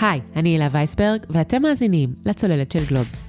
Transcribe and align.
היי, 0.00 0.20
אני 0.36 0.48
הילה 0.48 0.68
וייסברג, 0.70 1.20
ואתם 1.30 1.62
מאזינים 1.62 2.14
לצוללת 2.24 2.72
של 2.72 2.84
גלובס. 2.84 3.26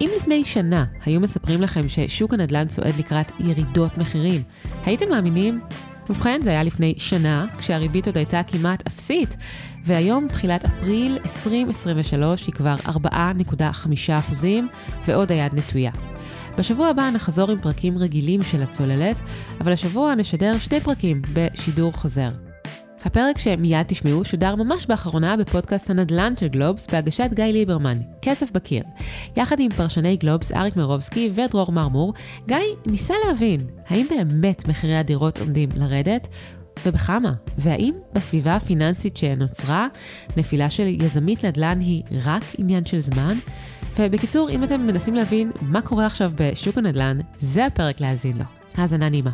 אם 0.00 0.10
לפני 0.16 0.44
שנה 0.44 0.84
היו 1.04 1.20
מספרים 1.20 1.62
לכם 1.62 1.88
ששוק 1.88 2.34
הנדל"ן 2.34 2.68
צועד 2.68 2.94
לקראת 2.98 3.32
ירידות 3.40 3.98
מחירים, 3.98 4.42
הייתם 4.84 5.08
מאמינים? 5.08 5.60
ובכן, 6.10 6.40
זה 6.44 6.50
היה 6.50 6.62
לפני 6.62 6.94
שנה, 6.96 7.46
כשהריבית 7.58 8.06
עוד 8.06 8.16
הייתה 8.16 8.42
כמעט 8.42 8.86
אפסית, 8.86 9.36
והיום, 9.84 10.28
תחילת 10.28 10.64
אפריל 10.64 11.18
2023, 11.24 12.46
היא 12.46 12.54
כבר 12.54 12.76
4.5%, 12.86 14.46
ועוד 15.06 15.32
היד 15.32 15.54
נטויה. 15.54 15.90
בשבוע 16.58 16.88
הבא 16.88 17.10
נחזור 17.10 17.50
עם 17.50 17.60
פרקים 17.60 17.98
רגילים 17.98 18.42
של 18.42 18.62
הצוללת, 18.62 19.16
אבל 19.60 19.72
השבוע 19.72 20.14
נשדר 20.14 20.58
שני 20.58 20.80
פרקים 20.80 21.22
בשידור 21.32 21.92
חוזר. 21.92 22.47
הפרק 23.04 23.38
שמיד 23.38 23.86
תשמעו 23.86 24.24
שודר 24.24 24.54
ממש 24.54 24.86
באחרונה 24.86 25.36
בפודקאסט 25.36 25.90
הנדל"ן 25.90 26.34
של 26.40 26.48
גלובס 26.48 26.86
בהגשת 26.86 27.30
גיא 27.34 27.44
ליברמן, 27.44 27.98
כסף 28.22 28.50
בקיר. 28.52 28.82
יחד 29.36 29.60
עם 29.60 29.70
פרשני 29.70 30.16
גלובס 30.16 30.52
אריק 30.52 30.76
מרובסקי 30.76 31.30
ודרור 31.34 31.72
מרמור, 31.72 32.14
גיא 32.46 32.56
ניסה 32.86 33.14
להבין 33.26 33.66
האם 33.88 34.06
באמת 34.10 34.68
מחירי 34.68 34.96
הדירות 34.96 35.38
עומדים 35.38 35.68
לרדת, 35.74 36.28
ובכמה? 36.86 37.32
והאם 37.58 37.94
בסביבה 38.12 38.56
הפיננסית 38.56 39.16
שנוצרה, 39.16 39.86
נפילה 40.36 40.70
של 40.70 40.86
יזמית 40.86 41.44
נדל"ן 41.44 41.80
היא 41.80 42.02
רק 42.24 42.42
עניין 42.58 42.84
של 42.84 43.00
זמן? 43.00 43.38
ובקיצור, 43.98 44.50
אם 44.50 44.64
אתם 44.64 44.86
מנסים 44.86 45.14
להבין 45.14 45.50
מה 45.60 45.80
קורה 45.80 46.06
עכשיו 46.06 46.30
בשוק 46.34 46.78
הנדל"ן, 46.78 47.18
זה 47.38 47.66
הפרק 47.66 48.00
להאזין 48.00 48.38
לו. 48.38 48.44
האזנה 48.74 49.08
נעימה. 49.08 49.30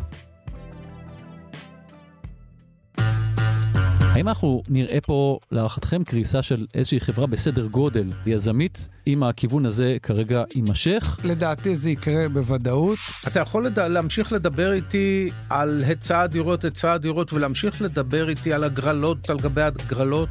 האם 4.15 4.27
אנחנו 4.27 4.63
נראה 4.69 5.01
פה, 5.01 5.39
להערכתכם, 5.51 6.03
קריסה 6.03 6.43
של 6.43 6.65
איזושהי 6.73 6.99
חברה 6.99 7.27
בסדר 7.27 7.65
גודל 7.65 8.11
יזמית, 8.25 8.87
אם 9.07 9.23
הכיוון 9.23 9.65
הזה 9.65 9.97
כרגע 10.03 10.43
יימשך? 10.55 11.19
לדעתי 11.23 11.75
זה 11.75 11.89
יקרה 11.89 12.29
בוודאות. 12.29 12.97
אתה 13.27 13.39
יכול 13.39 13.65
לד... 13.65 13.79
להמשיך 13.79 14.33
לדבר 14.33 14.71
איתי 14.71 15.29
על 15.49 15.83
היצע 15.87 16.21
הדירות, 16.21 16.63
היצע 16.63 16.93
הדירות, 16.93 17.33
ולהמשיך 17.33 17.81
לדבר 17.81 18.29
איתי 18.29 18.53
על 18.53 18.63
הגרלות, 18.63 19.29
על 19.29 19.37
גבי 19.37 19.61
הגרלות. 19.61 20.29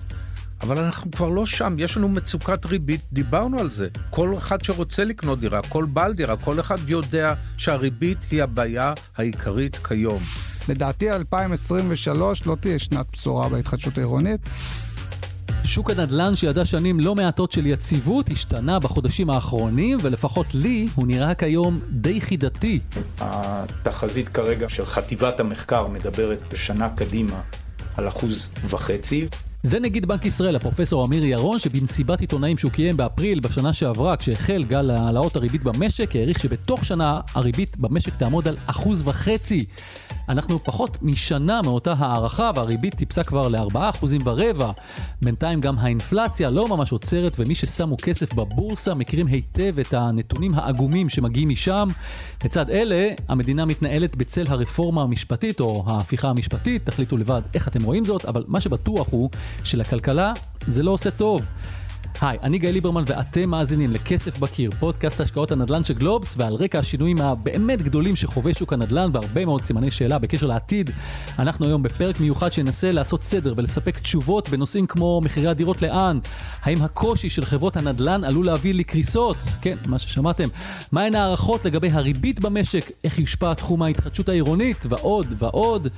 אבל 0.62 0.78
אנחנו 0.78 1.10
כבר 1.10 1.28
לא 1.28 1.46
שם, 1.46 1.76
יש 1.78 1.96
לנו 1.96 2.08
מצוקת 2.08 2.66
ריבית, 2.66 3.00
דיברנו 3.12 3.60
על 3.60 3.70
זה. 3.70 3.88
כל 4.10 4.34
אחד 4.36 4.64
שרוצה 4.64 5.04
לקנות 5.04 5.40
דירה, 5.40 5.60
כל 5.68 5.84
בעל 5.84 6.14
דירה, 6.14 6.36
כל 6.36 6.60
אחד 6.60 6.78
יודע 6.86 7.34
שהריבית 7.56 8.18
היא 8.30 8.42
הבעיה 8.42 8.92
העיקרית 9.16 9.76
כיום. 9.76 10.22
לדעתי 10.68 11.10
2023 11.10 12.46
לא 12.46 12.56
תהיה 12.60 12.78
שנת 12.78 13.06
בשורה 13.12 13.48
בהתחדשות 13.48 13.98
העירונית. 13.98 14.40
שוק 15.64 15.90
הנדל"ן 15.90 16.36
שידע 16.36 16.64
שנים 16.64 17.00
לא 17.00 17.14
מעטות 17.14 17.52
של 17.52 17.66
יציבות 17.66 18.30
השתנה 18.30 18.78
בחודשים 18.78 19.30
האחרונים, 19.30 19.98
ולפחות 20.02 20.46
לי 20.54 20.88
הוא 20.94 21.06
נראה 21.06 21.34
כיום 21.34 21.80
די 21.90 22.20
חידתי. 22.20 22.80
התחזית 23.20 24.28
כרגע 24.28 24.68
של 24.68 24.86
חטיבת 24.86 25.40
המחקר 25.40 25.86
מדברת 25.86 26.38
בשנה 26.52 26.88
קדימה 26.88 27.40
על 27.96 28.08
אחוז 28.08 28.48
וחצי. 28.64 29.28
זה 29.62 29.80
נגיד 29.80 30.06
בנק 30.06 30.26
ישראל, 30.26 30.56
הפרופסור 30.56 31.06
אמיר 31.06 31.24
ירון, 31.24 31.58
שבמסיבת 31.58 32.20
עיתונאים 32.20 32.58
שהוא 32.58 32.72
קיים 32.72 32.96
באפריל 32.96 33.40
בשנה 33.40 33.72
שעברה, 33.72 34.16
כשהחל 34.16 34.64
גל 34.64 34.90
העלאות 34.90 35.36
הריבית 35.36 35.62
במשק, 35.62 36.16
העריך 36.16 36.40
שבתוך 36.40 36.84
שנה 36.84 37.20
הריבית 37.34 37.76
במשק 37.76 38.14
תעמוד 38.16 38.48
על 38.48 38.56
אחוז 38.66 39.02
וחצי. 39.04 39.64
אנחנו 40.28 40.64
פחות 40.64 40.98
משנה 41.02 41.62
מאותה 41.62 41.94
הערכה, 41.98 42.50
והריבית 42.54 42.94
טיפסה 42.94 43.24
כבר 43.24 43.48
ל-4% 43.48 44.06
ורבע. 44.24 44.70
בינתיים 45.22 45.60
גם 45.60 45.78
האינפלציה 45.78 46.50
לא 46.50 46.68
ממש 46.68 46.92
עוצרת, 46.92 47.36
ומי 47.38 47.54
ששמו 47.54 47.96
כסף 47.96 48.32
בבורסה 48.32 48.94
מכירים 48.94 49.26
היטב 49.26 49.78
את 49.78 49.94
הנתונים 49.94 50.54
העגומים 50.54 51.08
שמגיעים 51.08 51.48
משם. 51.48 51.88
לצד 52.44 52.70
אלה, 52.70 53.08
המדינה 53.28 53.64
מתנהלת 53.64 54.16
בצל 54.16 54.44
הרפורמה 54.48 55.02
המשפטית, 55.02 55.60
או 55.60 55.84
ההפיכה 55.86 56.30
המשפטית, 56.30 56.86
תחליטו 56.86 57.16
לבד 57.16 57.42
איך 57.54 57.68
אתם 57.68 57.82
רואים 57.82 58.04
זאת, 58.04 58.24
אבל 58.24 58.44
מה 58.46 58.60
שבטוח 58.60 59.06
הוא 59.10 59.30
שלכלכלה 59.64 60.32
זה 60.66 60.82
לא 60.82 60.90
עושה 60.90 61.10
טוב. 61.10 61.42
היי, 62.20 62.38
אני 62.42 62.58
גיא 62.58 62.70
ליברמן 62.70 63.04
ואתם 63.06 63.50
מאזינים 63.50 63.92
לכסף 63.92 64.38
בקיר, 64.38 64.70
פודקאסט 64.78 65.20
השקעות 65.20 65.52
הנדל"ן 65.52 65.84
של 65.84 65.94
גלובס, 65.94 66.34
ועל 66.38 66.54
רקע 66.54 66.78
השינויים 66.78 67.20
הבאמת 67.20 67.82
גדולים 67.82 68.16
שחווה 68.16 68.54
שוק 68.54 68.72
הנדל"ן 68.72 69.10
והרבה 69.12 69.44
מאוד 69.44 69.62
סימני 69.62 69.90
שאלה 69.90 70.18
בקשר 70.18 70.46
לעתיד, 70.46 70.90
אנחנו 71.38 71.66
היום 71.66 71.82
בפרק 71.82 72.20
מיוחד 72.20 72.52
שינסה 72.52 72.92
לעשות 72.92 73.22
סדר 73.22 73.54
ולספק 73.56 73.98
תשובות 73.98 74.48
בנושאים 74.48 74.86
כמו 74.86 75.20
מחירי 75.24 75.48
הדירות 75.48 75.82
לאן, 75.82 76.18
האם 76.62 76.82
הקושי 76.82 77.30
של 77.30 77.44
חברות 77.44 77.76
הנדל"ן 77.76 78.24
עלול 78.24 78.46
להביא 78.46 78.74
לקריסות, 78.74 79.36
כן, 79.60 79.76
מה 79.86 79.98
ששמעתם, 79.98 80.48
מהן 80.92 81.14
הערכות 81.14 81.64
לגבי 81.64 81.90
הריבית 81.90 82.40
במשק, 82.40 82.90
איך 83.04 83.18
יושפע 83.18 83.54
תחום 83.54 83.82
ההתחדשות 83.82 84.28
העירונית, 84.28 84.86
ועוד 84.88 85.26
ועוד. 85.38 85.88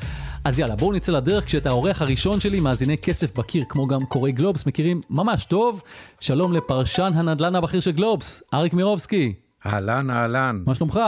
אז 0.45 0.59
יאללה, 0.59 0.77
בואו 0.77 0.93
נצא 0.93 1.13
לדרך 1.13 1.45
כשאת 1.45 1.67
האורח 1.67 2.03
הראשון 2.03 2.41
שלי, 2.41 2.61
מאזיני 2.61 2.99
כסף 2.99 3.39
בקיר, 3.39 3.65
כמו 3.69 3.87
גם 3.87 4.05
קוראי 4.05 4.33
גלובס, 4.33 4.67
מכירים? 4.67 5.01
ממש 5.11 5.45
טוב. 5.45 5.81
שלום 6.21 6.53
לפרשן 6.53 7.11
הנדל"ן 7.15 7.55
הבכיר 7.55 7.81
של 7.81 7.91
גלובס, 7.91 8.43
אריק 8.55 8.73
מירובסקי. 8.73 9.35
אהלן, 9.67 10.11
אהלן. 10.11 10.63
מה 10.67 10.75
שלומך? 10.75 11.01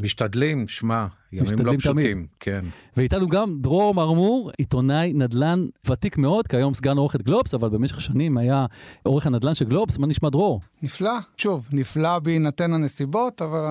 משתדלים, 0.00 0.68
שמע, 0.68 1.06
ימים 1.32 1.66
לא 1.66 1.72
פשוטים, 1.78 2.02
תמיד. 2.02 2.26
כן. 2.40 2.64
ואיתנו 2.96 3.28
גם 3.28 3.58
דרור 3.60 3.94
מרמור, 3.94 4.50
עיתונאי 4.58 5.12
נדל"ן 5.12 5.66
ותיק 5.86 6.18
מאוד, 6.18 6.46
כיום 6.48 6.74
סגן 6.74 6.96
עורכת 6.96 7.22
גלובס, 7.22 7.54
אבל 7.54 7.68
במשך 7.68 8.00
שנים 8.00 8.38
היה 8.38 8.66
עורך 9.02 9.26
הנדל"ן 9.26 9.54
של 9.54 9.64
גלובס, 9.64 9.98
מה 9.98 10.06
נשמע 10.06 10.28
דרור? 10.28 10.60
נפלא, 10.82 11.18
שוב, 11.36 11.68
נפלא 11.72 12.18
בהינתן 12.18 12.72
הנסיבות, 12.72 13.42
אבל 13.42 13.64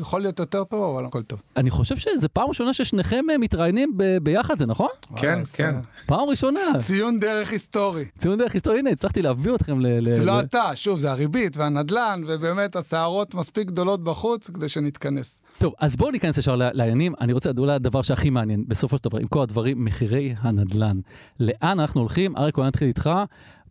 יכול 0.00 0.20
להיות 0.20 0.38
יותר 0.40 0.64
טוב, 0.64 0.96
אבל 0.96 1.06
הכל 1.06 1.22
טוב. 1.22 1.42
אני 1.56 1.70
חושב 1.70 1.96
שזו 1.96 2.28
פעם 2.32 2.48
ראשונה 2.48 2.74
ששניכם 2.74 3.24
אה, 3.30 3.38
מתראיינים 3.38 3.92
ב- 3.96 4.18
ביחד, 4.22 4.58
זה 4.58 4.66
נכון? 4.66 4.88
כן, 5.16 5.38
כן. 5.52 5.74
פעם 6.06 6.28
ראשונה. 6.28 6.60
ציון 6.78 7.20
דרך 7.20 7.50
היסטורי. 7.52 8.04
ציון 8.18 8.38
דרך 8.38 8.54
היסטורי, 8.54 8.78
הנה, 8.78 8.90
הצלחתי 8.90 9.22
להביא 9.22 9.54
אתכם 9.54 9.80
ל... 9.80 10.10
זה 10.10 10.24
לא 10.24 10.40
אתה, 10.40 10.70
שוב, 10.76 10.98
זה 10.98 11.10
הריבית 11.10 11.56
והנדלן, 11.56 12.22
ובאמת 12.26 12.76
הסערות 12.76 13.34
מספיק 13.34 13.68
גדולות 13.68 14.04
בחוץ 14.04 14.50
כדי 14.50 14.68
שנתכנס. 14.68 15.40
טוב, 15.58 15.74
אז 15.80 15.96
בואו 15.96 16.10
ניכנס 16.10 16.38
ישר 16.38 16.56
לעניינים. 16.56 17.14
אני 17.20 17.32
רוצה, 17.32 17.50
אולי 17.58 17.72
הדבר 17.72 18.02
שהכי 18.02 18.30
מעניין, 18.30 18.64
בסופו 18.68 18.96
של 18.96 19.04
דבר, 19.04 19.18
עם 19.18 19.26
כל 19.26 19.42
הדברים, 19.42 19.84
מחירי 19.84 20.34
הנדלן. 20.38 21.00
לאן 21.40 21.80
אנחנו 21.80 22.00
הולכים? 22.00 22.36
אריק, 22.36 22.56
אולי 22.56 22.68
נתחיל 22.68 22.88
איתך. 22.88 23.10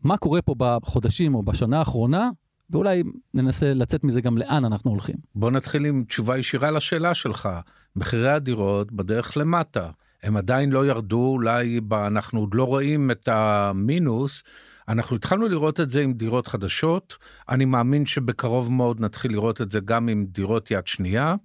מה 0.03 0.17
קורה 0.17 0.41
פה 0.41 0.55
בחודשים 0.57 1.35
או 1.35 1.43
בשנה 1.43 1.79
האחרונה 1.79 2.29
ואולי 2.69 3.03
ננסה 3.33 3.73
לצאת 3.73 4.03
מזה 4.03 4.21
גם 4.21 4.37
לאן 4.37 4.65
אנחנו 4.65 4.91
הולכים. 4.91 5.15
בוא 5.35 5.51
נתחיל 5.51 5.85
עם 5.85 6.03
תשובה 6.07 6.37
ישירה 6.37 6.71
לשאלה 6.71 7.13
שלך. 7.13 7.49
מחירי 7.95 8.31
הדירות 8.31 8.91
בדרך 8.91 9.37
למטה. 9.37 9.89
הם 10.23 10.37
עדיין 10.37 10.71
לא 10.71 10.87
ירדו, 10.87 11.27
אולי 11.27 11.79
אנחנו 11.91 12.39
עוד 12.39 12.53
לא 12.53 12.63
רואים 12.63 13.11
את 13.11 13.27
המינוס. 13.27 14.43
אנחנו 14.87 15.15
התחלנו 15.15 15.47
לראות 15.47 15.79
את 15.79 15.91
זה 15.91 16.01
עם 16.01 16.13
דירות 16.13 16.47
חדשות, 16.47 17.17
אני 17.49 17.65
מאמין 17.65 18.05
שבקרוב 18.05 18.71
מאוד 18.71 19.01
נתחיל 19.01 19.31
לראות 19.31 19.61
את 19.61 19.71
זה 19.71 19.79
גם 19.79 20.07
עם 20.07 20.25
דירות 20.25 20.71
יד 20.71 20.87
שנייה. 20.87 21.35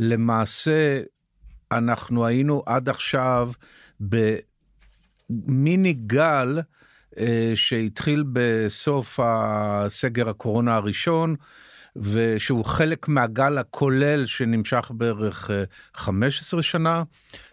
ולמעשה 0.00 1.00
אנחנו 1.72 2.26
היינו 2.26 2.62
עד 2.66 2.88
עכשיו 2.88 3.50
במיני 5.30 5.92
גל 5.92 6.60
שהתחיל 7.54 8.24
בסוף 8.32 9.20
הסגר 9.22 10.28
הקורונה 10.28 10.74
הראשון, 10.74 11.36
ושהוא 11.96 12.64
חלק 12.64 13.08
מהגל 13.08 13.58
הכולל 13.58 14.26
שנמשך 14.26 14.90
בערך 14.94 15.50
15 15.94 16.58
אה, 16.58 16.62
שנה 16.62 17.02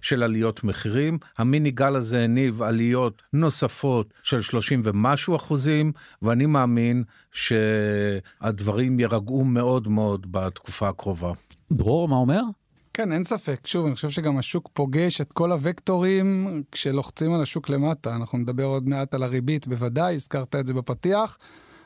של 0.01 0.23
עליות 0.23 0.63
מחירים. 0.63 1.17
המיני 1.37 1.71
גל 1.71 1.95
הזה 1.95 2.23
הניב 2.23 2.61
עליות 2.61 3.21
נוספות 3.33 4.13
של 4.23 4.41
30 4.41 4.81
ומשהו 4.83 5.35
אחוזים, 5.35 5.91
ואני 6.21 6.45
מאמין 6.45 7.03
שהדברים 7.31 8.99
יירגעו 8.99 9.43
מאוד 9.43 9.87
מאוד 9.87 10.31
בתקופה 10.31 10.89
הקרובה. 10.89 11.31
דרור, 11.71 12.07
מה 12.07 12.15
אומר? 12.15 12.41
כן, 12.93 13.11
אין 13.11 13.23
ספק. 13.23 13.67
שוב, 13.67 13.85
אני 13.85 13.95
חושב 13.95 14.09
שגם 14.09 14.37
השוק 14.37 14.69
פוגש 14.73 15.21
את 15.21 15.31
כל 15.31 15.51
הוקטורים 15.51 16.63
כשלוחצים 16.71 17.33
על 17.33 17.41
השוק 17.41 17.69
למטה. 17.69 18.15
אנחנו 18.15 18.37
נדבר 18.37 18.63
עוד 18.63 18.87
מעט 18.87 19.13
על 19.13 19.23
הריבית, 19.23 19.67
בוודאי, 19.67 20.15
הזכרת 20.15 20.55
את 20.55 20.65
זה 20.65 20.73
בפתיח. 20.73 21.37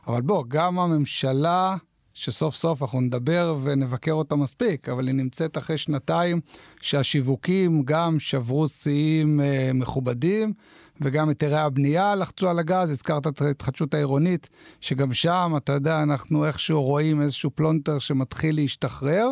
אבל 0.08 0.22
בוא, 0.22 0.44
גם 0.48 0.80
הממשלה, 0.80 1.76
שסוף 2.14 2.56
סוף 2.56 2.82
אנחנו 2.82 3.02
נדבר 3.02 3.58
ונבקר 3.64 4.12
אותה 4.12 4.36
מספיק, 4.36 4.90
אבל 4.90 5.08
היא 5.08 5.16
נמצאת 5.16 5.58
אחרי 5.58 5.78
שנתיים 5.78 6.42
שהשיווקים 6.82 7.84
גם 7.86 8.20
שברו 8.20 8.68
שיאים 8.68 9.42
אה, 9.42 9.72
מכובדים. 9.74 10.54
וגם 11.02 11.30
היתרי 11.30 11.58
הבנייה 11.58 12.16
לחצו 12.16 12.50
על 12.50 12.60
הגז, 12.60 12.90
הזכרת 12.90 13.28
את 13.28 13.42
ההתחדשות 13.42 13.94
העירונית, 13.94 14.50
שגם 14.82 15.14
שם, 15.14 15.54
אתה 15.58 15.74
יודע, 15.74 16.04
אנחנו 16.04 16.46
איכשהו 16.46 16.84
רואים 16.84 17.22
איזשהו 17.22 17.52
פלונטר 17.56 18.00
שמתחיל 18.00 18.56
להשתחרר, 18.56 19.30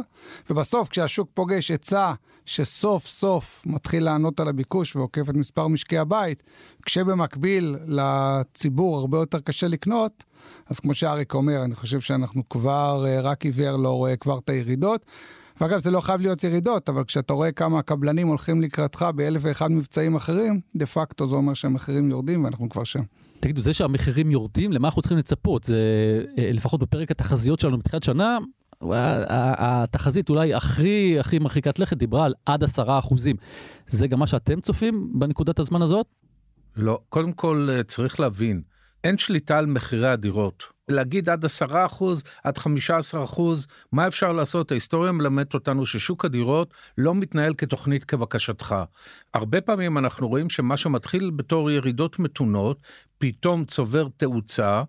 ובסוף 0.49 0.89
כשהשוק 0.89 1.29
פוגש 1.33 1.71
היצע 1.71 2.13
שסוף 2.45 3.05
סוף 3.05 3.63
מתחיל 3.65 4.03
לענות 4.03 4.39
על 4.39 4.47
הביקוש 4.47 4.95
ועוקף 4.95 5.29
את 5.29 5.35
מספר 5.35 5.67
משקי 5.67 5.97
הבית, 5.97 6.43
כשבמקביל 6.85 7.75
לציבור 7.87 8.97
הרבה 8.97 9.17
יותר 9.17 9.39
קשה 9.39 9.67
לקנות, 9.67 10.23
אז 10.67 10.79
כמו 10.79 10.93
שאריק 10.93 11.33
אומר, 11.33 11.63
אני 11.63 11.75
חושב 11.75 11.99
שאנחנו 11.99 12.49
כבר, 12.49 13.05
אה, 13.07 13.21
רק 13.21 13.45
עיוור 13.45 13.77
לא 13.77 13.89
רואה 13.89 14.15
כבר 14.15 14.37
את 14.37 14.49
הירידות. 14.49 15.05
ואגב, 15.61 15.79
זה 15.79 15.91
לא 15.91 16.01
חייב 16.01 16.21
להיות 16.21 16.43
ירידות, 16.43 16.89
אבל 16.89 17.03
כשאתה 17.03 17.33
רואה 17.33 17.51
כמה 17.51 17.79
הקבלנים 17.79 18.27
הולכים 18.27 18.61
לקראתך 18.61 19.05
באלף 19.15 19.41
ואחד 19.43 19.71
מבצעים 19.71 20.15
אחרים, 20.15 20.59
דה 20.75 20.85
פקטו 20.85 21.27
זה 21.27 21.35
אומר 21.35 21.53
שהמחירים 21.53 22.09
יורדים 22.09 22.43
ואנחנו 22.43 22.69
כבר 22.69 22.83
שם. 22.83 23.03
תגידו, 23.39 23.61
זה 23.61 23.73
שהמחירים 23.73 24.31
יורדים, 24.31 24.73
למה 24.73 24.87
אנחנו 24.87 25.01
צריכים 25.01 25.17
לצפות? 25.17 25.63
זה 25.63 25.77
אה, 26.37 26.51
לפחות 26.53 26.79
בפרק 26.79 27.11
התחזיות 27.11 27.59
שלנו 27.59 27.77
בתחילת 27.77 28.03
שנה, 28.03 28.37
התחזית 29.57 30.29
אולי 30.29 30.53
הכי 30.53 31.19
הכי 31.19 31.39
מרחיקת 31.39 31.79
לכת 31.79 31.97
דיברה 31.97 32.25
על 32.25 32.33
עד 32.45 32.63
עשרה 32.63 32.99
אחוזים. 32.99 33.35
זה 33.87 34.07
גם 34.07 34.19
מה 34.19 34.27
שאתם 34.27 34.61
צופים 34.61 35.09
בנקודת 35.13 35.59
הזמן 35.59 35.81
הזאת? 35.81 36.07
לא, 36.75 36.99
קודם 37.09 37.31
כל 37.31 37.67
אה, 37.71 37.83
צריך 37.83 38.19
להבין, 38.19 38.61
אין 39.03 39.17
שליטה 39.17 39.57
על 39.57 39.65
מחירי 39.65 40.09
הדירות. 40.09 40.74
להגיד 40.89 41.29
עד 41.29 41.45
10 41.45 41.85
אחוז, 41.85 42.23
עד 42.43 42.57
15 42.57 43.23
אחוז, 43.23 43.67
מה 43.91 44.07
אפשר 44.07 44.31
לעשות? 44.31 44.71
ההיסטוריה 44.71 45.11
מלמדת 45.11 45.53
אותנו 45.53 45.85
ששוק 45.85 46.25
הדירות 46.25 46.73
לא 46.97 47.15
מתנהל 47.15 47.53
כתוכנית 47.57 48.03
כבקשתך. 48.03 48.75
הרבה 49.33 49.61
פעמים 49.61 49.97
אנחנו 49.97 50.27
רואים 50.27 50.49
שמה 50.49 50.77
שמתחיל 50.77 51.31
בתור 51.35 51.71
ירידות 51.71 52.19
מתונות, 52.19 52.81
פתאום 53.17 53.65
צובר 53.65 54.07
תאוצה. 54.17 54.83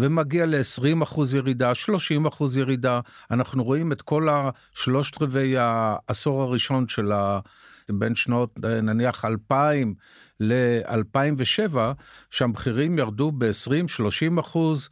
ומגיע 0.00 0.46
ל-20 0.46 1.02
אחוז 1.02 1.34
ירידה, 1.34 1.74
30 1.74 2.26
אחוז 2.26 2.56
ירידה. 2.56 3.00
אנחנו 3.30 3.64
רואים 3.64 3.92
את 3.92 4.02
כל 4.02 4.28
השלושת 4.30 5.22
רבעי 5.22 5.54
העשור 5.58 6.42
הראשון 6.42 6.88
של 6.88 7.12
ה... 7.12 7.40
בין 7.90 8.14
שנות 8.14 8.58
נניח 8.64 9.24
2000 9.24 9.94
ל-2007, 10.40 11.76
שהמחירים 12.30 12.98
ירדו 12.98 13.32
ב-20-30 13.32 14.40
אחוז. 14.40 14.88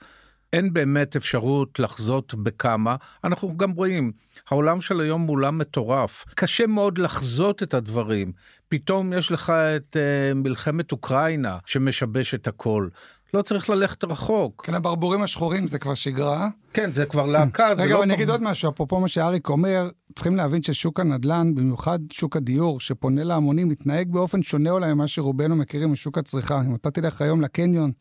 אין 0.52 0.72
באמת 0.72 1.16
אפשרות 1.16 1.78
לחזות 1.78 2.34
בכמה. 2.34 2.96
אנחנו 3.25 3.56
גם 3.56 3.70
רואים, 3.70 4.12
העולם 4.50 4.81
של 4.81 5.00
היום 5.00 5.22
הוא 5.22 5.37
עולם 5.37 5.58
מטורף. 5.58 6.25
קשה 6.34 6.66
מאוד 6.66 6.98
לחזות 6.98 7.62
את 7.62 7.75
הדברים. 7.75 8.32
פתאום 8.69 9.12
יש 9.12 9.32
לך 9.32 9.50
את 9.50 9.96
uh, 9.96 10.34
מלחמת 10.34 10.93
אוקראינה 10.93 11.58
שמשבש 11.66 12.34
את 12.34 12.46
הכל. 12.46 12.88
לא 13.34 13.43
צריך 13.43 13.70
ללכת 13.70 14.04
רחוק. 14.04 14.66
כן, 14.66 14.75
הברבורים 14.75 15.22
השחורים 15.22 15.66
זה 15.66 15.78
כבר 15.78 15.94
שגרה. 15.94 16.49
כן, 16.76 16.93
זה 16.93 17.06
כבר 17.06 17.26
להקה, 17.26 17.75
זה 17.75 17.82
רגע, 17.82 17.90
לא... 17.90 17.96
אבל 17.96 18.02
אני 18.02 18.14
אגיד 18.14 18.31
עוד 18.31 18.43
משהו, 18.43 18.70
אפרופו 18.70 19.00
מה 19.00 19.08
שאריק 19.08 19.49
אומר, 19.49 19.88
צריכים 20.17 20.37
להבין 20.37 20.62
ששוק 20.62 21.00
הנדל"ן, 21.00 21.55
במיוחד 21.55 21.99
שוק 22.12 22.37
הדיור, 22.37 22.81
שפונה 22.81 23.25
להמונים, 23.25 23.69
מתנהג 23.69 24.12
באופן 24.12 24.43
שונה 24.43 24.70
אולי 24.70 24.94
ממה 24.94 25.06
שרובנו 25.06 25.56
מכירים 25.56 25.93
משוק 25.93 26.19
הצריכה. 26.19 26.61
אם 26.67 26.75
אתה 26.75 26.90
תלך 26.90 27.23
היום 27.23 27.40
לקניון 27.40 27.93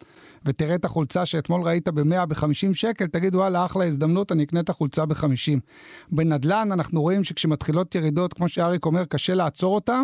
ותראה 0.45 0.75
את 0.75 0.85
החולצה 0.85 1.25
שאתמול 1.25 1.61
ראית 1.61 1.87
ב-100, 1.87 2.25
ב-50 2.25 2.73
שקל, 2.73 3.07
תגיד, 3.07 3.35
וואלה, 3.35 3.65
אחלה 3.65 3.85
הזדמנות, 3.85 4.31
אני 4.31 4.43
אקנה 4.43 4.59
את 4.59 4.69
החולצה 4.69 5.05
ב-50. 5.05 5.59
בנדל"ן 6.11 6.69
אנחנו 6.71 7.01
רואים 7.01 7.23
שכשמתחילות 7.23 7.95
ירידות, 7.95 8.33
כמו 8.33 8.47
שאריק 8.47 8.85
אומר, 8.85 9.05
קשה 9.05 9.33
לעצור 9.33 9.75
אותה, 9.75 10.01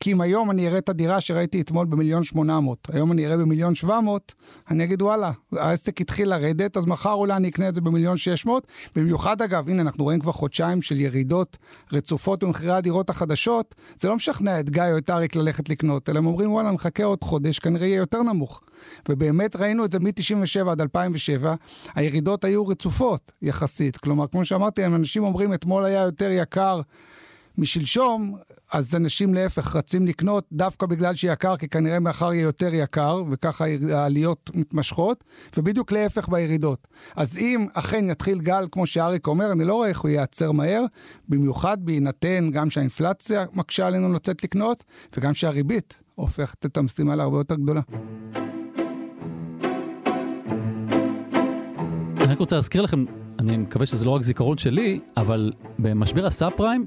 כי 0.00 0.12
אם 0.12 0.20
היום 0.20 0.50
אני 0.50 0.68
אראה 0.68 0.78
את 0.78 0.88
הדירה 0.88 1.20
שראיתי 1.20 1.60
אתמול 1.60 1.86
במיליון 1.86 2.24
800, 2.24 2.88
היום 2.92 3.12
אני 3.12 3.26
אראה 3.26 3.36
במיליון 3.36 3.74
700, 3.74 4.34
אני 4.70 4.84
אגיד, 4.84 5.02
וואלה, 5.02 5.32
העסק 5.52 6.00
התחיל 6.00 6.28
לרדת, 6.28 6.76
אז 6.76 6.86
מחר 6.86 7.12
אולי 7.12 7.36
אני 7.36 7.48
אקנה 7.48 7.68
את 7.68 7.74
זה 7.74 7.80
במיליון 7.80 8.11
600. 8.16 8.66
במיוחד, 8.96 9.42
אגב, 9.42 9.68
הנה, 9.68 9.82
אנחנו 9.82 10.04
רואים 10.04 10.20
כבר 10.20 10.32
חודשיים 10.32 10.82
של 10.82 11.00
ירידות 11.00 11.56
רצופות 11.92 12.44
במחירי 12.44 12.72
הדירות 12.72 13.10
החדשות. 13.10 13.74
זה 13.98 14.08
לא 14.08 14.16
משכנע 14.16 14.60
את 14.60 14.70
גיא 14.70 14.82
או 14.92 14.98
את 14.98 15.10
אריק 15.10 15.36
ללכת 15.36 15.68
לקנות, 15.68 16.08
אלא 16.08 16.18
הם 16.18 16.26
אומרים, 16.26 16.52
וואלה, 16.52 16.70
נחכה 16.70 17.04
עוד 17.04 17.24
חודש, 17.24 17.58
כנראה 17.58 17.86
יהיה 17.86 17.96
יותר 17.96 18.22
נמוך. 18.22 18.60
ובאמת 19.08 19.56
ראינו 19.56 19.84
את 19.84 19.90
זה 19.90 19.98
מ-97 19.98 20.70
עד 20.70 20.80
2007, 20.80 21.54
הירידות 21.94 22.44
היו 22.44 22.66
רצופות 22.66 23.32
יחסית. 23.42 23.96
כלומר, 23.96 24.26
כמו 24.26 24.44
שאמרתי, 24.44 24.84
אנשים 24.84 25.24
אומרים, 25.24 25.54
אתמול 25.54 25.84
היה 25.84 26.00
יותר 26.02 26.30
יקר. 26.30 26.80
משלשום, 27.58 28.34
אז 28.72 28.94
אנשים 28.94 29.34
להפך 29.34 29.76
רצים 29.76 30.06
לקנות 30.06 30.44
דווקא 30.52 30.86
בגלל 30.86 31.14
שיקר, 31.14 31.56
כי 31.56 31.68
כנראה 31.68 32.00
מחר 32.00 32.32
יהיה 32.32 32.42
יותר 32.42 32.74
יקר, 32.74 33.22
וככה 33.30 33.64
העליות 33.92 34.50
מתמשכות, 34.54 35.24
ובדיוק 35.56 35.92
להפך 35.92 36.28
בירידות. 36.28 36.88
אז 37.16 37.38
אם 37.38 37.66
אכן 37.74 38.10
יתחיל 38.10 38.38
גל, 38.38 38.66
כמו 38.72 38.86
שאריק 38.86 39.26
אומר, 39.26 39.52
אני 39.52 39.64
לא 39.64 39.74
רואה 39.74 39.88
איך 39.88 40.00
הוא 40.00 40.10
ייעצר 40.10 40.52
מהר, 40.52 40.84
במיוחד 41.28 41.78
בהינתן 41.80 42.50
גם 42.52 42.70
שהאינפלציה 42.70 43.44
מקשה 43.52 43.86
עלינו 43.86 44.12
לצאת 44.12 44.44
לקנות, 44.44 44.84
וגם 45.16 45.34
שהריבית 45.34 46.00
הופכת 46.14 46.66
את 46.66 46.76
המשימה 46.76 47.16
להרבה 47.16 47.38
יותר 47.38 47.54
גדולה. 47.54 47.80
אני 52.16 52.32
רק 52.32 52.38
רוצה 52.38 52.56
להזכיר 52.56 52.82
לכם, 52.82 53.04
אני 53.38 53.56
מקווה 53.56 53.86
שזה 53.86 54.04
לא 54.04 54.10
רק 54.10 54.22
זיכרון 54.22 54.58
שלי, 54.58 55.00
אבל 55.16 55.52
במשבר 55.78 56.26
הסאב 56.26 56.52
פריים, 56.56 56.86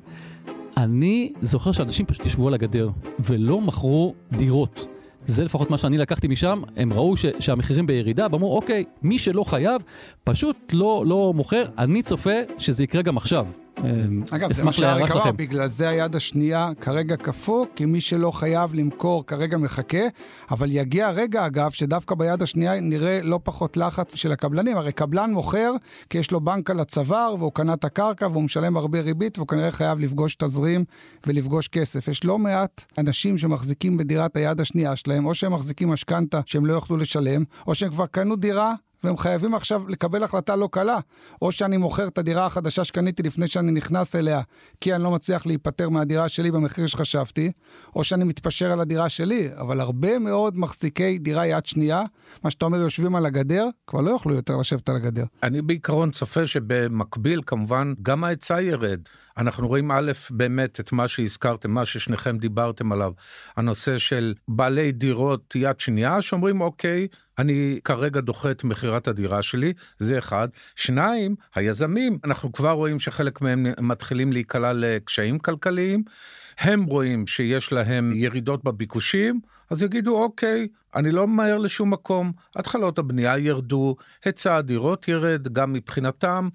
אני 0.77 1.31
זוכר 1.41 1.71
שאנשים 1.71 2.05
פשוט 2.05 2.25
ישבו 2.25 2.47
על 2.47 2.53
הגדר 2.53 2.89
ולא 3.19 3.61
מכרו 3.61 4.13
דירות. 4.31 4.87
זה 5.25 5.43
לפחות 5.43 5.69
מה 5.69 5.77
שאני 5.77 5.97
לקחתי 5.97 6.27
משם, 6.27 6.61
הם 6.75 6.93
ראו 6.93 7.17
ש, 7.17 7.25
שהמחירים 7.39 7.87
בירידה, 7.87 8.27
ואמרו, 8.31 8.55
אוקיי, 8.55 8.83
מי 9.01 9.19
שלא 9.19 9.43
חייב, 9.43 9.81
פשוט 10.23 10.57
לא, 10.73 11.03
לא 11.07 11.33
מוכר, 11.35 11.65
אני 11.77 12.01
צופה 12.01 12.35
שזה 12.57 12.83
יקרה 12.83 13.01
גם 13.01 13.17
עכשיו. 13.17 13.47
אגב, 14.31 14.53
זה 14.53 14.63
מה 14.63 14.71
שאריק 14.71 15.11
אמר, 15.11 15.31
בגלל 15.31 15.67
זה 15.67 15.89
היד 15.89 16.15
השנייה 16.15 16.71
כרגע 16.81 17.15
קפוא, 17.15 17.65
כי 17.75 17.85
מי 17.85 18.01
שלא 18.01 18.31
חייב 18.31 18.73
למכור 18.73 19.25
כרגע 19.25 19.57
מחכה, 19.57 20.03
אבל 20.51 20.71
יגיע 20.71 21.09
רגע, 21.09 21.45
אגב, 21.45 21.71
שדווקא 21.71 22.15
ביד 22.15 22.41
השנייה 22.41 22.81
נראה 22.81 23.19
לא 23.23 23.39
פחות 23.43 23.77
לחץ 23.77 24.15
של 24.15 24.31
הקבלנים. 24.31 24.77
הרי 24.77 24.91
קבלן 24.91 25.31
מוכר 25.31 25.71
כי 26.09 26.17
יש 26.17 26.31
לו 26.31 26.41
בנק 26.41 26.69
על 26.69 26.79
הצוואר, 26.79 27.35
והוא 27.39 27.51
קנה 27.51 27.73
את 27.73 27.83
הקרקע, 27.83 28.27
והוא 28.27 28.43
משלם 28.43 28.77
הרבה 28.77 29.01
ריבית, 29.01 29.37
והוא 29.37 29.47
כנראה 29.47 29.71
חייב 29.71 29.99
לפגוש 29.99 30.35
תזרים 30.35 30.85
ולפגוש 31.27 31.67
כסף. 31.67 32.07
יש 32.07 32.23
לא 32.23 32.39
מעט 32.39 32.85
אנשים 32.97 33.37
שמחזיקים 33.37 33.97
בדירת 33.97 34.37
היד 34.37 34.61
השנייה 34.61 34.95
שלהם, 34.95 35.25
או 35.25 35.35
שהם 35.35 35.53
מחזיקים 35.53 35.89
משכנתה 35.89 36.41
שהם 36.45 36.65
לא 36.65 36.73
יוכלו 36.73 36.97
לשלם, 36.97 37.43
או 37.67 37.75
שהם 37.75 37.89
כבר 37.89 38.05
קנו 38.05 38.35
דירה 38.35 38.73
והם 39.05 39.17
חייבים 39.17 39.55
עכשיו 39.55 39.83
לקבל 39.87 40.23
החלטה 40.23 40.55
לא 40.55 40.69
קלה. 40.71 40.97
או 41.41 41.51
שאני 41.51 41.77
מוכר 41.77 42.07
את 42.07 42.17
הדירה 42.17 42.45
החדשה 42.45 42.83
שקניתי 42.83 43.23
לפני 43.23 43.47
שאני 43.47 43.71
נכנס 43.71 44.15
אליה, 44.15 44.41
כי 44.81 44.95
אני 44.95 45.03
לא 45.03 45.11
מצליח 45.11 45.45
להיפטר 45.45 45.89
מהדירה 45.89 46.29
שלי 46.29 46.51
במחיר 46.51 46.87
שחשבתי, 46.87 47.51
או 47.95 48.03
שאני 48.03 48.23
מתפשר 48.23 48.71
על 48.71 48.79
הדירה 48.79 49.09
שלי. 49.09 49.49
אבל 49.57 49.79
הרבה 49.79 50.19
מאוד 50.19 50.57
מחזיקי 50.57 51.17
דירה 51.17 51.47
יד 51.47 51.65
שנייה, 51.65 52.03
מה 52.43 52.49
שאתה 52.49 52.65
אומר 52.65 52.77
יושבים 52.77 53.15
על 53.15 53.25
הגדר, 53.25 53.67
כבר 53.87 54.01
לא 54.01 54.09
יוכלו 54.09 54.35
יותר 54.35 54.57
לשבת 54.57 54.89
על 54.89 54.95
הגדר. 54.95 55.25
אני 55.43 55.61
בעיקרון 55.61 56.11
צופה 56.11 56.47
שבמקביל, 56.47 57.41
כמובן, 57.45 57.93
גם 58.01 58.23
ההיצע 58.23 58.61
ירד. 58.61 58.99
אנחנו 59.37 59.67
רואים 59.67 59.91
א', 59.91 60.11
באמת 60.29 60.79
את 60.79 60.91
מה 60.91 61.07
שהזכרתם, 61.07 61.71
מה 61.71 61.85
ששניכם 61.85 62.37
דיברתם 62.37 62.91
עליו, 62.91 63.11
הנושא 63.55 63.97
של 63.97 64.33
בעלי 64.47 64.91
דירות 64.91 65.55
יד 65.55 65.79
שנייה, 65.79 66.21
שאומרים, 66.21 66.61
אוקיי, 66.61 67.07
אני 67.37 67.79
כרגע 67.83 68.21
דוחה 68.21 68.51
את 68.51 68.63
מכירת 68.63 69.07
הדירה 69.07 69.43
שלי, 69.43 69.73
זה 69.99 70.17
אחד. 70.17 70.47
שניים, 70.75 71.35
היזמים, 71.55 72.17
אנחנו 72.23 72.51
כבר 72.51 72.71
רואים 72.71 72.99
שחלק 72.99 73.41
מהם 73.41 73.65
מתחילים 73.79 74.33
להיקלע 74.33 74.73
לקשיים 74.73 75.39
כלכליים. 75.39 76.03
הם 76.57 76.83
רואים 76.83 77.27
שיש 77.27 77.71
להם 77.71 78.11
ירידות 78.15 78.63
בביקושים, 78.63 79.39
אז 79.69 79.83
יגידו, 79.83 80.23
אוקיי, 80.23 80.67
אני 80.95 81.11
לא 81.11 81.27
ממהר 81.27 81.57
לשום 81.57 81.93
מקום, 81.93 82.31
התחלות 82.55 82.99
הבנייה 82.99 83.37
ירדו, 83.37 83.95
היצע 84.25 84.55
הדירות 84.55 85.07
ירד 85.07 85.47
גם 85.47 85.73
מבחינתם, 85.73 86.49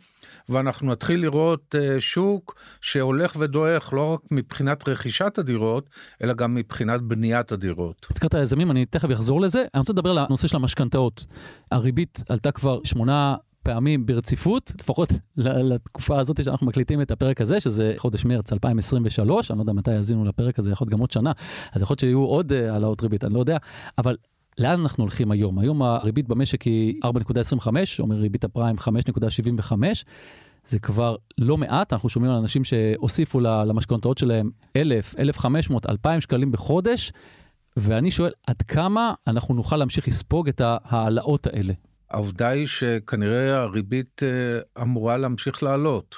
ואנחנו 0.48 0.92
נתחיל 0.92 1.20
לראות 1.20 1.74
uh, 1.74 2.00
שוק 2.00 2.54
שהולך 2.80 3.36
ודועך 3.38 3.92
לא 3.92 4.12
רק 4.12 4.20
מבחינת 4.30 4.88
רכישת 4.88 5.38
הדירות, 5.38 5.90
אלא 6.22 6.34
גם 6.34 6.54
מבחינת 6.54 7.02
בניית 7.02 7.52
הדירות. 7.52 8.06
הזכרת 8.10 8.34
יזמים, 8.34 8.70
אני 8.70 8.86
תכף 8.86 9.12
אחזור 9.12 9.40
לזה. 9.40 9.64
אני 9.74 9.80
רוצה 9.80 9.92
לדבר 9.92 10.10
על 10.10 10.18
הנושא 10.18 10.48
של 10.48 10.56
המשכנתאות. 10.56 11.24
הריבית 11.70 12.22
עלתה 12.28 12.52
כבר 12.52 12.78
שמונה 12.84 13.34
פעמים 13.62 14.06
ברציפות, 14.06 14.72
לפחות 14.80 15.12
לתקופה 15.36 16.18
הזאת 16.18 16.44
שאנחנו 16.44 16.66
מקליטים 16.66 17.00
את 17.02 17.10
הפרק 17.10 17.40
הזה, 17.40 17.60
שזה 17.60 17.94
חודש 17.96 18.24
מרץ 18.24 18.52
2023, 18.52 19.50
אני 19.50 19.58
לא 19.58 19.62
יודע 19.62 19.72
מתי 19.72 19.92
יאזינו 19.94 20.24
לפרק 20.24 20.58
הזה, 20.58 20.70
יכול 20.70 20.84
להיות 20.84 20.92
גם 20.92 21.00
עוד 21.00 21.10
שנה, 21.10 21.32
אז 21.72 21.82
יכול 21.82 21.92
להיות 21.92 22.00
שיהיו 22.00 22.24
עוד 22.24 22.52
אה, 22.52 22.72
העלאות 22.72 23.02
ריבית, 23.02 23.24
אני 23.24 23.34
לא 23.34 23.40
יודע, 23.40 23.56
אבל 23.98 24.16
לאן 24.58 24.80
אנחנו 24.80 25.04
הולכים 25.04 25.30
היום? 25.30 25.58
היום 25.58 25.82
הריבית 25.82 26.28
במשק 26.28 26.62
היא 26.62 27.00
4.25, 27.04 27.68
אומר 27.98 28.16
ריבית 28.16 28.44
הפריים 28.44 28.76
5.75. 28.78 29.72
זה 30.64 30.78
כבר 30.78 31.16
לא 31.38 31.56
מעט, 31.56 31.92
אנחנו 31.92 32.08
שומעים 32.08 32.32
על 32.32 32.38
אנשים 32.38 32.64
שהוסיפו 32.64 33.40
למשכנתאות 33.40 34.18
שלהם 34.18 34.50
1,000, 34.76 35.14
1,500, 35.18 35.86
2,000 35.86 36.20
שקלים 36.20 36.52
בחודש, 36.52 37.12
ואני 37.76 38.10
שואל, 38.10 38.32
עד 38.46 38.62
כמה 38.62 39.14
אנחנו 39.26 39.54
נוכל 39.54 39.76
להמשיך 39.76 40.08
לספוג 40.08 40.48
את 40.48 40.60
ההעלאות 40.64 41.46
האלה? 41.46 41.72
העובדה 42.10 42.48
היא 42.48 42.66
שכנראה 42.66 43.60
הריבית 43.62 44.22
אה, 44.22 44.82
אמורה 44.82 45.16
להמשיך 45.16 45.62
לעלות. 45.62 46.16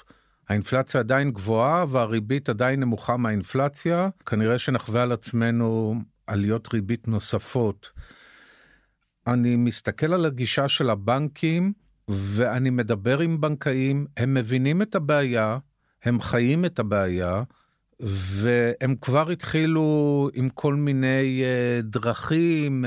האינפלציה 0.48 1.00
עדיין 1.00 1.30
גבוהה 1.30 1.84
והריבית 1.88 2.48
עדיין 2.48 2.80
נמוכה 2.80 3.16
מהאינפלציה. 3.16 4.08
כנראה 4.26 4.58
שנחווה 4.58 5.02
על 5.02 5.12
עצמנו 5.12 5.94
עליות 6.26 6.74
ריבית 6.74 7.08
נוספות. 7.08 7.90
אני 9.26 9.56
מסתכל 9.56 10.12
על 10.12 10.26
הגישה 10.26 10.68
של 10.68 10.90
הבנקים 10.90 11.72
ואני 12.08 12.70
מדבר 12.70 13.18
עם 13.18 13.40
בנקאים, 13.40 14.06
הם 14.16 14.34
מבינים 14.34 14.82
את 14.82 14.94
הבעיה, 14.94 15.58
הם 16.04 16.20
חיים 16.20 16.64
את 16.64 16.78
הבעיה, 16.78 17.42
והם 18.00 18.94
כבר 19.00 19.30
התחילו 19.30 20.28
עם 20.34 20.48
כל 20.48 20.74
מיני 20.74 21.42
uh, 21.42 21.82
דרכים. 21.82 22.84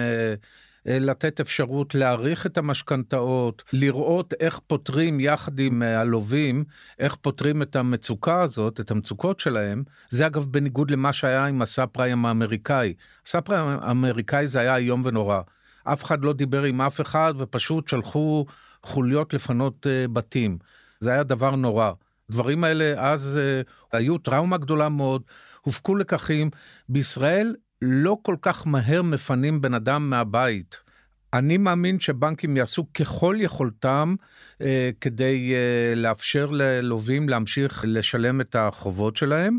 Uh, 0.88 0.92
לתת 0.92 1.39
אפשרות 1.39 1.96
להאריך 1.96 2.46
את 2.46 2.58
המשכנתאות, 2.58 3.63
לראות 3.74 4.34
איך 4.39 4.60
פותרים 4.68 5.20
יחד 5.20 5.60
עם 5.60 5.82
הלווים, 5.82 6.63
איך 7.00 7.15
פותרים 7.15 7.62
את 7.62 7.75
המצוקה 7.75 8.42
הזאת, 8.42 8.80
את 8.80 8.92
המצוקות 8.92 9.39
שלהם. 9.39 9.84
זה 10.10 10.27
אגב 10.27 10.46
בניגוד 10.46 10.92
למה 10.92 11.13
שהיה 11.13 11.46
עם 11.46 11.62
הסאב 11.62 11.89
פריים 11.92 12.25
האמריקאי. 12.25 12.94
הסאב 13.27 13.42
פריים 13.42 13.65
האמריקאי 13.82 14.48
זה 14.48 14.60
היה 14.60 14.75
איום 14.75 15.01
ונורא. 15.06 15.42
אף 15.84 16.04
אחד 16.04 16.22
לא 16.24 16.34
דיבר 16.34 16.63
עם 16.63 16.82
אף 16.82 17.01
אחד 17.01 17.34
ופשוט 17.38 17.88
שלחו 17.88 18.46
חוליות 18.84 19.34
לפנות 19.34 19.86
uh, 19.86 20.08
בתים. 20.08 20.58
זה 21.00 21.12
היה 21.12 21.24
דבר 21.24 21.56
נורא. 21.56 21.92
הדברים 22.30 22.63
האלה 22.63 23.12
אז 23.12 23.39
היו 23.92 24.18
טראומה 24.18 24.58
גדולה 24.58 24.89
מאוד, 24.89 25.22
הופקו 25.62 25.96
לקחים. 25.96 26.50
בישראל 26.89 27.56
לא 27.82 28.17
כל 28.22 28.36
כך 28.41 28.67
מהר 28.67 29.01
מפנים 29.01 29.62
בן 29.62 29.74
אדם 29.74 30.10
מהבית. 30.10 30.77
אני 31.34 31.58
מאמין 31.58 32.00
שבנקים 32.00 32.58
יעשו 32.58 32.94
ככל 32.94 33.36
יכולתם 33.39 34.15
uh, 34.53 34.65
כדי 35.01 35.53
uh, 35.53 35.96
לאפשר 35.96 36.50
ללווים 36.51 37.29
להמשיך 37.29 37.86
לשלם 37.88 38.41
את 38.41 38.55
החובות 38.55 39.17
שלהם. 39.17 39.58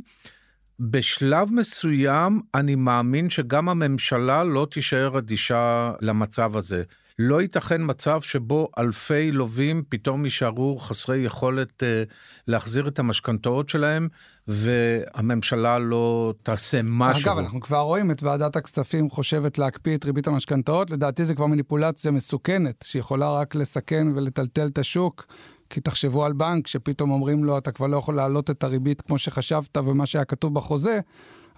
בשלב 0.80 1.52
מסוים 1.52 2.40
אני 2.54 2.74
מאמין 2.74 3.30
שגם 3.30 3.68
הממשלה 3.68 4.44
לא 4.44 4.66
תישאר 4.70 5.18
אדישה 5.18 5.92
למצב 6.00 6.56
הזה. 6.56 6.82
לא 7.18 7.42
ייתכן 7.42 7.80
מצב 7.84 8.20
שבו 8.20 8.68
אלפי 8.78 9.32
לווים 9.32 9.82
פתאום 9.88 10.24
יישארו 10.24 10.78
חסרי 10.78 11.18
יכולת 11.18 11.82
אה, 11.82 12.02
להחזיר 12.46 12.88
את 12.88 12.98
המשכנתאות 12.98 13.68
שלהם, 13.68 14.08
והממשלה 14.48 15.78
לא 15.78 16.34
תעשה 16.42 16.80
משהו. 16.84 17.22
אגב, 17.22 17.38
אנחנו 17.38 17.60
כבר 17.60 17.80
רואים 17.80 18.10
את 18.10 18.22
ועדת 18.22 18.56
הכספים 18.56 19.10
חושבת 19.10 19.58
להקפיא 19.58 19.96
את 19.96 20.04
ריבית 20.04 20.26
המשכנתאות, 20.26 20.90
לדעתי 20.90 21.24
זה 21.24 21.34
כבר 21.34 21.46
מניפולציה 21.46 22.10
מסוכנת, 22.10 22.84
שיכולה 22.88 23.30
רק 23.30 23.54
לסכן 23.54 24.06
ולטלטל 24.14 24.66
את 24.66 24.78
השוק. 24.78 25.26
כי 25.70 25.80
תחשבו 25.80 26.24
על 26.24 26.32
בנק 26.32 26.66
שפתאום 26.66 27.10
אומרים 27.10 27.44
לו, 27.44 27.58
אתה 27.58 27.72
כבר 27.72 27.86
לא 27.86 27.96
יכול 27.96 28.14
להעלות 28.14 28.50
את 28.50 28.64
הריבית 28.64 29.02
כמו 29.02 29.18
שחשבת 29.18 29.76
ומה 29.76 30.06
שהיה 30.06 30.24
כתוב 30.24 30.54
בחוזה, 30.54 31.00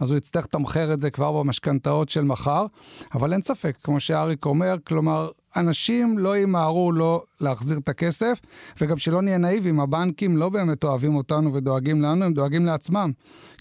אז 0.00 0.11
הוא 0.11 0.19
יצטרך 0.19 0.45
לתמחר 0.45 0.93
את 0.93 1.00
זה 1.00 1.11
כבר 1.11 1.33
במשכנתאות 1.33 2.09
של 2.09 2.25
מחר. 2.25 2.67
אבל 3.15 3.33
אין 3.33 3.43
ספק, 3.43 3.77
כמו 3.83 4.00
שאריק 4.00 4.47
אומר, 4.47 4.77
כלומר, 4.85 5.29
אנשים 5.57 6.19
לא 6.19 6.37
ימהרו 6.37 6.93
לא 6.93 7.23
להחזיר 7.40 7.78
את 7.78 7.88
הכסף, 7.88 8.40
וגם 8.81 8.99
שלא 8.99 9.23
נהיה 9.23 9.38
נאיבים, 9.38 9.81
הבנקים 9.81 10.37
לא 10.37 10.49
באמת 10.49 10.85
אוהבים 10.85 11.17
אותנו 11.17 11.55
ודואגים 11.55 12.02
לנו, 12.02 12.25
הם 12.25 12.33
דואגים 12.33 12.67
לעצמם. 12.67 13.12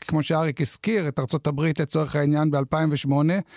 כמו 0.02 0.24
שאריק 0.24 0.62
הזכיר, 0.62 1.08
את 1.08 1.20
ארצות 1.20 1.48
הברית 1.48 1.80
לצורך 1.80 2.16
העניין 2.16 2.52
ב-2008, 2.52 3.12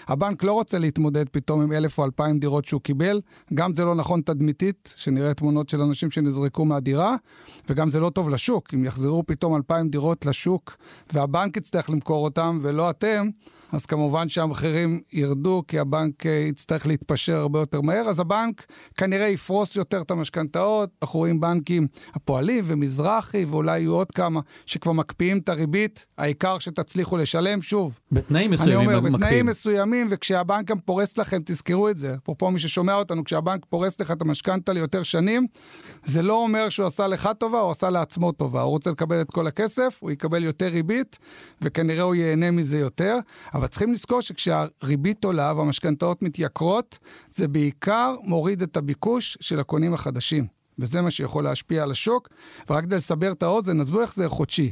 הבנק 0.08 0.44
לא 0.44 0.52
רוצה 0.52 0.78
להתמודד 0.78 1.28
פתאום 1.28 1.60
עם 1.60 1.72
אלף 1.72 1.98
או 1.98 2.04
אלפיים 2.04 2.38
דירות 2.38 2.64
שהוא 2.64 2.80
קיבל, 2.80 3.20
גם 3.54 3.72
זה 3.72 3.84
לא 3.84 3.94
נכון 3.94 4.20
תדמיתית, 4.20 4.94
שנראה 4.96 5.34
תמונות 5.34 5.68
של 5.68 5.80
אנשים 5.80 6.10
שנזרקו 6.10 6.64
מהדירה, 6.64 7.16
וגם 7.68 7.88
זה 7.88 8.00
לא 8.00 8.10
טוב 8.10 8.28
לשוק, 8.28 8.74
אם 8.74 8.84
יחזרו 8.84 9.26
פתאום 9.26 9.56
אלפיים 9.56 9.88
דירות 9.88 10.26
לשוק, 10.26 10.76
והבנק 11.12 11.56
יצטרך 11.56 11.90
למכור 11.90 12.24
אותם 12.24 12.58
ולא 12.62 12.90
אתם, 12.90 13.28
אז 13.72 13.86
כמובן 13.86 14.28
שהמחירים 14.28 15.00
ירדו, 15.12 15.62
כי 15.68 15.78
הבנק 15.78 16.26
אה, 16.26 16.30
יצטרך 16.30 16.86
להתפשר 16.86 17.36
הרבה 17.36 17.58
יותר 17.60 17.80
מהר, 17.80 18.08
אז 18.08 18.20
הבנק 18.20 18.66
כנראה 18.96 19.28
יפרוס 19.28 19.76
יותר 19.76 20.00
את 20.02 20.10
המשכנתאות. 20.10 20.90
אנחנו 21.02 21.18
רואים 21.18 21.40
בנקים 21.40 21.86
הפועלים 22.14 22.64
ומזרחי, 22.66 23.44
ואולי 23.44 23.80
יהיו 23.80 23.92
עוד 23.92 24.12
כמה 24.12 24.40
שכבר 24.66 24.92
מקפיאים 24.92 25.38
את 25.38 25.48
הריבית, 25.48 26.06
העיקר 26.18 26.58
שתצליחו 26.58 27.16
לשלם 27.16 27.62
שוב. 27.62 27.98
בתנאים 28.12 28.50
מסוימים 28.50 28.90
אני 28.90 28.96
אומר, 28.96 29.10
בתנאים 29.10 29.46
מסוימים, 29.46 30.06
וכשהבנק 30.10 30.66
גם 30.66 30.78
פורס 30.80 31.18
לכם, 31.18 31.38
תזכרו 31.44 31.88
את 31.88 31.96
זה. 31.96 32.14
אפרופו 32.22 32.50
מי 32.50 32.58
ששומע 32.58 32.94
אותנו, 32.94 33.24
כשהבנק 33.24 33.66
פורס 33.68 34.00
לך 34.00 34.10
את 34.10 34.22
המשכנתה 34.22 34.72
ליותר 34.72 35.02
שנים, 35.02 35.46
זה 36.04 36.22
לא 36.22 36.42
אומר 36.42 36.68
שהוא 36.68 36.86
עשה 36.86 37.06
לך 37.06 37.28
טובה, 37.38 37.60
הוא 37.60 37.70
עשה 37.70 37.90
לעצמו 37.90 38.32
טובה. 38.32 38.62
הוא 38.62 38.70
רוצה 38.70 38.90
לקבל 38.90 39.20
את 39.20 39.30
כל 39.30 39.46
הכסף, 39.46 39.98
הוא 40.00 40.10
יקבל 40.10 40.44
יותר 40.44 40.68
ריבית, 40.68 41.18
וכנראה 41.62 42.02
הוא 42.02 42.14
ייהנה 42.14 42.50
מזה 42.50 42.78
יותר. 42.78 43.18
אבל 43.60 43.68
צריכים 43.68 43.92
לזכור 43.92 44.20
שכשהריבית 44.20 45.24
עולה 45.24 45.52
והמשכנתאות 45.56 46.22
מתייקרות, 46.22 46.98
זה 47.30 47.48
בעיקר 47.48 48.16
מוריד 48.22 48.62
את 48.62 48.76
הביקוש 48.76 49.38
של 49.40 49.60
הקונים 49.60 49.94
החדשים. 49.94 50.46
וזה 50.78 51.02
מה 51.02 51.10
שיכול 51.10 51.44
להשפיע 51.44 51.82
על 51.82 51.90
השוק. 51.90 52.28
ורק 52.70 52.84
כדי 52.84 52.96
לסבר 52.96 53.32
את 53.32 53.42
האוזן, 53.42 53.80
עזבו 53.80 54.00
איך 54.00 54.14
זה 54.14 54.28
חודשי. 54.28 54.70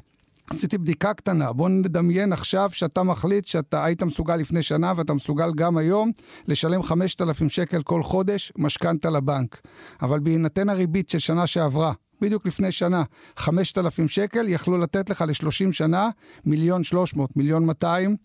עשיתי 0.50 0.78
בדיקה 0.78 1.14
קטנה, 1.14 1.52
בוא 1.52 1.68
נדמיין 1.68 2.32
עכשיו 2.32 2.70
שאתה 2.72 3.02
מחליט 3.02 3.44
שאתה 3.44 3.84
היית 3.84 4.02
מסוגל 4.02 4.36
לפני 4.36 4.62
שנה 4.62 4.92
ואתה 4.96 5.14
מסוגל 5.14 5.52
גם 5.54 5.76
היום 5.76 6.10
לשלם 6.46 6.82
5,000 6.82 7.48
שקל 7.48 7.82
כל 7.82 8.02
חודש 8.02 8.52
משכנתה 8.56 9.10
לבנק. 9.10 9.60
אבל 10.02 10.20
בהינתן 10.20 10.68
הריבית 10.68 11.08
של 11.08 11.18
שנה 11.18 11.46
שעברה, 11.46 11.92
בדיוק 12.20 12.46
לפני 12.46 12.72
שנה, 12.72 13.02
5,000 13.36 14.08
שקל, 14.08 14.48
יכלו 14.48 14.78
לתת 14.78 15.10
לך 15.10 15.24
ל-30 15.28 15.72
שנה 15.72 16.10
מיליון 16.44 16.84
300, 16.84 17.36
מיליון 17.36 17.66
200. 17.66 18.16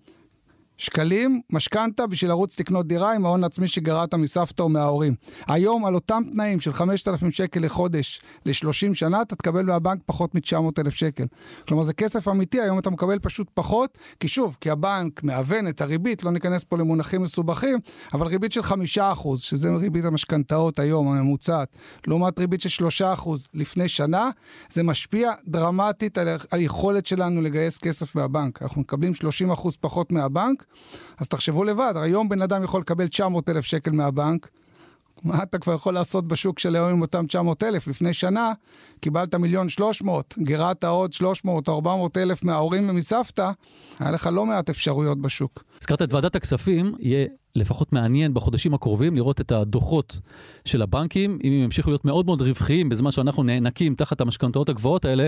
שקלים 0.78 1.42
משכנתה 1.50 2.08
בשביל 2.08 2.32
לרוץ 2.32 2.60
לקנות 2.60 2.88
דירה 2.88 3.16
עם 3.16 3.26
ההון 3.26 3.44
העצמי 3.44 3.68
שגרעת 3.68 4.14
מסבתא 4.14 4.62
או 4.62 4.70
מההורים. 4.70 5.16
היום 5.48 5.86
על 5.86 5.96
אותם 5.96 6.24
תנאים 6.32 6.60
של 6.60 6.74
5,000 6.74 7.32
שקל 7.32 7.60
לחודש 7.60 8.22
ל-30 8.46 8.94
שנה, 8.94 9.22
אתה 9.22 9.36
תקבל 9.36 9.66
מהבנק 9.66 10.00
פחות 10.06 10.36
מ-900,000 10.36 10.90
שקל. 10.90 11.26
כלומר 11.68 11.84
זה 11.84 11.94
כסף 11.94 12.28
אמיתי, 12.28 12.62
היום 12.62 12.80
אתה 12.80 12.90
מקבל 12.90 13.20
פשוט 13.20 13.48
פחות, 13.54 13.98
כי 14.20 14.28
שוב, 14.28 14.58
כי 14.62 14.70
הבנק 14.70 15.24
מהוון 15.24 15.68
את 15.68 15.82
הריבית, 15.82 16.24
לא 16.24 16.32
ניכנס 16.32 16.64
פה 16.64 16.78
למונחים 16.78 17.22
מסובכים, 17.22 17.80
אבל 18.14 18.28
ריבית 18.28 18.52
של 18.52 18.62
5%, 18.62 19.38
שזה 19.38 19.76
ריבית 19.76 20.06
המשכנתאות 20.06 20.80
היום, 20.80 21.08
הממוצעת, 21.08 21.76
לעומת 22.08 22.40
ריבית 22.40 22.62
של 22.62 22.88
3% 23.16 23.30
לפני 23.54 23.88
שנה, 23.88 24.30
זה 24.70 24.84
משפיע 24.84 25.32
דרמטית 25.48 26.18
על 26.18 26.28
היכולת 26.52 27.06
שלנו 27.06 27.42
לגייס 27.42 27.78
כסף 27.78 28.16
מהבנק. 28.16 28.62
אנחנו 28.62 28.82
מקבלים 28.82 29.12
30% 29.56 29.70
פחות 29.80 30.12
מהבנק, 30.12 30.63
אז 31.18 31.28
תחשבו 31.28 31.64
לבד, 31.64 31.94
היום 31.96 32.30
בן 32.30 32.42
אדם 32.42 32.64
יכול 32.64 32.82
לקבל 32.82 33.08
900 33.08 33.50
אלף 33.50 33.66
שקל 33.66 33.92
מהבנק, 33.92 34.48
מה 35.24 35.44
אתה 35.44 35.60
כבר 35.60 35.74
יכול 35.74 35.94
לעשות 35.94 36.28
בשוק 36.28 36.60
של 36.60 36.76
היום 36.76 36.90
עם 36.90 37.02
אותם 37.02 37.26
900 37.28 37.64
אלף? 37.64 37.88
לפני 37.88 38.14
שנה 38.14 38.52
קיבלת 39.00 39.36
מיליון 39.36 39.70
300, 39.70 40.36
גירדת 40.38 40.84
עוד 40.84 41.14
300 41.14 41.68
או 41.68 41.76
400 41.76 42.18
אלף 42.18 42.44
מההורים 42.44 42.90
ומסבתא, 42.90 43.52
היה 44.00 44.12
לך 44.12 44.30
לא 44.32 44.46
מעט 44.46 44.70
אפשרויות 44.70 45.22
בשוק. 45.22 45.64
הזכרת 45.84 46.02
את 46.02 46.14
ועדת 46.14 46.36
הכספים, 46.36 46.96
יהיה 47.00 47.28
לפחות 47.56 47.94
מעניין 47.94 48.34
בחודשים 48.34 48.74
הקרובים 48.74 49.16
לראות 49.16 49.42
את 49.42 49.52
הדוחות 49.52 50.20
של 50.66 50.82
הבנקים, 50.82 51.40
אם 51.44 51.52
הם 51.52 51.60
ימשיכו 51.60 51.90
להיות 51.90 52.06
מאוד 52.06 52.26
מאוד 52.26 52.42
רווחיים 52.42 52.90
בזמן 52.90 53.12
שאנחנו 53.12 53.44
נאנקים 53.44 53.96
תחת 53.96 54.22
המשכנתאות 54.22 54.70
הגבוהות 54.70 55.06
האלה, 55.06 55.28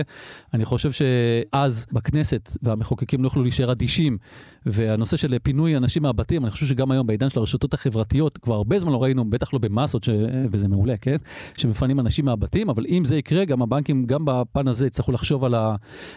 אני 0.54 0.64
חושב 0.64 0.90
שאז 0.92 1.86
בכנסת 1.92 2.56
והמחוקקים 2.62 3.22
לא 3.22 3.26
יוכלו 3.26 3.42
להישאר 3.42 3.72
אדישים, 3.72 4.18
והנושא 4.66 5.16
של 5.16 5.36
פינוי 5.42 5.76
אנשים 5.76 6.02
מהבתים, 6.02 6.44
אני 6.44 6.50
חושב 6.50 6.66
שגם 6.66 6.90
היום 6.90 7.06
בעידן 7.06 7.28
של 7.28 7.40
הרשתות 7.40 7.74
החברתיות, 7.74 8.38
כבר 8.38 8.54
הרבה 8.54 8.78
זמן 8.78 8.92
לא 8.92 9.02
ראינו, 9.02 9.30
בטח 9.30 9.52
לא 9.52 9.58
במסות, 9.58 10.04
ש... 10.04 10.08
וזה 10.52 10.68
מעולה, 10.68 10.96
כן? 10.96 11.16
שמפנים 11.56 12.00
אנשים 12.00 12.24
מהבתים, 12.24 12.70
אבל 12.70 12.86
אם 12.88 13.04
זה 13.04 13.16
יקרה, 13.16 13.44
גם 13.44 13.62
הבנקים, 13.62 14.06
גם 14.06 14.24
בפן 14.24 14.68
הזה, 14.68 14.86
יצטרכו 14.86 15.12
לחשוב 15.12 15.44
על, 15.44 15.54
ה... 15.54 15.76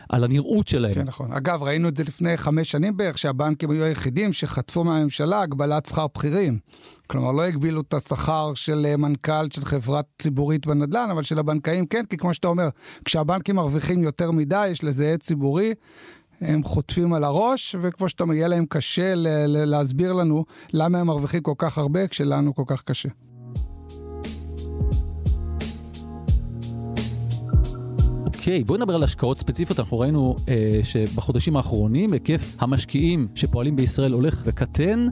על 0.10 0.24
הנראות 0.24 0.68
שלהם. 0.68 0.94
כן, 0.94 1.04
נכון. 1.04 1.34
אגב, 1.34 1.64
ראינו 1.64 1.88
את 1.88 1.98
זה 1.98 2.04
לפני 2.04 2.38
חמש 2.38 2.72
שנים 2.72 2.98
בערך, 2.98 3.18
שהבנקים 3.18 3.72
היו 3.72 3.84
היחידים 3.84 4.29
שחטפו 4.34 4.84
מהממשלה 4.84 5.42
הגבלת 5.42 5.86
שכר 5.86 6.06
בכירים. 6.16 6.60
כלומר, 7.08 7.32
לא 7.32 7.42
הגבילו 7.42 7.82
את 7.82 7.94
השכר 7.94 8.54
של 8.54 8.86
אה, 8.86 8.98
מנכ"ל 8.98 9.48
של 9.54 9.66
חברה 9.66 10.02
ציבורית 10.20 10.68
בנדל"ן, 10.68 11.08
אבל 11.12 11.24
של 11.24 11.40
הבנקאים 11.40 11.86
כן, 11.86 12.06
כי 12.06 12.18
כמו 12.18 12.34
שאתה 12.34 12.48
אומר, 12.48 12.70
כשהבנקים 13.06 13.56
מרוויחים 13.56 14.04
יותר 14.04 14.32
מדי, 14.32 14.68
יש 14.68 14.84
לזה 14.84 15.12
עד 15.12 15.20
ציבורי, 15.20 15.74
הם 16.42 16.64
חוטפים 16.64 17.14
על 17.14 17.24
הראש, 17.24 17.76
וכמו 17.82 18.10
שאתה 18.10 18.24
אומר, 18.24 18.34
יהיה 18.34 18.48
להם 18.48 18.66
קשה 18.70 19.14
להסביר 19.48 20.14
לנו 20.14 20.46
למה 20.74 21.00
הם 21.00 21.08
מרוויחים 21.08 21.42
כל 21.42 21.54
כך 21.58 21.78
הרבה, 21.78 22.08
כשלנו 22.08 22.56
כל 22.56 22.64
כך 22.68 22.82
קשה. 22.82 23.10
אוקיי, 28.50 28.64
בואו 28.64 28.78
נדבר 28.78 28.96
על 28.96 29.04
השקעות 29.04 29.38
ספציפיות. 29.38 29.80
אנחנו 29.80 30.00
ראינו 30.00 30.36
אה, 30.48 30.80
שבחודשים 30.84 31.58
האחרונים 31.58 32.14
היקף 32.14 32.56
המשקיעים 32.60 33.28
שפועלים 33.36 33.76
בישראל 33.76 34.12
הולך 34.12 34.42
וקטן. 34.46 35.08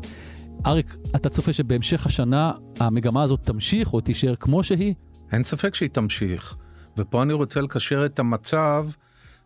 אריק, 0.65 0.95
אתה 1.15 1.29
צופה 1.29 1.53
שבהמשך 1.53 2.05
השנה 2.05 2.51
המגמה 2.79 3.23
הזאת 3.23 3.43
תמשיך 3.43 3.93
או 3.93 4.01
תישאר 4.01 4.35
כמו 4.35 4.63
שהיא? 4.63 4.93
אין 5.31 5.43
ספק 5.43 5.75
שהיא 5.75 5.89
תמשיך. 5.89 6.55
ופה 6.97 7.23
אני 7.23 7.33
רוצה 7.33 7.61
לקשר 7.61 8.05
את 8.05 8.19
המצב 8.19 8.87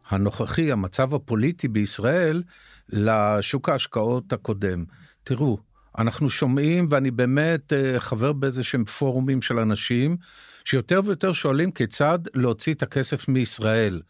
הנוכחי, 0.09 0.71
המצב 0.71 1.13
הפוליטי 1.13 1.67
בישראל, 1.67 2.43
לשוק 2.89 3.69
ההשקעות 3.69 4.33
הקודם. 4.33 4.85
תראו, 5.23 5.57
אנחנו 5.97 6.29
שומעים, 6.29 6.87
ואני 6.89 7.11
באמת 7.11 7.73
אה, 7.73 7.99
חבר 7.99 8.33
באיזה 8.33 8.63
שהם 8.63 8.85
פורומים 8.85 9.41
של 9.41 9.59
אנשים, 9.59 10.17
שיותר 10.65 11.01
ויותר 11.05 11.31
שואלים 11.31 11.71
כיצד 11.71 12.19
להוציא 12.33 12.73
את 12.73 12.83
הכסף 12.83 13.27
מישראל. 13.27 14.01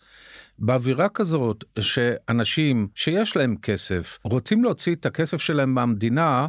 באווירה 0.59 1.09
כזאת 1.09 1.63
שאנשים 1.79 2.87
שיש 2.95 3.35
להם 3.35 3.55
כסף 3.61 4.19
רוצים 4.23 4.63
להוציא 4.63 4.95
את 4.95 5.05
הכסף 5.05 5.41
שלהם 5.41 5.73
מהמדינה, 5.73 6.47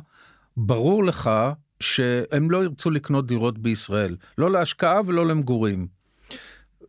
ברור 0.57 1.05
לך 1.05 1.31
שהם 1.81 2.51
לא 2.51 2.65
ירצו 2.65 2.91
לקנות 2.91 3.27
דירות 3.27 3.59
בישראל, 3.59 4.17
לא 4.39 4.51
להשקעה 4.51 5.01
ולא 5.07 5.27
למגורים. 5.27 5.87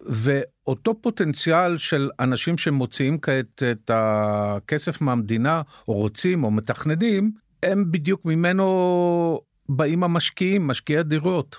ואותו 0.05 1.01
פוטנציאל 1.01 1.77
של 1.77 2.09
אנשים 2.19 2.57
שמוציאים 2.57 3.17
כעת 3.19 3.63
את 3.71 3.91
הכסף 3.93 5.01
מהמדינה, 5.01 5.61
או 5.87 5.93
רוצים 5.93 6.43
או 6.43 6.51
מתכננים, 6.51 7.31
הם 7.63 7.91
בדיוק 7.91 8.25
ממנו 8.25 9.41
באים 9.69 10.03
המשקיעים, 10.03 10.67
משקיעי 10.67 10.99
הדירות. 10.99 11.57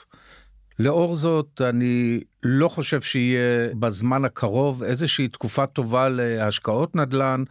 לאור 0.79 1.15
זאת, 1.15 1.61
אני 1.61 2.21
לא 2.43 2.69
חושב 2.69 3.01
שיהיה 3.01 3.75
בזמן 3.79 4.25
הקרוב 4.25 4.83
איזושהי 4.83 5.29
תקופה 5.29 5.67
טובה 5.67 6.09
להשקעות 6.09 6.97
נדל"ן, 6.97 7.45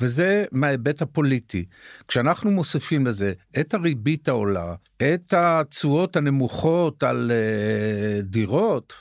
וזה 0.00 0.44
מההיבט 0.52 1.02
הפוליטי. 1.02 1.64
כשאנחנו 2.08 2.50
מוסיפים 2.50 3.06
לזה 3.06 3.32
את 3.60 3.74
הריבית 3.74 4.28
העולה, 4.28 4.74
את 4.96 5.34
התשואות 5.36 6.16
הנמוכות 6.16 7.02
על 7.02 7.30
uh, 7.30 8.22
דירות, 8.22 8.94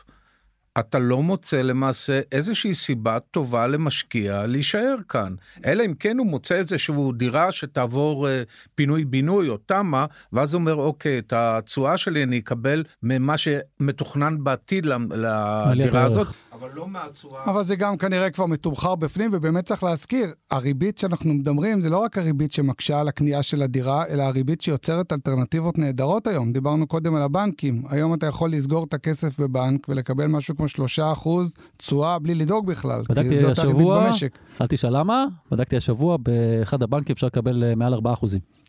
אתה 0.79 0.99
לא 0.99 1.23
מוצא 1.23 1.61
למעשה 1.61 2.21
איזושהי 2.31 2.73
סיבה 2.73 3.17
טובה 3.31 3.67
למשקיע 3.67 4.47
להישאר 4.47 4.95
כאן. 5.09 5.35
אלא 5.65 5.85
אם 5.85 5.93
כן 5.99 6.17
הוא 6.17 6.27
מוצא 6.27 6.55
איזושהי 6.55 6.95
דירה 7.13 7.51
שתעבור 7.51 8.27
אה, 8.27 8.43
פינוי-בינוי 8.75 9.49
או 9.49 9.57
תמה, 9.57 10.05
ואז 10.33 10.53
הוא 10.53 10.59
אומר, 10.59 10.75
אוקיי, 10.75 11.19
את 11.19 11.33
התשואה 11.35 11.97
שלי 11.97 12.23
אני 12.23 12.39
אקבל 12.39 12.83
ממה 13.03 13.35
שמתוכנן 13.37 14.43
בעתיד 14.43 14.85
לדירה 14.85 16.03
הזאת. 16.03 16.27
אבל 16.59 16.69
לא 16.73 16.87
מהצורה... 16.87 17.43
אבל 17.45 17.63
זה 17.63 17.75
גם 17.75 17.97
כנראה 17.97 18.29
כבר 18.29 18.45
מתומחר 18.45 18.95
בפנים, 18.95 19.29
ובאמת 19.33 19.65
צריך 19.65 19.83
להזכיר, 19.83 20.27
הריבית 20.51 20.97
שאנחנו 20.97 21.33
מדברים 21.33 21.81
זה 21.81 21.89
לא 21.89 21.97
רק 21.97 22.17
הריבית 22.17 22.51
שמקשה 22.51 22.99
על 22.99 23.07
הקנייה 23.07 23.43
של 23.43 23.61
הדירה, 23.61 24.05
אלא 24.07 24.23
הריבית 24.23 24.61
שיוצרת 24.61 25.13
אלטרנטיבות 25.13 25.77
נהדרות 25.77 26.27
היום. 26.27 26.53
דיברנו 26.53 26.87
קודם 26.87 27.15
על 27.15 27.21
הבנקים, 27.21 27.83
היום 27.89 28.13
אתה 28.13 28.25
יכול 28.25 28.51
לסגור 28.51 28.83
את 28.83 28.93
הכסף 28.93 29.39
בבנק 29.39 29.89
ולקבל 29.89 30.27
משהו 30.27 30.55
כמו 30.57 30.65
3% 30.97 31.29
תשואה 31.77 32.19
בלי 32.19 32.35
לדאוג 32.35 32.67
בכלל, 32.67 33.01
כי 33.29 33.39
זאת 33.39 33.59
הריבית 33.59 33.87
במשק. 33.87 34.37
אל 34.61 34.67
תשאל 34.67 34.99
למה, 34.99 35.25
בדקתי 35.51 35.77
השבוע, 35.77 36.17
באחד 36.17 36.83
הבנקים 36.83 37.13
אפשר 37.13 37.27
לקבל 37.27 37.63
אה, 37.63 37.75
מעל 37.75 37.93
4%. 37.93 37.97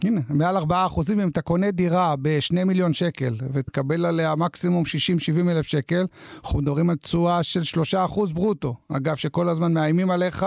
הנה, 0.05 0.21
מעל 0.29 0.57
4 0.57 0.87
אחוזים, 0.87 1.21
אם 1.21 1.29
אתה 1.29 1.43
קונה 1.43 1.71
דירה 1.71 2.15
ב-2 2.23 2.65
מיליון 2.65 2.93
שקל 2.93 3.35
ותקבל 3.53 4.07
עליה 4.07 4.35
מקסימום 4.35 4.85
60-70 5.47 5.51
אלף 5.51 5.67
שקל, 5.67 6.07
אנחנו 6.45 6.59
מדברים 6.59 6.91
על 6.91 6.97
תשואה 6.97 7.43
של 7.43 7.63
3 7.63 7.95
אחוז 7.95 8.33
ברוטו. 8.33 8.75
אגב, 8.93 9.17
שכל 9.17 9.49
הזמן 9.49 9.73
מאיימים 9.73 10.11
עליך 10.11 10.47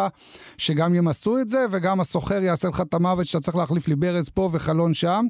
שגם 0.58 0.96
ימסו 0.96 1.40
את 1.40 1.50
זה 1.50 1.66
וגם 1.72 2.00
הסוחר 2.00 2.44
יעשה 2.44 2.68
לך 2.68 2.82
את 2.82 2.94
המוות 2.94 3.26
שאתה 3.26 3.44
צריך 3.44 3.58
להחליף 3.58 3.88
לי 3.88 3.96
ברז 3.96 4.30
פה 4.30 4.50
וחלון 4.52 4.94
שם. 4.94 5.26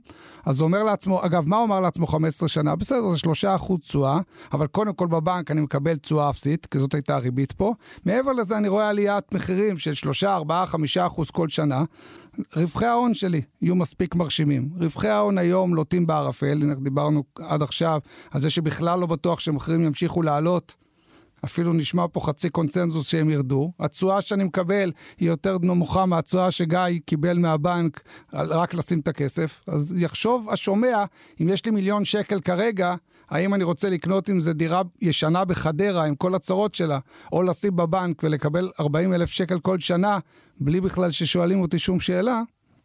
אז 0.46 0.60
הוא 0.60 0.66
אומר 0.66 0.84
לעצמו, 0.84 1.26
אגב, 1.26 1.48
מה 1.48 1.58
הוא 1.58 1.66
אמר 1.66 1.80
לעצמו 1.80 2.08
15 2.08 2.50
שנה? 2.50 2.76
בסדר, 2.76 3.10
זה 3.10 3.18
3 3.18 3.46
אחוז 3.46 3.80
תשואה, 3.80 4.20
אבל 4.54 4.68
קודם 4.68 4.94
כל 4.94 5.08
בבנק 5.08 5.52
אני 5.52 5.62
מקבל 5.62 5.96
תשואה 5.96 6.30
אפסית, 6.30 6.66
כי 6.66 6.80
זאת 6.80 6.94
הייתה 6.94 7.16
הריבית 7.16 7.52
פה. 7.52 7.74
מעבר 8.06 8.32
לזה 8.32 8.58
אני 8.58 8.68
רואה 8.68 8.90
עליית 8.90 9.34
מחירים 9.34 9.78
של 9.78 9.94
3, 9.94 10.24
4, 10.24 10.66
5 10.66 10.98
אחוז 10.98 11.32
כל 11.32 11.50
שנה. 11.50 11.84
רווחי 12.56 12.86
ההון 12.86 13.14
שלי 13.14 13.42
יהיו 13.62 13.76
מספיק 13.76 14.16
מרשימים. 14.16 14.70
רווחי 14.78 15.08
ההון 15.08 15.38
היום 15.38 15.76
לוטים 15.76 16.08
בערפל, 16.08 16.60
הנה 16.62 16.76
דיברנו 16.76 17.24
עד 17.40 17.62
עכשיו 17.62 18.00
על 18.32 18.42
זה 18.42 18.50
שבכלל 18.50 19.00
לא 19.00 19.06
בטוח 19.06 19.40
שמחירים 19.40 19.84
ימשיכו 19.84 20.22
לעלות. 20.22 20.76
אפילו 21.46 21.74
נשמע 21.74 22.06
פה 22.12 22.20
חצי 22.20 22.50
קונצנזוס 22.50 23.08
שהם 23.08 23.30
ירדו. 23.30 23.72
התשואה 23.80 24.22
שאני 24.22 24.44
מקבל 24.44 24.92
היא 25.20 25.30
יותר 25.30 25.58
נמוכה 25.62 26.06
מהתשואה 26.06 26.52
שגיא 26.52 26.80
קיבל 27.06 27.38
מהבנק 27.38 28.02
רק 28.34 28.74
לשים 28.74 29.00
את 29.00 29.08
הכסף. 29.08 29.62
אז 29.68 29.96
יחשוב 29.98 30.50
השומע, 30.50 31.06
אם 31.42 31.50
יש 31.50 31.66
לי 31.66 31.72
מיליון 31.72 32.06
שקל 32.06 32.40
כרגע, 32.40 32.96
האם 33.30 33.54
אני 33.54 33.64
רוצה 33.64 33.90
לקנות 33.90 34.30
עם 34.30 34.40
זה 34.40 34.54
דירה 34.54 34.82
ישנה 35.02 35.46
בחדרה 35.46 36.06
עם 36.06 36.16
כל 36.16 36.36
הצרות 36.36 36.76
שלה, 36.76 37.00
או 37.32 37.44
לשים 37.44 37.76
בבנק 37.76 38.24
ולקבל 38.24 38.72
40 38.80 39.14
אלף 39.14 39.30
שקל 39.30 39.60
כל 39.60 39.80
שנה, 39.80 40.20
בלי 40.64 40.82
בכלל 40.82 41.12
ששואלים 41.12 41.62
אותי 41.62 41.80
שום 41.80 42.00
שאלה, 42.00 42.42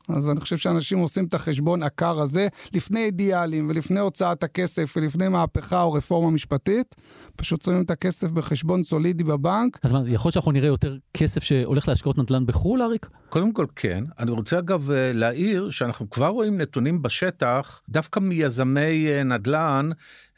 אז 0.09 0.31
אני 0.31 0.41
חושב 0.41 0.57
שאנשים 0.57 0.99
עושים 0.99 1.25
את 1.25 1.35
החשבון 1.35 1.83
הקר 1.83 2.21
הזה 2.21 2.49
לפני 2.75 3.05
אידיאלים 3.05 3.69
ולפני 3.71 4.01
הוצאת 4.01 4.43
הכסף 4.43 4.95
ולפני 4.97 5.29
מהפכה 5.29 5.83
או 5.83 5.93
רפורמה 5.93 6.31
משפטית, 6.31 6.97
פשוט 7.37 7.63
שמים 7.63 7.83
את 7.83 7.91
הכסף 7.91 8.31
בחשבון 8.31 8.83
סולידי 8.83 9.25
בבנק. 9.25 9.79
אז 9.83 9.93
מה, 9.93 10.03
יכול 10.07 10.29
להיות 10.29 10.35
שאנחנו 10.35 10.53
נראה 10.53 10.69
יותר 10.69 10.97
כסף 11.15 11.43
שהולך 11.43 11.89
להשקעות 11.89 12.19
נדל"ן 12.19 12.47
בחו"ל, 12.47 12.83
אריק? 12.83 13.09
קודם 13.29 13.53
כל 13.53 13.67
כן. 13.77 14.05
אני 14.19 14.31
רוצה 14.31 14.59
אגב 14.59 14.91
אה, 14.91 15.13
להעיר 15.13 15.71
שאנחנו 15.71 16.11
כבר 16.11 16.29
רואים 16.29 16.61
נתונים 16.61 17.03
בשטח, 17.03 17.83
דווקא 17.89 18.21
מיזמי 18.21 19.09
אה, 19.09 19.23
נדל"ן, 19.23 19.91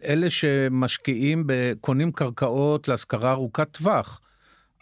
אלה 0.04 0.30
שמשקיעים, 0.30 1.46
קונים 1.80 2.12
קרקעות 2.12 2.88
להשכרה 2.88 3.32
ארוכת 3.32 3.68
טווח. 3.72 4.20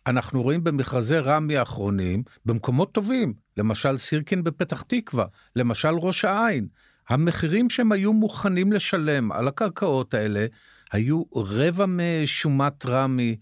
אנחנו 0.09 0.43
רואים 0.43 0.65
במכרזי 0.65 1.19
רמי 1.19 1.57
האחרונים 1.57 2.23
במקומות 2.47 2.93
טובים, 2.93 3.35
למשל 3.57 3.97
סירקין 3.97 4.45
בפתח 4.45 4.83
תקווה, 4.83 5.27
למשל 5.57 5.89
ראש 5.89 6.25
העין. 6.25 6.67
המחירים 7.09 7.71
שהם 7.71 7.93
היו 7.93 8.13
מוכנים 8.13 8.73
לשלם 8.73 9.33
על 9.33 9.49
הקרקעות 9.49 10.15
האלה 10.15 10.47
היו 10.93 11.23
רבע 11.35 11.87
משומת 11.89 12.87
רמי. 12.87 13.37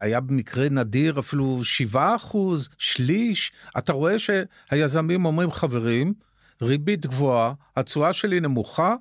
היה 0.00 0.20
במקרה 0.20 0.68
נדיר 0.68 1.18
אפילו 1.18 1.64
7 1.64 2.16
אחוז, 2.16 2.68
שליש. 2.78 3.52
אתה 3.78 3.92
רואה 3.92 4.16
שהיזמים 4.18 5.24
אומרים, 5.24 5.50
חברים, 5.50 6.14
ריבית 6.62 7.06
גבוהה, 7.06 7.52
התשואה 7.76 8.12
שלי 8.12 8.40
נמוכה, 8.40 8.94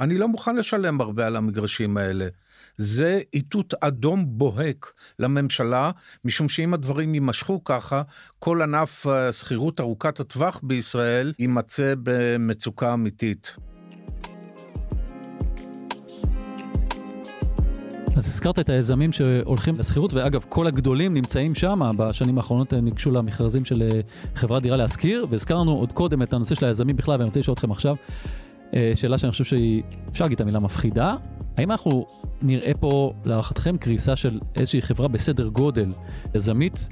אני 0.00 0.18
לא 0.18 0.28
מוכן 0.28 0.56
לשלם 0.56 1.00
הרבה 1.00 1.26
על 1.26 1.36
המגרשים 1.36 1.96
האלה. 1.96 2.26
זה 2.76 3.20
איתות 3.34 3.74
אדום 3.80 4.24
בוהק 4.28 4.92
לממשלה, 5.18 5.90
משום 6.24 6.48
שאם 6.48 6.74
הדברים 6.74 7.14
יימשכו 7.14 7.64
ככה, 7.64 8.02
כל 8.38 8.62
ענף 8.62 9.06
השכירות 9.06 9.80
ארוכת 9.80 10.20
הטווח 10.20 10.60
בישראל 10.62 11.32
יימצא 11.38 11.94
במצוקה 12.02 12.94
אמיתית. 12.94 13.56
אז 18.16 18.26
הזכרת 18.26 18.58
את 18.58 18.68
היזמים 18.68 19.12
שהולכים 19.12 19.78
לשכירות, 19.78 20.14
ואגב, 20.14 20.44
כל 20.48 20.66
הגדולים 20.66 21.14
נמצאים 21.14 21.54
שם, 21.54 21.92
בשנים 21.96 22.38
האחרונות 22.38 22.72
הם 22.72 22.84
ניגשו 22.84 23.10
למכרזים 23.10 23.64
של 23.64 23.82
אה, 23.82 24.00
חברת 24.34 24.62
דירה 24.62 24.76
להשכיר, 24.76 25.26
והזכרנו 25.30 25.72
עוד 25.72 25.92
קודם 25.92 26.22
את 26.22 26.32
הנושא 26.32 26.54
של 26.54 26.64
היזמים 26.64 26.96
בכלל, 26.96 27.14
ואני 27.14 27.24
רוצה 27.24 27.40
לשאול 27.40 27.54
אתכם 27.54 27.70
עכשיו, 27.70 27.94
אה, 27.94 28.47
שאלה 28.94 29.18
שאני 29.18 29.30
חושב 29.32 29.44
שהיא, 29.44 29.82
אפשר 30.10 30.24
להגיד 30.24 30.36
את 30.36 30.40
המילה 30.40 30.58
מפחידה, 30.60 31.16
האם 31.56 31.70
אנחנו 31.70 32.06
נראה 32.42 32.72
פה, 32.80 33.12
להערכתכם, 33.24 33.76
קריסה 33.76 34.16
של 34.16 34.40
איזושהי 34.56 34.82
חברה 34.82 35.08
בסדר 35.08 35.48
גודל 35.48 35.92
יזמית, 36.34 36.88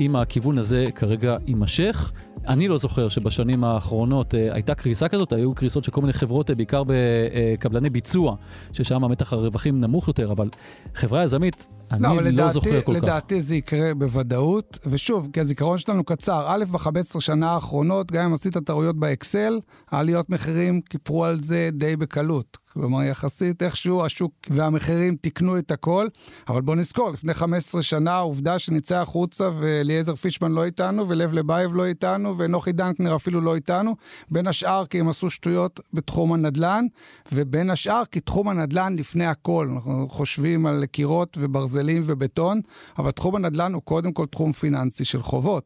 אם 0.00 0.16
הכיוון 0.16 0.58
הזה 0.58 0.84
כרגע 0.94 1.36
יימשך? 1.46 2.12
אני 2.48 2.68
לא 2.68 2.78
זוכר 2.78 3.08
שבשנים 3.08 3.64
האחרונות 3.64 4.34
אה, 4.34 4.54
הייתה 4.54 4.74
קריסה 4.74 5.08
כזאת, 5.08 5.32
היו 5.32 5.54
קריסות 5.54 5.84
של 5.84 5.92
כל 5.92 6.00
מיני 6.00 6.12
חברות, 6.12 6.50
אה, 6.50 6.54
בעיקר 6.54 6.82
בקבלני 6.86 7.90
ביצוע, 7.90 8.36
ששם 8.72 9.10
מתח 9.10 9.32
הרווחים 9.32 9.80
נמוך 9.80 10.08
יותר, 10.08 10.32
אבל 10.32 10.48
חברה 10.94 11.24
יזמית, 11.24 11.66
אני 11.90 12.02
לא, 12.02 12.16
לא 12.16 12.22
לדעתי, 12.22 12.52
זוכר 12.52 12.82
כל 12.82 12.92
לדעתי 12.92 13.06
כך. 13.06 13.12
לדעתי 13.12 13.40
זה 13.40 13.56
יקרה 13.56 13.94
בוודאות, 13.94 14.78
ושוב, 14.86 15.28
כי 15.32 15.40
הזיכרון 15.40 15.78
שלנו 15.78 16.04
קצר. 16.04 16.44
א', 16.48 16.64
ב-15 16.70 17.20
שנה 17.20 17.50
האחרונות, 17.50 18.12
גם 18.12 18.24
אם 18.24 18.32
עשית 18.32 18.58
טעויות 18.58 18.96
באקסל, 18.96 19.60
העליות 19.90 20.30
מחירים 20.30 20.80
כיפרו 20.80 21.24
על 21.24 21.40
זה 21.40 21.70
די 21.72 21.96
בקלות. 21.96 22.58
כלומר, 22.72 23.02
יחסית 23.02 23.62
איכשהו 23.62 24.04
השוק 24.04 24.32
והמחירים 24.50 25.16
תיקנו 25.16 25.58
את 25.58 25.70
הכל, 25.70 26.08
אבל 26.48 26.60
בוא 26.60 26.76
נזכור, 26.76 27.10
לפני 27.10 27.34
15 27.34 27.82
שנה 27.82 28.12
העובדה 28.12 28.58
שנצא 28.58 28.96
החוצה 28.96 29.50
ואליעזר 29.60 30.14
פישמן 30.14 30.52
לא 30.52 30.64
איתנו, 30.64 31.08
ולב 31.08 31.32
לבייב 31.32 31.74
לא 31.74 31.86
איתנו, 31.86 32.38
ונוחי 32.38 32.72
דנקנר 32.72 33.16
אפילו 33.16 33.40
לא 33.40 33.54
איתנו, 33.54 33.96
בין 34.30 34.46
השאר 34.46 34.86
כי 34.86 35.00
הם 35.00 35.08
עשו 35.08 35.30
שטויות 35.30 35.80
בתחום 35.92 36.32
הנדל"ן, 36.32 36.84
ובין 37.32 37.70
השאר 37.70 38.02
כי 38.10 38.20
תחום 38.20 38.48
הנדל"ן 38.48 38.96
לפני 38.96 39.26
הכל. 39.26 39.68
אנחנו 39.74 40.08
חושבים 40.08 40.66
על 40.66 40.86
קירות 40.86 41.36
וברזלים 41.40 41.79
ובטון, 42.06 42.60
אבל 42.98 43.10
תחום 43.10 43.36
הנדל"ן 43.36 43.74
הוא 43.74 43.82
קודם 43.82 44.12
כל 44.12 44.26
תחום 44.26 44.52
פיננסי 44.52 45.04
של 45.04 45.22
חובות. 45.22 45.64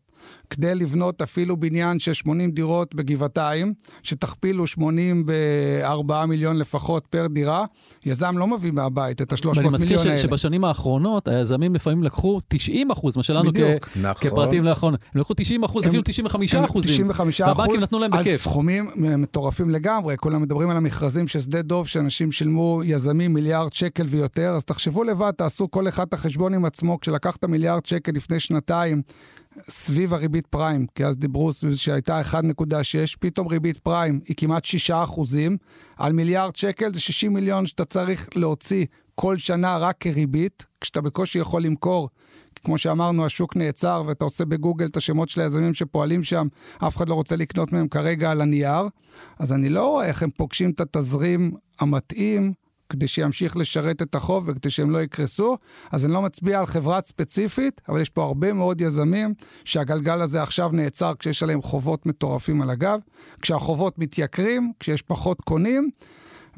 כדי 0.50 0.74
לבנות 0.74 1.22
אפילו 1.22 1.56
בניין 1.56 1.98
של 1.98 2.12
80 2.12 2.50
דירות 2.50 2.94
בגבעתיים, 2.94 3.74
שתכפילו 4.02 4.66
80 4.66 5.26
ב-4 5.26 6.26
מיליון 6.26 6.56
לפחות 6.56 7.06
פר 7.10 7.26
דירה, 7.26 7.64
יזם 8.06 8.38
לא 8.38 8.46
מביא 8.46 8.70
מהבית 8.72 9.22
את 9.22 9.32
ה-300 9.32 9.46
מיליון 9.46 9.56
האלה. 9.64 9.70
ואני 9.78 10.14
מזכיר 10.14 10.16
שבשנים 10.28 10.64
האחרונות 10.64 11.28
היזמים 11.28 11.74
לפעמים 11.74 12.02
לקחו 12.02 12.40
90 12.48 12.90
אחוז, 12.90 13.16
מה 13.16 13.22
שלנו 13.22 13.50
בדיוק. 13.52 13.84
כ- 13.84 13.96
נכון. 13.96 14.30
כפרטים 14.30 14.64
לא 14.64 14.70
יכול, 14.70 14.94
הם 15.14 15.20
לקחו 15.20 15.34
90 15.34 15.64
אחוז, 15.64 15.86
אפילו 15.86 16.02
95 16.04 16.54
אחוזים. 16.54 16.92
95 16.92 17.40
והבנקים 17.40 17.80
נתנו 17.80 17.98
להם 17.98 18.12
על 18.12 18.20
בכיף. 18.20 18.40
סכומים 18.40 18.90
מטורפים 18.96 19.70
לגמרי. 19.70 20.16
כולם 20.16 20.42
מדברים 20.42 20.70
על 20.70 20.76
המכרזים 20.76 21.28
של 21.28 21.40
שדה 21.40 21.62
דוב, 21.62 21.88
שאנשים 21.88 22.32
שילמו, 22.32 22.80
יזמים, 22.84 23.34
מיליארד 23.34 23.72
שקל 23.72 24.06
ויותר. 24.08 24.50
אז 24.56 24.64
תחשבו 24.64 25.04
לבד, 25.04 25.30
תעשו 25.30 25.70
כל 25.70 25.88
אחד 25.88 26.06
את 26.06 26.12
החשבון 26.12 26.54
עם 26.54 26.64
עצמו. 26.64 27.00
כשלקחת 27.00 27.44
מיליארד 27.44 27.86
שקל 27.86 28.12
לפני 28.12 28.40
שנתיים, 28.40 29.02
סביב 29.68 30.14
הריבית 30.14 30.46
פריים, 30.46 30.86
כי 30.94 31.04
אז 31.04 31.16
דיברו 31.16 31.50
שהייתה 31.74 32.20
1.6, 32.20 32.36
פתאום 33.20 33.48
ריבית 33.48 33.78
פריים 33.78 34.20
היא 34.28 34.36
כמעט 34.36 34.64
6 34.64 34.90
אחוזים. 34.90 35.56
על 35.96 36.12
מיליארד 36.12 36.56
שקל 36.56 36.94
זה 36.94 37.00
60 37.00 37.34
מיליון 37.34 37.66
שאתה 37.66 37.84
צריך 37.84 38.28
להוציא 38.36 38.86
כל 39.14 39.38
שנה 39.38 39.78
רק 39.78 39.96
כריבית, 40.00 40.66
כשאתה 40.80 41.00
בקושי 41.00 41.38
יכול 41.38 41.62
למכור. 41.62 42.08
כמו 42.64 42.78
שאמרנו, 42.78 43.24
השוק 43.24 43.56
נעצר 43.56 44.02
ואתה 44.06 44.24
עושה 44.24 44.44
בגוגל 44.44 44.86
את 44.86 44.96
השמות 44.96 45.28
של 45.28 45.40
היזמים 45.40 45.74
שפועלים 45.74 46.22
שם, 46.22 46.46
אף 46.78 46.96
אחד 46.96 47.08
לא 47.08 47.14
רוצה 47.14 47.36
לקנות 47.36 47.72
מהם 47.72 47.88
כרגע 47.88 48.30
על 48.30 48.40
הנייר. 48.40 48.88
אז 49.38 49.52
אני 49.52 49.68
לא 49.68 49.86
רואה 49.86 50.06
איך 50.06 50.22
הם 50.22 50.30
פוגשים 50.30 50.70
את 50.70 50.80
התזרים 50.80 51.52
המתאים 51.80 52.52
כדי 52.88 53.08
שימשיך 53.08 53.56
לשרת 53.56 54.02
את 54.02 54.14
החוב 54.14 54.44
וכדי 54.46 54.70
שהם 54.70 54.90
לא 54.90 55.02
יקרסו. 55.02 55.56
אז 55.92 56.04
אני 56.04 56.12
לא 56.12 56.22
מצביע 56.22 56.60
על 56.60 56.66
חברה 56.66 57.00
ספציפית, 57.00 57.80
אבל 57.88 58.00
יש 58.00 58.10
פה 58.10 58.22
הרבה 58.24 58.52
מאוד 58.52 58.80
יזמים 58.80 59.34
שהגלגל 59.64 60.22
הזה 60.22 60.42
עכשיו 60.42 60.70
נעצר 60.72 61.12
כשיש 61.18 61.42
עליהם 61.42 61.62
חובות 61.62 62.06
מטורפים 62.06 62.62
על 62.62 62.70
הגב. 62.70 62.98
כשהחובות 63.42 63.98
מתייקרים, 63.98 64.72
כשיש 64.80 65.02
פחות 65.02 65.40
קונים, 65.40 65.90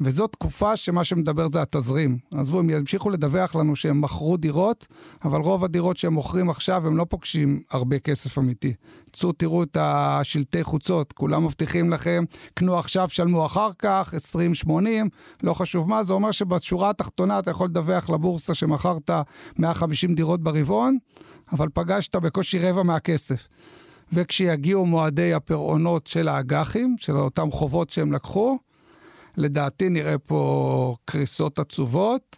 וזאת 0.01 0.31
תקופה 0.31 0.77
שמה 0.77 1.03
שמדבר 1.03 1.47
זה 1.47 1.61
התזרים. 1.61 2.17
עזבו, 2.33 2.59
הם 2.59 2.69
ימשיכו 2.69 3.09
לדווח 3.09 3.55
לנו 3.55 3.75
שהם 3.75 4.01
מכרו 4.01 4.37
דירות, 4.37 4.87
אבל 5.25 5.39
רוב 5.39 5.63
הדירות 5.63 5.97
שהם 5.97 6.13
מוכרים 6.13 6.49
עכשיו, 6.49 6.87
הם 6.87 6.97
לא 6.97 7.05
פוגשים 7.09 7.61
הרבה 7.71 7.99
כסף 7.99 8.37
אמיתי. 8.37 8.73
צאו, 9.13 9.31
תראו 9.31 9.63
את 9.63 9.77
השלטי 9.79 10.63
חוצות, 10.63 11.13
כולם 11.13 11.45
מבטיחים 11.45 11.89
לכם, 11.89 12.23
קנו 12.53 12.79
עכשיו, 12.79 13.09
שלמו 13.09 13.45
אחר 13.45 13.69
כך, 13.79 14.13
20-80, 14.65 14.69
לא 15.43 15.53
חשוב 15.53 15.89
מה, 15.89 16.03
זה 16.03 16.13
אומר 16.13 16.31
שבשורה 16.31 16.89
התחתונה 16.89 17.39
אתה 17.39 17.51
יכול 17.51 17.67
לדווח 17.67 18.09
לבורסה 18.09 18.53
שמכרת 18.53 19.09
150 19.59 20.15
דירות 20.15 20.43
ברבעון, 20.43 20.97
אבל 21.51 21.67
פגשת 21.73 22.15
בקושי 22.15 22.59
רבע 22.59 22.83
מהכסף. 22.83 23.47
וכשיגיעו 24.13 24.85
מועדי 24.85 25.33
הפירעונות 25.33 26.07
של 26.07 26.27
האג"חים, 26.27 26.95
של 26.99 27.17
אותם 27.17 27.51
חובות 27.51 27.89
שהם 27.89 28.11
לקחו, 28.11 28.57
לדעתי 29.37 29.89
נראה 29.89 30.17
פה 30.17 30.95
קריסות 31.05 31.59
עצובות. 31.59 32.37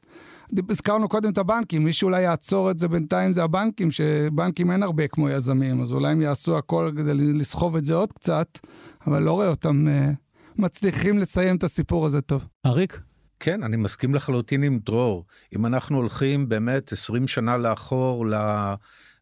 הזכרנו 0.70 1.10
קודם 1.10 1.32
את 1.32 1.38
הבנקים, 1.38 1.84
מי 1.84 1.94
שאולי 1.94 2.22
יעצור 2.22 2.72
את 2.72 2.80
זה 2.80 2.88
בינתיים 2.88 3.34
זה 3.34 3.44
הבנקים, 3.44 3.92
שבנקים 3.92 4.72
אין 4.72 4.84
הרבה 4.84 5.08
כמו 5.08 5.30
יזמים, 5.30 5.82
אז 5.82 5.94
אולי 5.94 6.12
הם 6.12 6.22
יעשו 6.22 6.58
הכל 6.58 6.92
כדי 6.98 7.14
לסחוב 7.14 7.76
את 7.76 7.86
זה 7.86 7.96
עוד 7.96 8.14
קצת, 8.14 8.60
אבל 9.08 9.24
לא 9.24 9.32
רואה 9.32 9.50
אותם 9.50 9.88
uh, 9.88 10.16
מצליחים 10.62 11.18
לסיים 11.18 11.56
את 11.56 11.64
הסיפור 11.64 12.06
הזה 12.06 12.22
טוב. 12.22 12.48
אריק? 12.66 13.00
כן, 13.40 13.64
אני 13.64 13.78
מסכים 13.78 14.16
לחלוטין 14.16 14.64
עם 14.64 14.80
דרור. 14.86 15.26
אם 15.56 15.66
אנחנו 15.66 15.98
הולכים 15.98 16.50
באמת 16.50 16.92
20 16.92 17.28
שנה 17.28 17.58
לאחור 17.58 18.28
ל... 18.28 18.34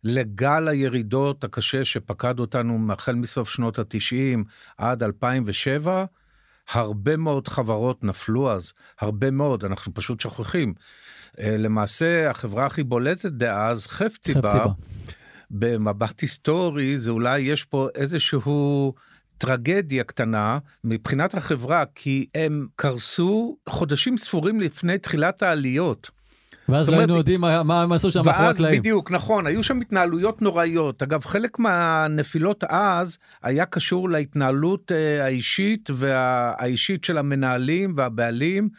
לגל 0.04 0.68
הירידות 0.68 1.44
הקשה 1.44 1.86
שפקד 1.86 2.40
אותנו 2.40 2.94
החל 2.94 3.16
מסוף 3.16 3.50
שנות 3.50 3.80
ה-90 3.80 4.44
עד 4.78 5.04
2007, 5.04 6.06
הרבה 6.72 7.18
מאוד 7.18 7.48
חברות 7.48 8.04
נפלו 8.04 8.52
אז, 8.52 8.74
הרבה 9.02 9.32
מאוד, 9.32 9.66
אנחנו 9.66 9.94
פשוט 9.94 10.20
שוכחים. 10.20 10.74
למעשה, 11.38 12.30
החברה 12.30 12.66
הכי 12.66 12.84
בולטת 12.84 13.32
דאז, 13.32 13.88
חפציבה, 13.88 14.52
חפציבה. 14.52 14.74
במבט 15.52 16.22
היסטורי, 16.22 16.98
זה 16.98 17.12
אולי 17.12 17.40
יש 17.40 17.64
פה 17.64 17.88
איזשהו 17.96 18.94
טרגדיה 19.38 20.04
קטנה 20.04 20.60
מבחינת 20.84 21.34
החברה, 21.34 21.84
כי 21.96 22.28
הם 22.36 22.68
קרסו 22.76 23.58
חודשים 23.70 24.18
ספורים 24.18 24.62
לפני 24.62 24.98
תחילת 24.98 25.44
העליות. 25.44 26.10
ואז 26.70 26.90
לא 26.90 26.94
היינו 26.96 27.04
אומרת, 27.04 27.18
יודעים 27.18 27.42
מה 27.42 27.64
מה 27.64 27.82
הם 27.82 27.92
עשו 27.92 28.12
שם 28.12 28.22
מאחורי 28.26 28.48
הקלעים. 28.48 28.82
בדיוק, 28.82 29.12
נכון, 29.12 29.48
היו 29.48 29.64
שם 29.64 29.82
התנהלויות 29.82 30.42
נוראיות. 30.42 31.04
אגב, 31.04 31.26
חלק 31.26 31.60
מהנפילות 31.60 32.64
אז 32.64 33.18
היה 33.44 33.66
קשור 33.66 34.10
להתנהלות 34.10 34.92
אה, 34.92 35.26
האישית 35.26 35.90
והאישית 35.94 37.04
של 37.04 37.18
המנהלים 37.18 37.94
והבעלים, 37.98 38.70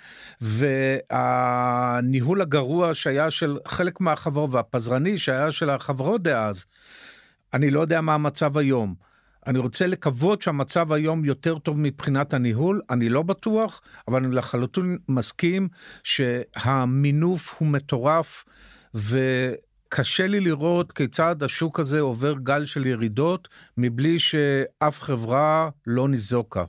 והניהול 1.11 2.41
הגרוע 2.41 2.95
שהיה 2.95 3.31
של 3.31 3.59
חלק 3.67 4.01
מהחברות, 4.01 4.51
והפזרני 4.53 5.19
שהיה 5.19 5.51
של 5.51 5.71
החברות 5.71 6.23
דאז. 6.23 6.67
אני 7.55 7.71
לא 7.71 7.81
יודע 7.81 8.01
מה 8.01 8.15
המצב 8.15 8.59
היום. 8.59 9.08
אני 9.47 9.59
רוצה 9.59 9.87
לקוות 9.87 10.43
שהמצב 10.43 10.93
היום 10.93 11.25
יותר 11.25 11.59
טוב 11.59 11.79
מבחינת 11.79 12.35
הניהול, 12.35 12.81
אני 12.91 13.09
לא 13.09 13.23
בטוח, 13.23 13.81
אבל 14.09 14.25
אני 14.25 14.37
לחלוטין 14.37 14.99
מסכים 15.09 15.69
שהמינוף 16.05 17.55
הוא 17.59 17.69
מטורף, 17.69 18.45
וקשה 18.95 20.27
לי 20.27 20.41
לראות 20.41 20.93
כיצד 20.93 21.43
השוק 21.43 21.81
הזה 21.81 22.01
עובר 22.01 22.35
גל 22.43 22.67
של 22.67 22.87
ירידות, 22.87 23.49
מבלי 23.77 24.19
שאף 24.19 25.01
חברה 25.01 25.69
לא 25.87 26.09
ניזוקה. 26.09 26.65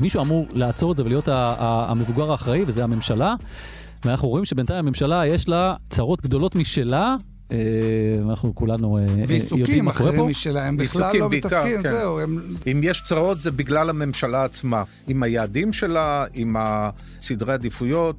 מישהו 0.00 0.22
אמור 0.22 0.48
לעצור 0.52 0.92
את 0.92 0.96
זה 0.96 1.04
ולהיות 1.04 1.28
המבוגר 1.28 2.30
האחראי, 2.30 2.64
וזה 2.66 2.84
הממשלה. 2.84 3.34
ואנחנו 4.04 4.28
רואים 4.28 4.44
שבינתיים 4.44 4.78
הממשלה 4.78 5.26
יש 5.26 5.48
לה 5.48 5.74
צרות 5.90 6.22
גדולות 6.22 6.54
משלה, 6.54 7.16
אה, 7.52 7.58
אנחנו 8.30 8.54
כולנו 8.54 8.96
אה, 8.96 9.02
אה, 9.02 9.08
יודעים 9.08 9.28
ועיסוקים 9.28 9.84
מה 9.84 9.92
קורה 9.92 10.10
פה. 10.10 10.16
אחרים 10.16 10.30
משלהם, 10.30 10.76
בכלל 10.76 11.02
עיסוקים 11.02 11.20
לא 11.20 11.28
בעיקר, 11.28 11.48
מתעסקים, 11.48 11.82
כן. 11.82 11.90
זהו, 11.90 12.20
הם 12.20 12.56
אם 12.72 12.80
יש 12.82 13.02
צרות 13.02 13.42
זה 13.42 13.50
בגלל 13.50 13.90
הממשלה 13.90 14.44
עצמה, 14.44 14.82
עם 15.08 15.22
היעדים 15.22 15.72
שלה, 15.72 16.24
עם 16.34 16.56
סדרי 17.20 17.52
עדיפויות. 17.52 18.16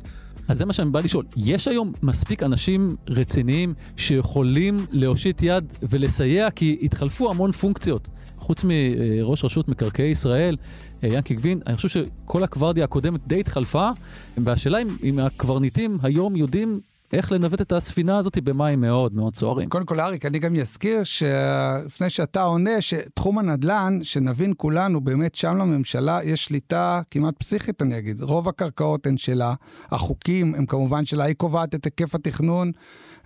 אז 0.47 0.57
זה 0.57 0.65
מה 0.65 0.73
שאני 0.73 0.89
בא 0.89 0.99
לשאול, 0.99 1.25
יש 1.37 1.67
היום 1.67 1.93
מספיק 2.03 2.43
אנשים 2.43 2.95
רציניים 3.07 3.73
שיכולים 3.97 4.77
להושיט 4.91 5.41
יד 5.41 5.65
ולסייע, 5.81 6.51
כי 6.51 6.79
התחלפו 6.81 7.31
המון 7.31 7.51
פונקציות. 7.51 8.07
חוץ 8.37 8.63
מראש 8.63 9.45
רשות 9.45 9.67
מקרקעי 9.67 10.09
ישראל, 10.09 10.57
ינקי 11.07 11.35
גבין, 11.35 11.59
אני 11.67 11.75
חושב 11.75 11.89
שכל 11.89 12.43
הקוורדיה 12.43 12.83
הקודמת 12.83 13.27
די 13.27 13.39
התחלפה, 13.39 13.89
והשאלה 14.37 14.81
אם, 14.81 14.87
אם 15.03 15.19
הקברניטים 15.19 15.97
היום 16.03 16.35
יודעים 16.35 16.79
איך 17.13 17.31
לנווט 17.31 17.61
את 17.61 17.71
הספינה 17.71 18.17
הזאת 18.17 18.37
במים 18.37 18.81
מאוד 18.81 19.13
מאוד 19.13 19.35
סוערים. 19.35 19.69
קודם 19.69 19.85
כל, 19.85 19.99
אריק, 19.99 20.25
אני 20.25 20.39
גם 20.39 20.55
אזכיר 20.55 21.03
שלפני 21.03 22.09
שאתה 22.09 22.41
עונה, 22.41 22.81
שתחום 22.81 23.39
הנדל"ן, 23.39 23.99
שנבין 24.03 24.53
כולנו, 24.57 25.01
באמת 25.01 25.35
שם 25.35 25.57
לממשלה 25.57 26.19
יש 26.23 26.45
שליטה 26.45 27.01
כמעט 27.11 27.33
פסיכית, 27.37 27.81
אני 27.81 27.97
אגיד. 27.97 28.21
רוב 28.21 28.49
הקרקעות 28.49 29.07
הן 29.07 29.17
שלה, 29.17 29.53
החוקים 29.91 30.55
הם 30.55 30.65
כמובן 30.65 31.05
שלה, 31.05 31.23
היא 31.23 31.35
קובעת 31.35 31.75
את 31.75 31.85
היקף 31.85 32.15
התכנון, 32.15 32.71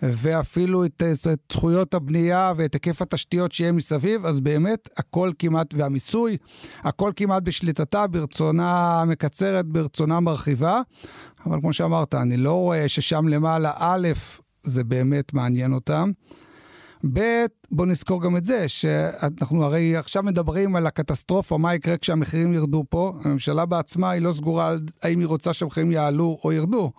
ואפילו 0.04 0.86
את, 0.86 1.04
את 1.34 1.40
זכויות 1.52 1.94
הבנייה 1.94 2.54
ואת 2.58 2.74
היקף 2.74 3.02
התשתיות 3.02 3.52
שיהיה 3.52 3.72
מסביב, 3.72 4.26
אז 4.26 4.40
באמת 4.40 4.90
הכל 4.98 5.32
כמעט, 5.40 5.68
והמיסוי, 5.74 6.38
הכל 6.80 7.12
כמעט 7.16 7.44
בשליטתה, 7.44 8.08
ברצונה 8.08 9.04
מקצרת, 9.08 9.66
ברצונה 9.66 10.20
מרחיבה. 10.20 10.82
אבל 11.46 11.60
כמו 11.62 11.74
שאמרת, 11.74 12.16
אני 12.16 12.38
לא 12.38 12.54
רואה 12.54 12.88
ששם 12.88 13.28
למעלה, 13.28 13.72
א', 13.76 14.08
זה 14.64 14.84
באמת 14.84 15.34
מעניין 15.34 15.74
אותם. 15.74 16.12
ב', 17.14 17.46
בוא 17.72 17.86
נזכור 17.86 18.24
גם 18.24 18.38
את 18.38 18.44
זה, 18.44 18.68
שאנחנו 18.68 19.64
הרי 19.64 19.96
עכשיו 19.96 20.24
מדברים 20.24 20.76
על 20.76 20.88
הקטסטרופה, 20.88 21.58
מה 21.58 21.76
יקרה 21.76 21.98
כשהמחירים 21.98 22.54
ירדו 22.54 22.84
פה. 22.90 23.14
הממשלה 23.24 23.66
בעצמה 23.66 24.10
היא 24.10 24.22
לא 24.22 24.34
סגורה 24.34 24.68
על 24.68 24.80
האם 25.04 25.20
היא 25.20 25.28
רוצה 25.28 25.54
שהמחירים 25.54 25.92
יעלו 25.92 26.40
או 26.44 26.52
ירדו. 26.52 26.92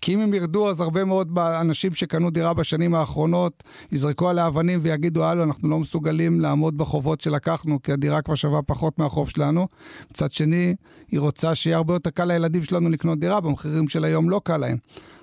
כי 0.00 0.14
אם 0.14 0.20
הם 0.20 0.34
ירדו, 0.34 0.70
אז 0.70 0.80
הרבה 0.80 1.04
מאוד 1.04 1.38
אנשים 1.38 1.92
שקנו 1.92 2.30
דירה 2.30 2.54
בשנים 2.54 2.94
האחרונות 2.94 3.62
יזרקו 3.92 4.28
עליה 4.28 4.46
אבנים 4.46 4.78
ויגידו, 4.82 5.24
הלו, 5.24 5.42
אנחנו 5.42 5.68
לא 5.68 5.78
מסוגלים 5.78 6.40
לעמוד 6.40 6.78
בחובות 6.78 7.20
שלקחנו, 7.20 7.82
כי 7.82 7.92
הדירה 7.92 8.22
כבר 8.22 8.34
שווה 8.34 8.62
פחות 8.62 8.98
מהחוב 8.98 9.28
שלנו. 9.28 9.66
מצד 10.10 10.30
שני, 10.30 10.74
היא 11.10 11.20
רוצה 11.20 11.54
שיהיה 11.54 11.76
הרבה 11.76 11.94
יותר 11.94 12.10
קל 12.10 12.24
לילדים 12.24 12.64
שלנו 12.64 12.90
לקנות 12.90 13.18
דירה, 13.18 13.40
במחירים 13.40 13.88
של 13.88 14.04
היום 14.04 14.30
לא 14.30 14.40
קל 14.44 14.56
להם. 14.56 14.76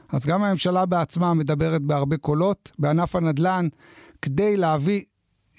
אז 0.09 0.25
גם 0.25 0.43
הממשלה 0.43 0.85
בעצמה 0.85 1.33
מדברת 1.33 1.81
בהרבה 1.81 2.17
קולות. 2.17 2.71
בענף 2.79 3.15
הנדל"ן, 3.15 3.67
כדי 4.21 4.57
להביא 4.57 5.01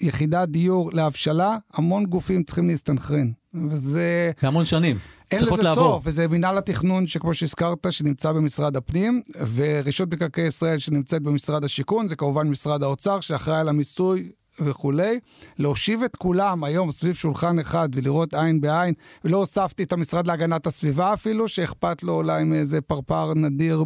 יחידת 0.01 0.49
דיור 0.49 0.91
להבשלה, 0.93 1.57
המון 1.73 2.05
גופים 2.05 2.43
צריכים 2.43 2.67
להסתנכרן. 2.67 3.31
וזה... 3.69 4.31
והמון 4.43 4.65
שנים. 4.65 4.97
אין 5.31 5.45
לזה 5.45 5.63
לעבור. 5.63 5.83
סוף, 5.83 6.03
וזה 6.05 6.27
מינהל 6.27 6.57
התכנון 6.57 7.07
שכמו 7.07 7.33
שהזכרת, 7.33 7.87
שנמצא 7.89 8.31
במשרד 8.31 8.75
הפנים, 8.77 9.21
ורשות 9.55 10.13
מקרקעי 10.13 10.47
ישראל 10.47 10.77
שנמצאת 10.77 11.21
במשרד 11.21 11.63
השיכון, 11.63 12.07
זה 12.07 12.15
כמובן 12.15 12.47
משרד 12.47 12.83
האוצר 12.83 13.19
שאחראי 13.19 13.59
על 13.59 13.69
המיסוי 13.69 14.31
וכולי. 14.59 15.19
להושיב 15.59 16.03
את 16.03 16.15
כולם 16.15 16.63
היום 16.63 16.91
סביב 16.91 17.15
שולחן 17.15 17.59
אחד 17.59 17.89
ולראות 17.93 18.33
עין 18.33 18.61
בעין, 18.61 18.93
ולא 19.25 19.37
הוספתי 19.37 19.83
את 19.83 19.93
המשרד 19.93 20.27
להגנת 20.27 20.67
הסביבה 20.67 21.13
אפילו, 21.13 21.47
שאכפת 21.47 22.03
לו 22.03 22.13
אולי 22.13 22.43
מאיזה 22.43 22.81
פרפר 22.81 23.33
נדיר 23.33 23.83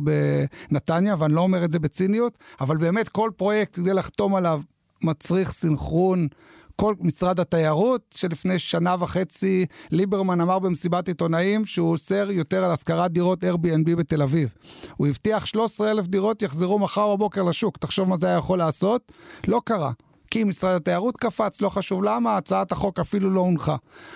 בנתניה, 0.72 1.16
ואני 1.20 1.34
לא 1.34 1.42
אומר 1.42 1.66
את 1.66 1.72
זה 1.72 1.80
בציניות, 1.80 2.38
אבל 2.62 2.78
באמת 2.78 3.10
כל 3.10 3.30
פרויקט 3.38 3.76
כדי 3.76 3.94
לחתום 3.94 4.36
עליו 4.36 4.62
מצריך 5.04 5.52
סינכרון. 5.52 6.28
כל 6.76 6.96
משרד 7.00 7.40
התיירות, 7.40 8.02
שלפני 8.14 8.60
שנה 8.60 8.96
וחצי 9.00 9.66
ליברמן 9.92 10.42
אמר 10.42 10.60
במסיבת 10.60 11.08
עיתונאים 11.08 11.66
שהוא 11.66 11.92
אוסר 11.92 12.28
יותר 12.32 12.64
על 12.64 12.72
השכרת 12.72 13.12
דירות 13.12 13.44
Airbnb 13.44 13.96
בתל 13.98 14.22
אביב. 14.22 14.50
הוא 14.98 15.08
הבטיח 15.08 15.46
13 15.46 15.92
אלף 15.92 16.08
דירות 16.08 16.42
יחזרו 16.42 16.80
מחר 16.80 17.16
בבוקר 17.16 17.44
לשוק. 17.44 17.78
תחשוב 17.78 18.10
מה 18.10 18.18
זה 18.18 18.28
היה 18.28 18.38
יכול 18.38 18.58
לעשות? 18.58 19.12
לא 19.48 19.62
קרה. 19.66 19.92
כי 20.32 20.44
משרד 20.44 20.76
התיירות 20.76 21.18
קפץ, 21.18 21.62
לא 21.62 21.70
חשוב 21.70 22.04
למה, 22.04 22.38
הצעת 22.38 22.72
החוק 22.72 23.00
אפילו 23.00 23.30
לא 23.30 23.40
הונחה. 23.40 23.76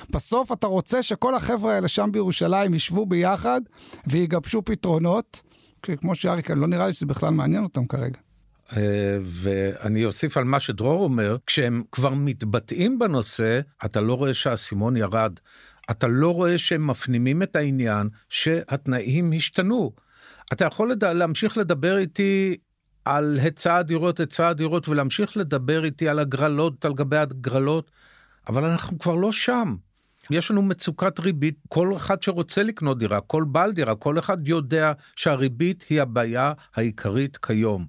בסוף 0.10 0.52
אתה 0.52 0.68
רוצה 0.68 1.04
שכל 1.04 1.36
החבר'ה 1.36 1.74
האלה 1.74 1.88
שם 1.88 2.10
בירושלים 2.12 2.74
ישבו 2.74 3.06
ביחד 3.06 3.62
ויגבשו 4.08 4.62
פתרונות, 4.66 5.42
כמו 5.82 6.16
שאריק, 6.16 6.52
לא 6.52 6.68
נראה 6.68 6.88
לי 6.88 6.94
שזה 6.94 7.06
בכלל 7.06 7.30
מעניין 7.30 7.64
אותם 7.64 7.86
כרגע. 7.86 8.25
אה, 8.78 9.18
ואני 9.22 10.06
אוסיף 10.06 10.38
על 10.38 10.44
מה 10.44 10.60
שדרור 10.60 11.04
אומר, 11.04 11.38
כשהם 11.46 11.84
כבר 11.92 12.14
מתבטאים 12.14 13.00
בנושא, 13.00 13.60
אתה 13.86 14.02
לא 14.02 14.14
רואה 14.14 14.34
שהאסימון 14.34 14.98
ירד. 14.98 15.40
אתה 15.92 16.08
לא 16.08 16.34
רואה 16.34 16.58
שהם 16.58 16.88
מפנימים 16.88 17.44
את 17.44 17.56
העניין 17.56 18.10
שהתנאים 18.30 19.32
השתנו. 19.36 19.92
אתה 20.54 20.66
יכול 20.66 20.92
לד... 20.92 21.04
להמשיך 21.04 21.58
לדבר 21.58 21.98
איתי 21.98 22.58
על 23.06 23.40
היצע 23.42 23.76
הדירות, 23.76 24.20
היצע 24.20 24.48
הדירות, 24.48 24.90
ולהמשיך 24.90 25.38
לדבר 25.38 25.86
איתי 25.86 26.10
על 26.10 26.20
הגרלות 26.20 26.86
על 26.86 26.94
גבי 26.94 27.18
הגרלות, 27.18 27.92
אבל 28.48 28.66
אנחנו 28.66 29.00
כבר 29.00 29.16
לא 29.16 29.32
שם. 29.32 29.76
יש 30.30 30.52
לנו 30.52 30.62
מצוקת 30.62 31.20
ריבית, 31.20 31.56
כל 31.70 31.96
אחד 31.96 32.24
שרוצה 32.24 32.64
לקנות 32.64 33.00
דירה, 33.00 33.22
כל 33.22 33.44
בעל 33.48 33.72
דירה, 33.72 33.96
כל 33.96 34.20
אחד 34.20 34.48
יודע 34.48 34.92
שהריבית 35.16 35.86
היא 35.90 36.02
הבעיה 36.02 36.54
העיקרית 36.76 37.38
כיום. 37.38 37.86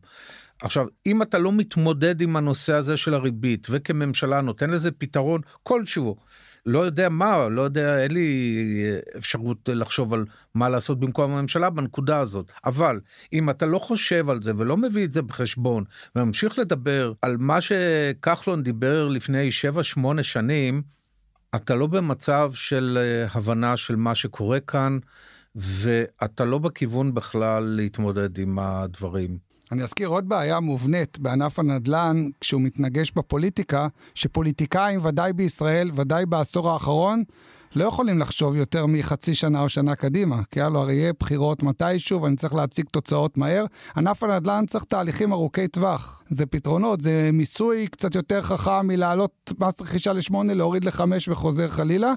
עכשיו, 0.63 0.87
אם 1.07 1.23
אתה 1.23 1.39
לא 1.39 1.53
מתמודד 1.53 2.21
עם 2.21 2.37
הנושא 2.37 2.75
הזה 2.75 2.97
של 2.97 3.15
הריבית, 3.15 3.67
וכממשלה 3.71 4.41
נותן 4.41 4.71
לזה 4.71 4.91
פתרון 4.91 5.41
כלשהו, 5.63 6.17
לא 6.67 6.79
יודע 6.79 7.09
מה, 7.09 7.49
לא 7.49 7.63
יודע, 7.63 8.03
אין 8.03 8.11
לי 8.11 8.49
אפשרות 9.17 9.69
לחשוב 9.73 10.15
על 10.15 10.25
מה 10.55 10.69
לעשות 10.69 11.01
במקום 11.01 11.31
הממשלה 11.33 11.71
בנקודה 11.71 12.19
הזאת. 12.19 12.53
אבל 12.65 13.01
אם 13.33 13.51
אתה 13.51 13.67
לא 13.67 13.79
חושב 13.79 14.31
על 14.31 14.43
זה 14.43 14.53
ולא 14.57 14.77
מביא 14.77 15.05
את 15.05 15.13
זה 15.13 15.23
בחשבון, 15.23 15.85
וממשיך 16.17 16.59
לדבר 16.59 17.13
על 17.23 17.37
מה 17.37 17.59
שכחלון 17.61 18.63
דיבר 18.63 19.09
לפני 19.09 19.49
7-8 20.19 20.23
שנים, 20.23 20.83
אתה 21.55 21.75
לא 21.75 21.87
במצב 21.87 22.51
של 22.55 22.99
אה, 23.01 23.29
הבנה 23.35 23.77
של 23.77 23.97
מה 23.97 24.15
שקורה 24.15 24.61
כאן, 24.61 24.99
ואתה 25.55 26.45
לא 26.45 26.59
בכיוון 26.59 27.15
בכלל 27.15 27.65
להתמודד 27.65 28.39
עם 28.39 28.59
הדברים. 28.59 29.46
אני 29.73 29.83
אזכיר 29.83 30.09
עוד 30.09 30.29
בעיה 30.29 30.61
מובנית 30.61 31.19
בענף 31.19 31.59
הנדל"ן 31.59 32.29
כשהוא 32.41 32.61
מתנגש 32.61 33.13
בפוליטיקה, 33.17 33.89
שפוליטיקאים, 34.15 35.01
ודאי 35.05 35.33
בישראל, 35.33 35.91
ודאי 35.95 36.27
בעשור 36.27 36.71
האחרון, 36.71 37.25
לא 37.77 37.85
יכולים 37.85 38.19
לחשוב 38.19 38.57
יותר 38.57 38.87
מחצי 38.87 39.35
שנה 39.35 39.61
או 39.61 39.69
שנה 39.69 39.95
קדימה, 39.95 40.43
כי 40.51 40.61
הלו 40.61 40.79
הרי 40.79 40.95
יהיה 40.95 41.13
בחירות 41.21 41.63
מתישהו 41.63 42.23
ואני 42.23 42.37
צריך 42.37 42.55
להציג 42.55 42.87
תוצאות 42.93 43.39
מהר. 43.39 43.65
ענף 43.97 44.23
הנדל"ן 44.23 44.65
צריך 44.67 44.85
תהליכים 44.85 45.33
ארוכי 45.33 45.69
טווח. 45.69 46.23
זה 46.29 46.47
פתרונות, 46.47 47.01
זה 47.01 47.31
מיסוי 47.33 47.87
קצת 47.87 48.15
יותר 48.15 48.43
חכם 48.43 48.87
מלהעלות 48.87 49.53
מס 49.61 49.81
רכישה 49.81 50.13
לשמונה, 50.13 50.55
להוריד 50.55 50.85
לחמש 50.85 51.29
וחוזר 51.29 51.69
חלילה. 51.69 52.13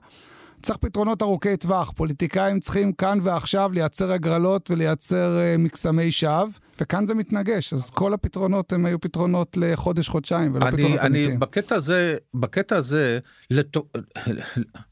צריך 0.62 0.78
פתרונות 0.78 1.22
ארוכי 1.22 1.58
טווח. 1.58 1.92
פוליטיקאים 1.96 2.60
צריכים 2.60 2.94
כאן 2.94 3.20
ועכשיו 3.24 3.72
לייצר 3.74 4.12
הגרלות 4.12 4.72
ולייצר 4.72 5.40
uh, 5.40 5.62
מקסמי 5.62 6.12
שווא, 6.12 6.46
וכאן 6.82 7.06
זה 7.06 7.16
מתנגש. 7.16 7.74
אז 7.74 7.90
כל 7.90 8.14
הפתרונות 8.14 8.74
הם 8.74 8.86
היו 8.86 9.00
פתרונות 9.00 9.58
לחודש-חודשיים, 9.58 10.56
ולא 10.56 10.68
אני, 10.68 10.78
פתרונות 10.78 11.00
אני, 11.00 11.18
אמיתיים. 11.20 11.40
בקטע 11.40 11.76
הזה, 11.76 12.16
בקטע 12.34 12.76
הזה, 12.76 13.20
לתו... 13.50 13.86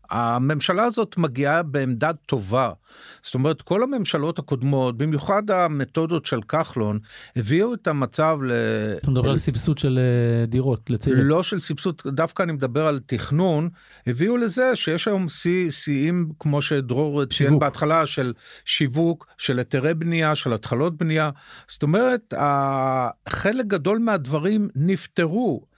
הממשלה 0.09 0.83
הזאת 0.83 1.17
מגיעה 1.17 1.63
בעמדה 1.63 2.11
טובה. 2.25 2.71
זאת 3.21 3.33
אומרת, 3.33 3.61
כל 3.61 3.83
הממשלות 3.83 4.39
הקודמות, 4.39 4.97
במיוחד 4.97 5.51
המתודות 5.51 6.25
של 6.25 6.41
כחלון, 6.41 6.99
הביאו 7.35 7.73
את 7.73 7.87
המצב 7.87 8.37
ל... 8.43 8.51
אתה 8.97 9.11
מדבר 9.11 9.29
על 9.29 9.37
סבסוד 9.37 9.77
של 9.77 9.99
אה, 9.99 10.45
דירות 10.45 10.89
לצעירים. 10.89 11.25
לא 11.25 11.43
של 11.43 11.59
סבסוד, 11.59 12.01
דווקא 12.05 12.43
אני 12.43 12.51
מדבר 12.51 12.87
על 12.87 12.99
תכנון, 13.05 13.69
הביאו 14.07 14.37
לזה 14.37 14.75
שיש 14.75 15.07
היום 15.07 15.27
שיא- 15.27 15.71
שיאים, 15.71 16.29
כמו 16.39 16.61
שדרור 16.61 17.25
ציין. 17.25 17.59
בהתחלה, 17.59 18.05
של 18.05 18.33
שיווק, 18.65 19.27
של 19.37 19.57
היתרי 19.59 19.93
בנייה, 19.93 20.35
של 20.35 20.53
התחלות 20.53 20.97
בנייה. 20.97 21.29
זאת 21.67 21.83
אומרת, 21.83 22.33
חלק 23.29 23.65
גדול 23.65 23.97
מהדברים 23.99 24.69
נפתרו. 24.75 25.76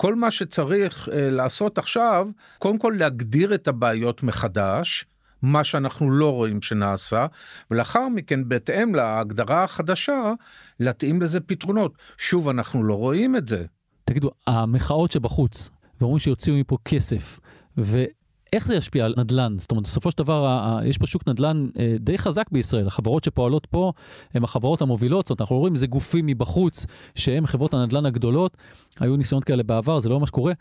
כל 0.00 0.14
מה 0.14 0.30
שצריך 0.30 1.08
אה, 1.12 1.30
לעשות 1.30 1.78
עכשיו, 1.78 2.28
קודם 2.58 2.78
כל 2.78 2.94
להגדיר 2.98 3.54
את 3.54 3.68
הבעיות 3.68 4.22
מחדש, 4.22 5.04
מה 5.42 5.64
שאנחנו 5.64 6.10
לא 6.10 6.32
רואים 6.32 6.62
שנעשה, 6.62 7.26
ולאחר 7.70 8.08
מכן, 8.08 8.48
בהתאם 8.48 8.94
להגדרה 8.94 9.64
החדשה, 9.64 10.32
להתאים 10.80 11.22
לזה 11.22 11.40
פתרונות. 11.40 11.92
שוב, 12.18 12.48
אנחנו 12.48 12.84
לא 12.84 12.94
רואים 12.94 13.36
את 13.36 13.48
זה. 13.48 13.64
תגידו, 14.04 14.30
המחאות 14.46 15.12
שבחוץ, 15.12 15.70
ואומרים 16.00 16.18
שיוציאו 16.18 16.56
מפה 16.56 16.76
כסף, 16.84 17.40
ואיך 17.76 18.66
זה 18.66 18.74
ישפיע 18.74 19.04
על 19.04 19.14
נדל"ן? 19.16 19.58
זאת 19.58 19.70
אומרת, 19.70 19.84
בסופו 19.84 20.10
של 20.10 20.18
דבר, 20.18 20.78
יש 20.84 20.98
פה 20.98 21.06
שוק 21.06 21.28
נדל"ן 21.28 21.66
אה, 21.78 21.96
די 22.00 22.18
חזק 22.18 22.46
בישראל. 22.52 22.86
החברות 22.86 23.24
שפועלות 23.24 23.66
פה 23.66 23.92
הן 24.34 24.44
החברות 24.44 24.82
המובילות, 24.82 25.26
זאת 25.26 25.30
אומרת, 25.30 25.40
אנחנו 25.40 25.56
רואים 25.56 25.74
איזה 25.74 25.86
גופים 25.86 26.26
מבחוץ, 26.26 26.86
שהם 27.14 27.46
חברות 27.46 27.74
הנדל"ן 27.74 28.06
הגדולות. 28.06 28.56
היו 29.00 29.16
ניסיונות 29.16 29.44
כאלה 29.44 29.62
בעבר, 29.62 30.00
זה 30.00 30.08
לא 30.08 30.20
מה 30.20 30.26
שקורה. 30.26 30.52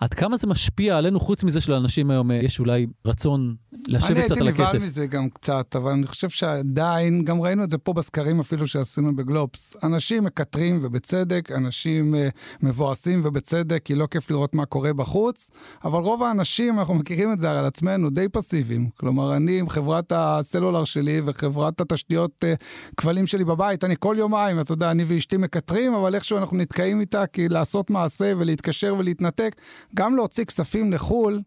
עד 0.00 0.14
כמה 0.14 0.36
זה 0.36 0.46
משפיע 0.46 0.98
עלינו, 0.98 1.20
חוץ 1.20 1.44
מזה 1.44 1.60
שלאנשים 1.60 2.10
היום 2.10 2.30
אה, 2.30 2.36
יש 2.36 2.60
אולי 2.60 2.86
רצון 3.06 3.54
לשבת 3.86 4.10
אני 4.10 4.22
קצת 4.22 4.30
הייתי 4.30 4.40
על 4.40 4.48
נבהל 4.48 4.66
הכסף? 4.66 4.82
מזה 4.82 5.06
גם 5.06 5.28
קצת, 5.30 5.76
אבל 5.76 5.90
אני 5.90 6.06
חושב 6.06 6.28
שעדיין, 6.28 7.24
גם 7.24 7.40
ראינו 7.40 7.64
את 7.64 7.70
זה 7.70 7.78
פה 7.78 7.92
בסקרים 7.92 8.40
אפילו 8.40 8.66
שעשינו 8.66 9.16
בגלובס. 9.16 9.76
אנשים 9.82 10.24
מקטרים 10.24 10.78
ובצדק, 10.82 11.52
אנשים 11.52 12.14
uh, 12.14 12.18
מבואסים 12.62 13.20
ובצדק, 13.24 13.82
כי 13.84 13.94
לא 13.94 14.06
כיף 14.06 14.30
לראות 14.30 14.54
מה 14.54 14.66
קורה 14.66 14.92
בחוץ, 14.92 15.50
אבל 15.84 15.98
רוב 15.98 16.22
האנשים, 16.22 16.78
אנחנו 16.78 16.94
מכירים 16.94 17.32
את 17.32 17.38
זה 17.38 17.58
על 17.58 17.64
עצמנו, 17.64 18.10
די 18.10 18.28
פסיביים. 18.28 18.88
כלומר, 18.96 19.36
אני 19.36 19.60
עם 19.60 19.68
חברת 19.68 20.12
הסלולר 20.16 20.84
שלי 20.84 21.20
וחברת 21.24 21.80
התשתיות 21.80 22.44
uh, 22.44 22.56
כבלים 22.96 23.26
שלי 23.26 23.44
בבית, 23.44 23.84
אני 23.84 23.94
כל 23.98 24.14
יומיים, 24.18 24.60
אתה 24.60 24.72
יודע, 24.72 24.90
אני 24.90 25.04
ואשתי 25.06 25.36
מקטרים, 25.36 25.94
אבל 25.94 26.14
איכשהו 26.14 26.38
אנחנו 26.38 26.56
נתקעים 26.56 27.00
איתה, 27.00 27.26
כי 27.26 27.48
לעשות 27.48 27.85
מעשה 27.90 28.32
ולהתקשר 28.38 28.94
ולהתנתק, 28.98 29.56
גם 29.94 30.16
להוציא 30.16 30.44
כספים 30.44 30.92
לחו"ל, 30.92 31.40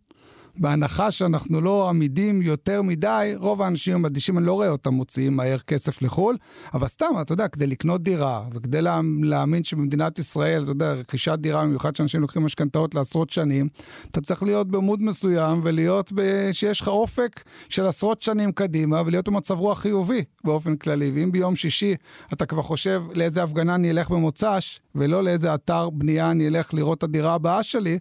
בהנחה 0.57 1.11
שאנחנו 1.11 1.61
לא 1.61 1.89
עמידים 1.89 2.41
יותר 2.41 2.81
מדי, 2.81 3.33
רוב 3.37 3.61
האנשים 3.61 3.95
הם 3.95 4.05
אדישים, 4.05 4.37
אני 4.37 4.45
לא 4.45 4.53
רואה 4.53 4.69
אותם 4.69 4.93
מוציאים 4.93 5.35
מהר 5.35 5.59
כסף 5.59 6.01
לחו"ל, 6.01 6.37
אבל 6.73 6.87
סתם, 6.87 7.05
אתה 7.21 7.33
יודע, 7.33 7.47
כדי 7.47 7.67
לקנות 7.67 8.03
דירה, 8.03 8.43
וכדי 8.53 8.81
לה, 8.81 8.99
להאמין 9.21 9.63
שבמדינת 9.63 10.19
ישראל, 10.19 10.63
אתה 10.63 10.71
יודע, 10.71 10.93
רכישת 10.93 11.39
דירה, 11.39 11.63
במיוחד 11.63 11.95
שאנשים 11.95 12.21
לוקחים 12.21 12.45
משכנתאות 12.45 12.95
לעשרות 12.95 13.29
שנים, 13.29 13.67
אתה 14.11 14.21
צריך 14.21 14.43
להיות 14.43 14.67
במוד 14.67 15.01
מסוים 15.01 15.61
ולהיות, 15.63 16.11
ב... 16.15 16.21
שיש 16.51 16.81
לך 16.81 16.87
אופק 16.87 17.43
של 17.69 17.85
עשרות 17.85 18.21
שנים 18.21 18.51
קדימה, 18.51 19.01
ולהיות 19.05 19.27
במצב 19.27 19.59
רוח 19.59 19.79
חיובי 19.79 20.23
באופן 20.43 20.75
כללי. 20.75 21.11
ואם 21.15 21.31
ביום 21.31 21.55
שישי 21.55 21.95
אתה 22.33 22.45
כבר 22.45 22.61
חושב 22.61 23.03
לאיזה 23.15 23.43
הפגנה 23.43 23.75
אני 23.75 23.91
אלך 23.91 24.09
במוצ"ש, 24.09 24.79
ולא 24.95 25.23
לאיזה 25.23 25.53
אתר 25.53 25.89
בנייה 25.89 26.31
אני 26.31 26.47
אלך 26.47 26.73
לראות 26.73 26.97
את 26.97 27.03
הדירה 27.03 27.33
הבאה 27.33 27.63
שלי, 27.63 27.99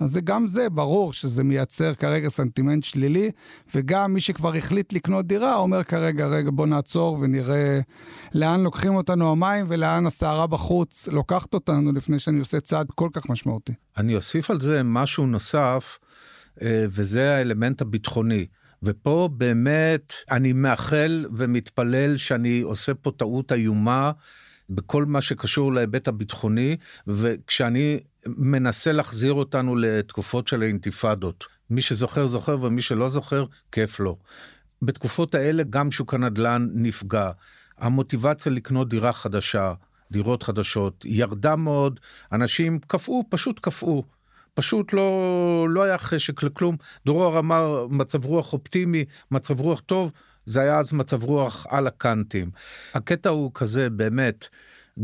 אז 0.00 0.10
זה 0.10 0.20
גם 0.20 0.46
זה, 0.46 0.70
ברור 0.70 1.12
שזה 1.12 1.44
מייצר 1.44 1.94
כרגע 1.94 2.28
סנטימנט 2.28 2.84
שלילי, 2.84 3.30
וגם 3.74 4.14
מי 4.14 4.20
שכבר 4.20 4.54
החליט 4.54 4.92
לקנות 4.92 5.26
דירה 5.26 5.56
אומר 5.56 5.82
כרגע, 5.82 6.26
רגע, 6.26 6.50
בוא 6.50 6.66
נעצור 6.66 7.18
ונראה 7.20 7.80
לאן 8.34 8.60
לוקחים 8.60 8.94
אותנו 8.94 9.32
המים 9.32 9.66
ולאן 9.68 10.06
הסערה 10.06 10.46
בחוץ 10.46 11.08
לוקחת 11.08 11.54
אותנו 11.54 11.92
לפני 11.92 12.18
שאני 12.18 12.38
עושה 12.38 12.60
צעד 12.60 12.86
כל 12.94 13.08
כך 13.12 13.28
משמעותי. 13.28 13.72
אני 13.96 14.14
אוסיף 14.14 14.50
על 14.50 14.60
זה 14.60 14.82
משהו 14.82 15.26
נוסף, 15.26 15.98
אה, 16.62 16.86
וזה 16.88 17.34
האלמנט 17.36 17.80
הביטחוני. 17.80 18.46
ופה 18.82 19.28
באמת 19.32 20.14
אני 20.30 20.52
מאחל 20.52 21.26
ומתפלל 21.36 22.16
שאני 22.16 22.60
עושה 22.60 22.94
פה 22.94 23.10
טעות 23.16 23.52
איומה 23.52 24.12
בכל 24.70 25.04
מה 25.04 25.20
שקשור 25.20 25.72
להיבט 25.72 26.08
הביטחוני, 26.08 26.76
וכשאני 27.06 28.00
מנסה 28.26 28.92
להחזיר 28.92 29.32
אותנו 29.32 29.76
לתקופות 29.76 30.48
של 30.48 30.62
האינתיפאדות. 30.62 31.46
מי 31.70 31.82
שזוכר 31.82 32.26
זוכר 32.26 32.62
ומי 32.62 32.82
שלא 32.82 33.08
זוכר, 33.08 33.44
כיף 33.72 34.00
לו. 34.00 34.16
בתקופות 34.82 35.34
האלה 35.34 35.62
גם 35.70 35.90
שוק 35.90 36.14
הנדל"ן 36.14 36.68
נפגע. 36.74 37.30
המוטיבציה 37.78 38.52
לקנות 38.52 38.88
דירה 38.88 39.12
חדשה, 39.12 39.72
דירות 40.10 40.42
חדשות, 40.42 41.04
ירדה 41.04 41.56
מאוד, 41.56 42.00
אנשים 42.32 42.78
קפאו, 42.78 43.24
פשוט 43.30 43.60
קפאו. 43.60 44.04
פשוט 44.54 44.92
לא, 44.92 45.66
לא 45.70 45.82
היה 45.82 45.98
חשק 45.98 46.42
לכלום. 46.42 46.76
דרור 47.06 47.38
אמר 47.38 47.86
מצב 47.90 48.24
רוח 48.24 48.52
אופטימי, 48.52 49.04
מצב 49.30 49.60
רוח 49.60 49.80
טוב, 49.80 50.12
זה 50.48 50.60
היה 50.60 50.78
אז 50.78 50.92
מצב 50.92 51.24
רוח 51.24 51.66
על 51.68 51.86
הקאנטים. 51.86 52.50
הקטע 52.94 53.28
הוא 53.28 53.50
כזה, 53.54 53.90
באמת, 53.90 54.48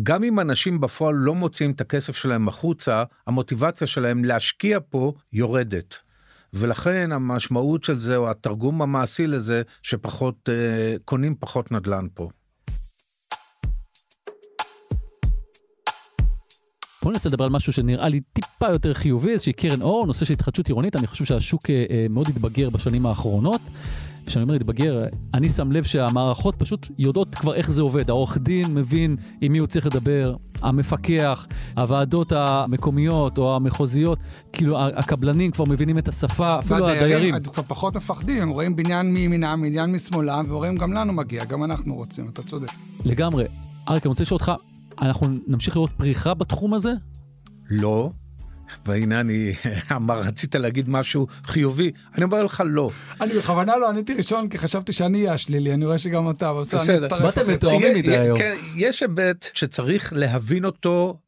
גם 0.02 0.24
אם 0.24 0.40
אנשים 0.40 0.80
בפועל 0.80 1.14
לא 1.14 1.34
מוציאים 1.34 1.70
את 1.70 1.80
הכסף 1.80 2.16
שלהם 2.16 2.48
החוצה, 2.48 3.04
המוטיבציה 3.26 3.86
שלהם 3.86 4.24
להשקיע 4.24 4.78
פה 4.90 5.12
יורדת. 5.32 5.98
ולכן 6.52 7.12
המשמעות 7.12 7.84
של 7.84 7.94
זה, 7.94 8.16
או 8.16 8.30
התרגום 8.30 8.82
המעשי 8.82 9.26
לזה, 9.26 9.62
שפחות, 9.82 10.48
אה, 10.48 10.96
קונים 11.04 11.34
פחות 11.40 11.72
נדל"ן 11.72 12.06
פה. 12.14 12.28
בוא 17.02 17.12
ננסה 17.12 17.28
לדבר 17.28 17.44
על 17.44 17.50
משהו 17.50 17.72
שנראה 17.72 18.08
לי 18.08 18.20
טיפה 18.32 18.68
יותר 18.70 18.94
חיובי, 18.94 19.30
איזושהי 19.30 19.52
קרן 19.52 19.82
אור, 19.82 20.06
נושא 20.06 20.24
של 20.24 20.32
התחדשות 20.32 20.68
עירונית, 20.68 20.96
אני 20.96 21.06
חושב 21.06 21.24
שהשוק 21.24 21.70
אה, 21.70 21.84
אה, 21.90 22.06
מאוד 22.10 22.28
התבגר 22.28 22.70
בשנים 22.70 23.06
האחרונות. 23.06 23.60
כשאני 24.26 24.42
אומר 24.42 24.52
להתבגר, 24.52 25.04
אני 25.34 25.48
שם 25.48 25.72
לב 25.72 25.84
שהמערכות 25.84 26.54
פשוט 26.58 26.88
יודעות 26.98 27.34
כבר 27.34 27.54
איך 27.54 27.70
זה 27.70 27.82
עובד. 27.82 28.10
העורך 28.10 28.38
דין 28.38 28.74
מבין 28.74 29.16
עם 29.40 29.52
מי 29.52 29.58
הוא 29.58 29.66
צריך 29.66 29.86
לדבר, 29.86 30.36
המפקח, 30.62 31.46
הוועדות 31.76 32.32
המקומיות 32.32 33.38
או 33.38 33.56
המחוזיות, 33.56 34.18
כאילו 34.52 34.78
הקבלנים 34.80 35.50
כבר 35.50 35.64
מבינים 35.64 35.98
את 35.98 36.08
השפה, 36.08 36.58
אפילו 36.58 36.88
הדיירים. 36.88 37.34
כבר 37.38 37.62
פחות 37.66 37.96
מפחדים, 37.96 38.42
הם 38.42 38.48
רואים 38.48 38.76
בניין 38.76 39.12
מימינם, 39.14 39.62
בניין 39.62 39.92
משמאלם, 39.92 40.44
ורואים 40.48 40.76
גם 40.76 40.92
לנו 40.92 41.12
מגיע, 41.12 41.44
גם 41.44 41.64
אנחנו 41.64 41.94
רוצים, 41.94 42.28
אתה 42.28 42.42
צודק. 42.42 42.68
לגמרי. 43.04 43.44
אריק, 43.88 44.06
אני 44.06 44.08
רוצה 44.08 44.22
לשאול 44.22 44.36
אותך, 44.40 44.52
אנחנו 45.02 45.26
נמשיך 45.46 45.76
לראות 45.76 45.90
פריחה 45.96 46.34
בתחום 46.34 46.74
הזה? 46.74 46.92
לא. 47.70 48.10
והנה 48.86 49.20
אני, 49.20 49.52
אמר, 49.96 50.20
רצית 50.20 50.54
להגיד 50.54 50.88
משהו 50.88 51.26
חיובי, 51.44 51.92
אני 52.14 52.24
אומר 52.24 52.42
לך 52.42 52.62
לא. 52.66 52.90
אני 53.20 53.34
בכוונה 53.34 53.76
לא 53.76 53.88
עניתי 53.88 54.14
ראשון, 54.14 54.48
כי 54.48 54.58
חשבתי 54.58 54.92
שאני 54.92 55.18
אהיה 55.18 55.32
השלילי, 55.32 55.74
אני 55.74 55.86
רואה 55.86 55.98
שגם 55.98 56.30
אתה, 56.30 56.50
אבל 56.50 56.60
בסדר, 56.60 57.08
באתם 57.08 57.50
מתואמים 57.50 57.96
מדי 57.96 58.18
היום. 58.18 58.38
כן, 58.38 58.56
יש 58.76 59.02
היבט 59.02 59.48
שצריך 59.54 60.12
להבין 60.12 60.64
אותו, 60.64 61.18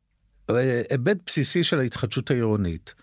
אה, 0.50 0.82
היבט 0.90 1.16
בסיסי 1.26 1.64
של 1.64 1.78
ההתחדשות 1.78 2.30
העירונית. 2.30 2.94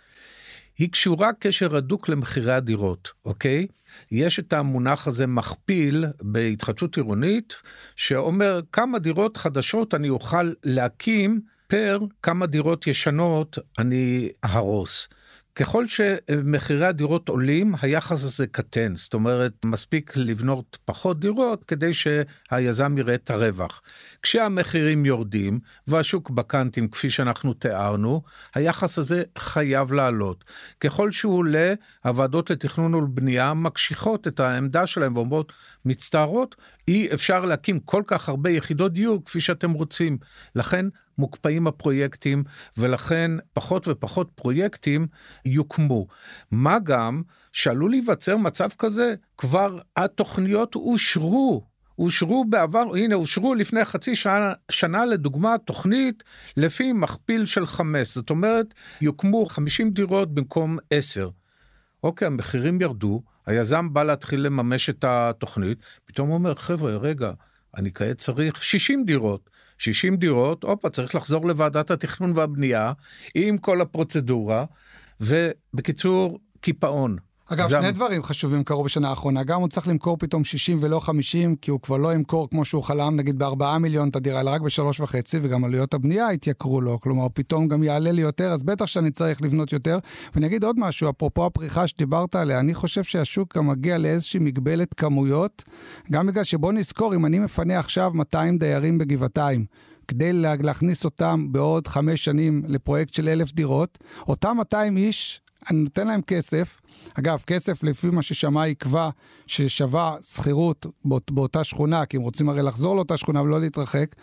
היא 0.77 0.89
קשורה 0.89 1.29
קשר 1.39 1.75
הדוק 1.75 2.10
למחירי 2.10 2.53
הדירות, 2.53 3.12
אוקיי? 3.25 3.67
יש 4.12 4.39
את 4.39 4.53
המונח 4.53 5.08
הזה 5.08 5.27
מכפיל 5.27 6.06
בהתחדשות 6.21 6.97
עירונית, 6.97 7.56
שאומר 7.95 8.60
כמה 8.71 8.99
דירות 8.99 9.38
חדשות 9.38 9.93
אני 9.93 10.10
אוכל 10.10 10.51
להקים 10.63 11.41
פר 11.67 11.99
כמה 12.23 12.45
דירות 12.45 12.88
ישנות 12.88 13.58
אני 13.80 14.30
אהרוס. 14.43 15.08
ככל 15.56 15.86
שמחירי 15.88 16.86
הדירות 16.86 17.30
עולים, 17.30 17.76
היחס 17.82 18.23
הזה 18.23 18.47
קטן. 18.47 18.95
זאת 18.95 19.13
אומרת, 19.13 19.52
מספיק 19.65 20.13
לבנות 20.15 20.78
פחות 20.86 21.19
דירות 21.19 21.63
כדי 21.63 21.91
שהיזם 21.93 22.97
יראה 22.97 23.15
את 23.15 23.30
הרווח. 23.30 23.82
כשהמחירים 24.21 25.06
יורדים 25.06 25.60
והשוק 25.88 26.30
בקאנטים, 26.30 26.88
כפי 26.88 27.10
שאנחנו 27.10 27.54
תיארנו, 27.54 28.21
היחס 28.56 28.97
הזה 28.97 29.23
חייב 29.38 29.93
לעלות. 29.93 30.43
ככל 30.80 31.12
שהוא 31.12 31.38
עולה, 31.38 31.73
הוועדות 32.04 32.49
לתכנון 32.49 32.95
ולבנייה 32.95 33.54
מקשיחות 33.54 34.28
את 34.28 34.39
העמדה 34.39 34.88
שלהם 34.88 35.15
ואומרות, 35.15 35.54
מצטערות, 35.86 36.56
אי 36.88 37.13
אפשר 37.13 37.46
להקים 37.46 37.80
כל 37.80 38.04
כך 38.08 38.30
הרבה 38.30 38.50
יחידות 38.50 38.93
דיור 38.93 39.26
כפי 39.26 39.39
שאתם 39.39 39.72
רוצים. 39.72 40.17
לכן 40.56 40.86
מוקפאים 41.17 41.67
הפרויקטים 41.67 42.43
ולכן 42.78 43.32
פחות 43.54 43.88
ופחות 43.88 44.30
פרויקטים 44.36 45.08
יוקמו. 45.46 46.08
מה 46.52 46.80
גם 46.80 47.22
שעלול 47.52 47.91
להיווצר 47.91 48.38
מצב 48.38 48.69
כזה, 48.78 49.15
כבר 49.38 49.78
התוכניות 49.98 50.76
אושרו. 50.76 51.74
אושרו 52.00 52.46
בעבר, 52.46 52.84
הנה 52.96 53.15
אושרו 53.15 53.56
לפני 53.56 53.86
חצי 53.86 54.15
שנה, 54.15 54.54
שנה 54.72 55.06
לדוגמה 55.06 55.56
תוכנית 55.65 56.24
לפי 56.58 56.93
מכפיל 56.93 57.46
של 57.46 57.67
חמש, 57.67 58.13
זאת 58.13 58.30
אומרת 58.30 58.74
יוקמו 59.02 59.46
50 59.46 59.91
דירות 59.91 60.34
במקום 60.34 60.78
10. 60.89 61.30
אוקיי, 62.04 62.26
המחירים 62.26 62.82
ירדו, 62.82 63.22
היזם 63.45 63.93
בא 63.93 64.03
להתחיל 64.03 64.41
לממש 64.41 64.89
את 64.89 65.03
התוכנית, 65.08 65.77
פתאום 66.06 66.27
הוא 66.27 66.34
אומר, 66.34 66.56
חבר'ה, 66.56 66.91
רגע, 66.97 67.32
אני 67.77 67.93
כעת 67.93 68.17
צריך 68.17 68.63
60 68.63 69.06
דירות. 69.06 69.49
60 69.77 70.17
דירות, 70.17 70.63
הופה, 70.63 70.89
צריך 70.89 71.15
לחזור 71.15 71.47
לוועדת 71.47 71.91
התכנון 71.91 72.38
והבנייה 72.38 72.93
עם 73.36 73.58
כל 73.58 73.82
הפרוצדורה, 73.82 74.65
ובקיצור, 75.21 76.39
קיפאון. 76.62 77.17
אגב, 77.47 77.69
שני 77.69 77.91
דברים 77.91 78.23
חשובים 78.23 78.63
קרו 78.63 78.84
בשנה 78.84 79.10
האחרונה. 79.10 79.43
גם 79.43 79.62
הוא 79.62 79.69
צריך 79.69 79.88
למכור 79.88 80.17
פתאום 80.17 80.43
60 80.43 80.77
ולא 80.82 80.99
50, 80.99 81.56
כי 81.56 81.71
הוא 81.71 81.79
כבר 81.79 81.97
לא 81.97 82.13
ימכור 82.13 82.49
כמו 82.49 82.65
שהוא 82.65 82.84
חלם, 82.84 83.15
נגיד 83.15 83.39
ב-4 83.39 83.77
מיליון 83.79 84.10
את 84.10 84.15
הדירה, 84.15 84.41
אלא 84.41 84.49
רק 84.49 84.62
ב-3.5, 84.62 85.13
וגם 85.41 85.63
עלויות 85.63 85.93
הבנייה 85.93 86.29
התייקרו 86.29 86.82
לו. 86.82 86.99
כלומר, 86.99 87.27
פתאום 87.34 87.67
גם 87.67 87.84
יעלה 87.84 88.12
לי 88.12 88.21
יותר, 88.21 88.51
אז 88.51 88.63
בטח 88.63 88.86
שאני 88.86 89.12
צריך 89.12 89.41
לבנות 89.41 89.73
יותר. 89.73 89.99
ואני 90.36 90.45
אגיד 90.45 90.63
עוד 90.63 90.79
משהו, 90.79 91.10
אפרופו 91.10 91.45
הפריחה 91.45 91.88
שדיברת 91.88 92.36
עליה, 92.36 92.60
אני 92.60 92.73
חושב 92.73 93.03
שהשוק 93.03 93.58
גם 93.58 93.67
מגיע 93.67 93.97
לאיזושהי 93.97 94.39
מגבלת 94.39 94.93
כמויות, 94.93 95.63
גם 96.12 96.27
בגלל 96.27 96.43
שבוא 96.43 96.71
נזכור, 96.71 97.15
אם 97.15 97.25
אני 97.25 97.39
מפנה 97.39 97.79
עכשיו 97.79 98.12
200 98.13 98.58
דיירים 98.58 98.97
בגבעתיים, 98.97 99.65
כדי 100.08 100.34
להכניס 100.34 101.06
אותם 101.06 101.47
בעוד 101.51 101.88
חמש 101.88 102.25
שנים 102.25 102.63
לפרויקט 102.67 103.13
של 103.13 103.29
אלף 103.29 103.53
דירות, 103.53 103.97
אותם 104.27 104.56
200 104.58 104.97
איש, 104.97 105.41
אני 105.71 105.80
נותן 105.80 106.08
להם 106.08 106.21
כסף, 106.21 106.82
אגב, 107.19 107.43
כסף 107.47 107.84
לפי 107.84 108.10
מה 108.10 108.21
ששמאי 108.21 108.69
יקבע 108.69 109.10
ששווה 109.47 110.15
שכירות 110.21 110.86
באות, 111.06 111.32
באותה 111.32 111.63
שכונה, 111.63 112.06
כי 112.06 112.17
הם 112.17 112.23
רוצים 112.23 112.49
הרי 112.49 112.62
לחזור 112.63 112.95
לאותה 112.95 113.17
שכונה 113.17 113.41
ולא 113.41 113.62
להתרחק. 113.62 114.15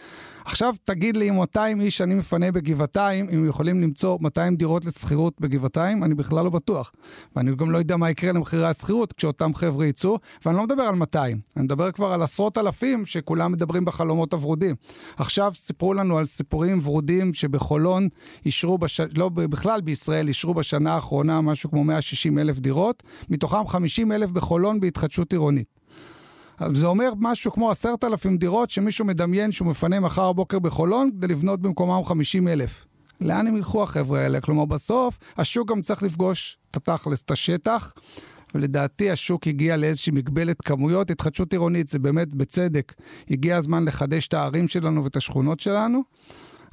עכשיו 0.50 0.74
תגיד 0.84 1.16
לי 1.16 1.28
אם 1.28 1.36
200 1.36 1.80
איש 1.80 1.96
שאני 1.96 2.14
מפנה 2.14 2.52
בגבעתיים, 2.52 3.28
אם 3.34 3.48
יכולים 3.48 3.80
למצוא 3.80 4.18
200 4.20 4.56
דירות 4.56 4.84
לשכירות 4.84 5.40
בגבעתיים, 5.40 6.04
אני 6.04 6.14
בכלל 6.14 6.44
לא 6.44 6.50
בטוח. 6.50 6.92
ואני 7.36 7.56
גם 7.56 7.70
לא 7.70 7.78
יודע 7.78 7.96
מה 7.96 8.10
יקרה 8.10 8.32
למחירי 8.32 8.66
השכירות 8.66 9.12
כשאותם 9.12 9.54
חבר'ה 9.54 9.86
יצאו, 9.86 10.18
ואני 10.44 10.56
לא 10.56 10.62
מדבר 10.62 10.82
על 10.82 10.94
200, 10.94 11.40
אני 11.56 11.64
מדבר 11.64 11.92
כבר 11.92 12.06
על 12.06 12.22
עשרות 12.22 12.58
אלפים 12.58 13.06
שכולם 13.06 13.52
מדברים 13.52 13.84
בחלומות 13.84 14.32
הוורודים. 14.32 14.76
עכשיו 15.16 15.52
סיפרו 15.54 15.94
לנו 15.94 16.18
על 16.18 16.24
סיפורים 16.24 16.78
ורודים 16.82 17.34
שבחולון 17.34 18.08
אישרו, 18.46 18.78
בש... 18.78 19.00
לא 19.16 19.28
בכלל 19.28 19.80
בישראל, 19.80 20.28
אישרו 20.28 20.54
בשנה 20.54 20.94
האחרונה 20.94 21.40
משהו 21.40 21.70
כמו 21.70 21.84
160 21.84 22.38
אלף 22.38 22.58
דירות, 22.58 23.02
מתוכם 23.28 23.66
50 23.66 24.12
אלף 24.12 24.30
בחולון 24.30 24.80
בהתחדשות 24.80 25.32
עירונית. 25.32 25.79
זה 26.74 26.86
אומר 26.86 27.12
משהו 27.18 27.52
כמו 27.52 27.70
עשרת 27.70 28.04
אלפים 28.04 28.36
דירות 28.36 28.70
שמישהו 28.70 29.04
מדמיין 29.04 29.52
שהוא 29.52 29.68
מפנה 29.68 30.00
מחר 30.00 30.32
בבוקר 30.32 30.58
בחולון 30.58 31.10
כדי 31.16 31.26
לבנות 31.26 31.60
במקומם 31.60 32.04
50 32.04 32.48
אלף. 32.48 32.84
לאן 33.20 33.46
הם 33.46 33.56
ילכו 33.56 33.82
החבר'ה 33.82 34.20
האלה? 34.20 34.40
כלומר, 34.40 34.64
בסוף 34.64 35.18
השוק 35.38 35.70
גם 35.70 35.80
צריך 35.80 36.02
לפגוש 36.02 36.58
את 36.70 36.76
התכלס, 36.76 37.22
את 37.22 37.30
השטח. 37.30 37.92
ולדעתי 38.54 39.10
השוק 39.10 39.46
הגיע 39.46 39.76
לאיזושהי 39.76 40.12
מגבלת 40.12 40.62
כמויות. 40.62 41.10
התחדשות 41.10 41.52
עירונית 41.52 41.88
זה 41.88 41.98
באמת 41.98 42.34
בצדק. 42.34 42.92
הגיע 43.30 43.56
הזמן 43.56 43.84
לחדש 43.84 44.28
את 44.28 44.34
הערים 44.34 44.68
שלנו 44.68 45.04
ואת 45.04 45.16
השכונות 45.16 45.60
שלנו. 45.60 46.02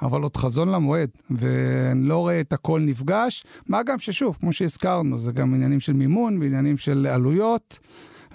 אבל 0.02 0.22
עוד 0.22 0.38
חזון 0.38 0.70
למועד, 0.70 1.10
ואני 1.30 2.08
לא 2.08 2.18
רואה 2.18 2.40
את 2.40 2.54
הכל 2.54 2.80
נפגש. 2.80 3.44
מה 3.68 3.84
גם 3.84 4.00
ששוב, 4.00 4.38
כמו 4.40 4.54
שהזכרנו, 4.54 5.18
זה 5.18 5.32
גם 5.32 5.54
עניינים 5.54 5.80
של 5.80 5.94
מימון 5.94 6.38
ועניינים 6.42 6.78
של 6.78 7.08
עלויות. 7.08 7.80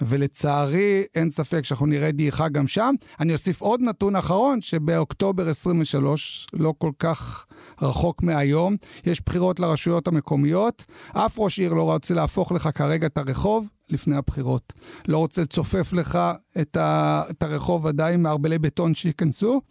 ולצערי 0.01 1.03
אין 1.15 1.29
ספק 1.29 1.65
שאנחנו 1.65 1.85
נראה 1.85 2.11
דעיכה 2.11 2.49
גם 2.49 2.67
שם. 2.67 2.95
אני 3.19 3.33
אוסיף 3.33 3.61
עוד 3.61 3.81
נתון 3.81 4.15
אחרון, 4.15 4.61
שבאוקטובר 4.61 5.49
23, 5.49 6.47
לא 6.53 6.73
כל 6.77 6.91
כך 6.99 7.45
רחוק 7.81 8.23
מהיום, 8.23 8.75
יש 9.05 9.21
בחירות 9.25 9.59
לרשויות 9.59 10.07
המקומיות. 10.07 10.85
אף 11.13 11.39
ראש 11.39 11.59
עיר 11.59 11.73
לא 11.73 11.83
רוצה 11.83 12.13
להפוך 12.13 12.51
לך 12.51 12.69
כרגע 12.75 13.07
את 13.07 13.17
הרחוב 13.17 13.67
לפני 13.89 14.15
הבחירות. 14.15 14.73
לא 15.07 15.17
רוצה 15.17 15.41
לצופף 15.41 15.93
לך 15.93 16.19
את, 16.61 16.77
ה, 16.77 17.23
את 17.29 17.43
הרחוב 17.43 17.85
ודאי 17.85 18.17
מערבלי 18.17 18.59
בטון 18.59 18.93
שייכנסו. 18.93 19.61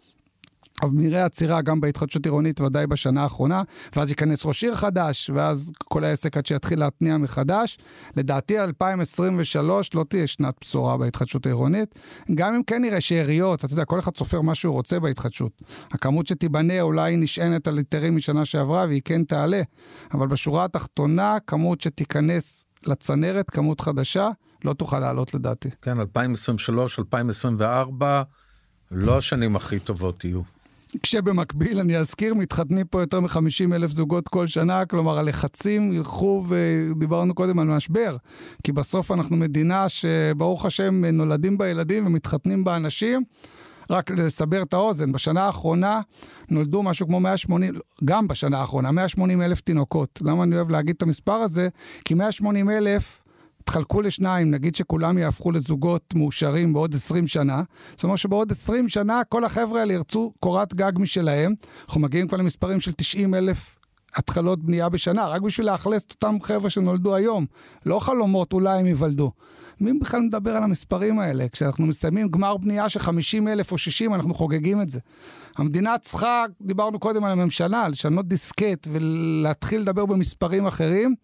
אז 0.83 0.93
נראה 0.93 1.25
עצירה 1.25 1.61
גם 1.61 1.81
בהתחדשות 1.81 2.25
עירונית, 2.25 2.61
ודאי 2.61 2.87
בשנה 2.87 3.23
האחרונה, 3.23 3.63
ואז 3.95 4.09
ייכנס 4.09 4.45
ראש 4.45 4.63
עיר 4.63 4.75
חדש, 4.75 5.29
ואז 5.33 5.71
כל 5.83 6.03
העסק 6.03 6.37
עד 6.37 6.45
שיתחיל 6.45 6.79
להתניע 6.79 7.17
מחדש. 7.17 7.77
לדעתי 8.17 8.59
2023 8.59 9.93
לא 9.93 10.05
תהיה 10.09 10.27
שנת 10.27 10.55
בשורה 10.61 10.97
בהתחדשות 10.97 11.45
העירונית, 11.45 11.95
גם 12.35 12.53
אם 12.53 12.63
כן 12.63 12.81
נראה 12.81 13.01
שאריות, 13.01 13.65
אתה 13.65 13.73
יודע, 13.73 13.85
כל 13.85 13.99
אחד 13.99 14.17
סופר 14.17 14.41
מה 14.41 14.55
שהוא 14.55 14.73
רוצה 14.73 14.99
בהתחדשות. 14.99 15.61
הכמות 15.91 16.27
שתיבנה 16.27 16.81
אולי 16.81 17.17
נשענת 17.17 17.67
על 17.67 17.77
היתרים 17.77 18.15
משנה 18.15 18.45
שעברה, 18.45 18.85
והיא 18.87 19.01
כן 19.05 19.23
תעלה, 19.23 19.61
אבל 20.13 20.27
בשורה 20.27 20.65
התחתונה, 20.65 21.37
כמות 21.47 21.81
שתיכנס 21.81 22.65
לצנרת, 22.87 23.49
כמות 23.49 23.81
חדשה, 23.81 24.29
לא 24.65 24.73
תוכל 24.73 24.99
לעלות 24.99 25.33
לדעתי. 25.33 25.69
כן, 25.81 25.99
2023, 25.99 26.99
2024, 26.99 28.23
לא 28.91 29.17
השנים 29.17 29.55
הכי 29.55 29.79
טובות 29.79 30.25
יהיו. 30.25 30.41
כשבמקביל, 31.03 31.79
אני 31.79 31.97
אזכיר, 31.97 32.33
מתחתנים 32.33 32.85
פה 32.87 32.99
יותר 32.99 33.19
מ-50 33.19 33.75
אלף 33.75 33.91
זוגות 33.91 34.27
כל 34.27 34.47
שנה, 34.47 34.85
כלומר 34.85 35.17
הלחצים 35.17 35.93
ילכו, 35.93 36.43
ודיברנו 36.47 37.33
קודם 37.33 37.59
על 37.59 37.67
משבר, 37.67 38.17
כי 38.63 38.71
בסוף 38.71 39.11
אנחנו 39.11 39.35
מדינה 39.35 39.89
שברוך 39.89 40.65
השם 40.65 41.05
נולדים 41.05 41.57
בה 41.57 41.67
ילדים 41.67 42.07
ומתחתנים 42.07 42.63
בה 42.63 42.75
אנשים. 42.75 43.23
רק 43.89 44.11
לסבר 44.11 44.61
את 44.61 44.73
האוזן, 44.73 45.11
בשנה 45.11 45.41
האחרונה 45.41 46.01
נולדו 46.49 46.83
משהו 46.83 47.07
כמו 47.07 47.19
180, 47.19 47.73
גם 48.05 48.27
בשנה 48.27 48.57
האחרונה, 48.59 48.91
180 48.91 49.41
אלף 49.41 49.61
תינוקות. 49.61 50.21
למה 50.25 50.43
אני 50.43 50.55
אוהב 50.55 50.69
להגיד 50.69 50.95
את 50.95 51.01
המספר 51.01 51.33
הזה? 51.33 51.69
כי 52.05 52.13
180 52.13 52.69
אלף 52.69 53.22
תחלקו 53.63 54.01
לשניים, 54.01 54.51
נגיד 54.51 54.75
שכולם 54.75 55.17
יהפכו 55.17 55.51
לזוגות 55.51 56.13
מאושרים 56.15 56.73
בעוד 56.73 56.95
20 56.95 57.27
שנה, 57.27 57.63
זאת 57.91 58.03
אומרת 58.03 58.17
שבעוד 58.17 58.51
20 58.51 58.89
שנה 58.89 59.21
כל 59.29 59.45
החבר'ה 59.45 59.79
האלה 59.79 59.93
ירצו 59.93 60.33
קורת 60.39 60.73
גג 60.73 60.91
משלהם. 60.95 61.53
אנחנו 61.85 62.01
מגיעים 62.01 62.27
כבר 62.27 62.37
למספרים 62.37 62.79
של 62.79 62.91
90 62.91 63.35
אלף 63.35 63.75
התחלות 64.15 64.63
בנייה 64.65 64.89
בשנה, 64.89 65.27
רק 65.27 65.41
בשביל 65.41 65.67
לאכלס 65.67 66.03
את 66.05 66.11
אותם 66.11 66.37
חבר'ה 66.41 66.69
שנולדו 66.69 67.15
היום. 67.15 67.45
לא 67.85 67.99
חלומות, 67.99 68.53
אולי 68.53 68.79
הם 68.79 68.85
ייוולדו. 68.85 69.31
מי 69.79 69.93
בכלל 69.99 70.21
מדבר 70.21 70.51
על 70.51 70.63
המספרים 70.63 71.19
האלה? 71.19 71.45
כשאנחנו 71.51 71.85
מסיימים 71.85 72.27
גמר 72.27 72.57
בנייה 72.57 72.89
של 72.89 72.99
50 72.99 73.47
אלף 73.47 73.71
או 73.71 73.77
60, 73.77 74.13
אנחנו 74.13 74.33
חוגגים 74.33 74.81
את 74.81 74.89
זה. 74.89 74.99
המדינה 75.57 75.97
צריכה, 75.97 76.45
דיברנו 76.61 76.99
קודם 76.99 77.23
על 77.23 77.31
הממשלה, 77.31 77.87
לשנות 77.87 78.27
דיסקט 78.27 78.87
ולהתחיל 78.91 79.81
לדבר 79.81 80.05
במספרים 80.05 80.65
אחרים, 80.65 81.15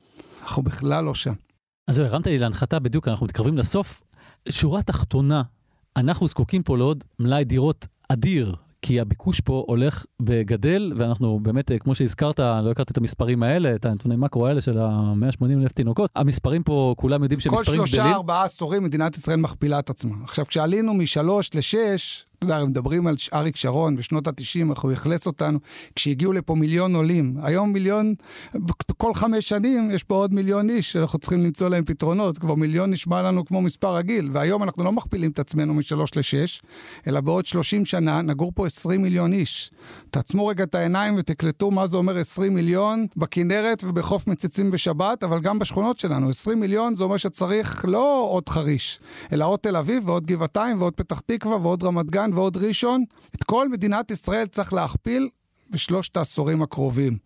אנחנו 0.41 0.63
בכלל 0.63 1.03
לא 1.03 1.13
שם. 1.13 1.33
אז 1.89 1.95
זהו, 1.95 2.05
הרמת 2.05 2.27
לי 2.27 2.39
להנחתה 2.39 2.79
בדיוק, 2.79 3.07
אנחנו 3.07 3.25
מתקרבים 3.25 3.57
לסוף. 3.57 4.01
שורה 4.49 4.83
תחתונה, 4.83 5.41
אנחנו 5.95 6.27
זקוקים 6.27 6.63
פה 6.63 6.77
לעוד 6.77 7.03
מלאי 7.19 7.43
דירות 7.43 7.87
אדיר, 8.09 8.55
כי 8.81 8.99
הביקוש 8.99 9.39
פה 9.39 9.63
הולך 9.67 10.05
וגדל, 10.21 10.93
ואנחנו 10.95 11.39
באמת, 11.39 11.71
כמו 11.79 11.95
שהזכרת, 11.95 12.39
לא 12.39 12.71
הכרתי 12.71 12.91
את 12.91 12.97
המספרים 12.97 13.43
האלה, 13.43 13.75
את 13.75 13.85
הנתוני 13.85 14.15
מקרו 14.15 14.47
האלה 14.47 14.61
של 14.61 14.77
ה-180 14.79 15.45
אלף 15.61 15.71
תינוקות, 15.71 16.11
המספרים 16.15 16.63
פה, 16.63 16.93
כולם 16.97 17.23
יודעים 17.23 17.39
שמספרים 17.39 17.63
גדלים. 17.63 17.79
כל 17.79 17.85
שלושה, 17.85 18.11
ארבעה 18.11 18.43
עשורים 18.43 18.83
מדינת 18.83 19.17
ישראל 19.17 19.37
מכפילה 19.37 19.79
את 19.79 19.89
עצמה. 19.89 20.15
עכשיו, 20.23 20.45
כשעלינו 20.45 20.93
משלוש 20.93 21.55
לשש, 21.55 22.25
אתה 22.39 22.53
יודע, 22.53 22.65
מדברים 22.65 23.07
על 23.07 23.15
אריק 23.33 23.55
שרון 23.55 23.95
בשנות 23.95 24.27
ה-90, 24.27 24.71
איך 24.71 24.79
הוא 24.79 24.93
אכלס 24.93 25.27
אותנו, 25.27 25.59
כשהגיעו 25.95 26.33
לפה 26.33 26.55
מיליון 26.55 26.95
עולים. 26.95 27.37
היום 27.41 27.73
מיליון, 27.73 28.13
כל 28.97 29.13
חמש 29.13 29.49
שנים 29.49 29.91
יש 29.91 30.03
פה 30.03 30.15
עוד 30.15 30.33
מיליון 30.33 30.69
איש 30.69 30.91
שאנחנו 30.91 31.19
צריכים 31.19 31.43
למצוא 31.43 31.69
להם 31.69 31.85
פתרונות. 31.85 32.37
כבר 32.37 32.55
מיליון 32.55 32.91
נשמע 32.91 33.21
לנו 33.21 33.45
כמו 33.45 33.61
מספר 33.61 33.95
רגיל, 33.95 34.29
והיום 34.33 34.63
אנחנו 34.63 34.83
לא 34.83 34.91
מכפילים 34.91 35.31
את 35.31 35.39
עצמנו 35.39 35.73
משלוש 35.73 36.17
לשש, 36.17 36.61
אלא 37.07 37.21
בעוד 37.21 37.45
30 37.45 37.85
שנה 37.85 38.21
נגור 38.21 38.51
פה 38.55 38.65
20 38.65 39.01
מיליון 39.01 39.33
איש. 39.33 39.71
תעצמו 40.09 40.47
רגע 40.47 40.63
את 40.63 40.75
העיניים 40.75 41.15
ותקלטו 41.17 41.71
מה 41.71 41.87
זה 41.87 41.97
אומר 41.97 42.17
20 42.17 42.55
מיליון 42.55 43.07
בכנרת 43.17 43.83
ובחוף 43.83 44.27
מציצים 44.27 44.71
בשבת, 44.71 45.23
אבל 45.23 45.39
גם 45.39 45.59
בשכונות 45.59 45.99
שלנו. 45.99 46.29
20 46.29 46.59
מיליון 46.59 46.95
זה 46.95 47.03
אומר 47.03 47.17
שצריך 47.17 47.85
לא 47.87 48.27
עוד 48.31 48.49
חריש, 48.49 48.99
אלא 49.33 49.45
עוד 49.45 49.59
תל 49.59 49.75
אביב 49.75 50.07
ועוד 50.07 50.25
גבעתיים 50.25 50.81
ועוד 50.81 50.93
פתח 50.93 51.19
תקווה 51.19 51.57
ועוד 51.57 51.83
רמת 51.83 52.09
גן 52.09 52.28
ועוד 52.33 52.57
ראשון. 52.57 53.03
את 53.35 53.43
כל 53.43 53.69
מדינת 53.69 54.11
ישראל 54.11 54.47
צריך 54.47 54.73
להכפיל 54.73 55.29
בשלושת 55.69 56.17
העשורים 56.17 56.61
הקרובים. 56.61 57.17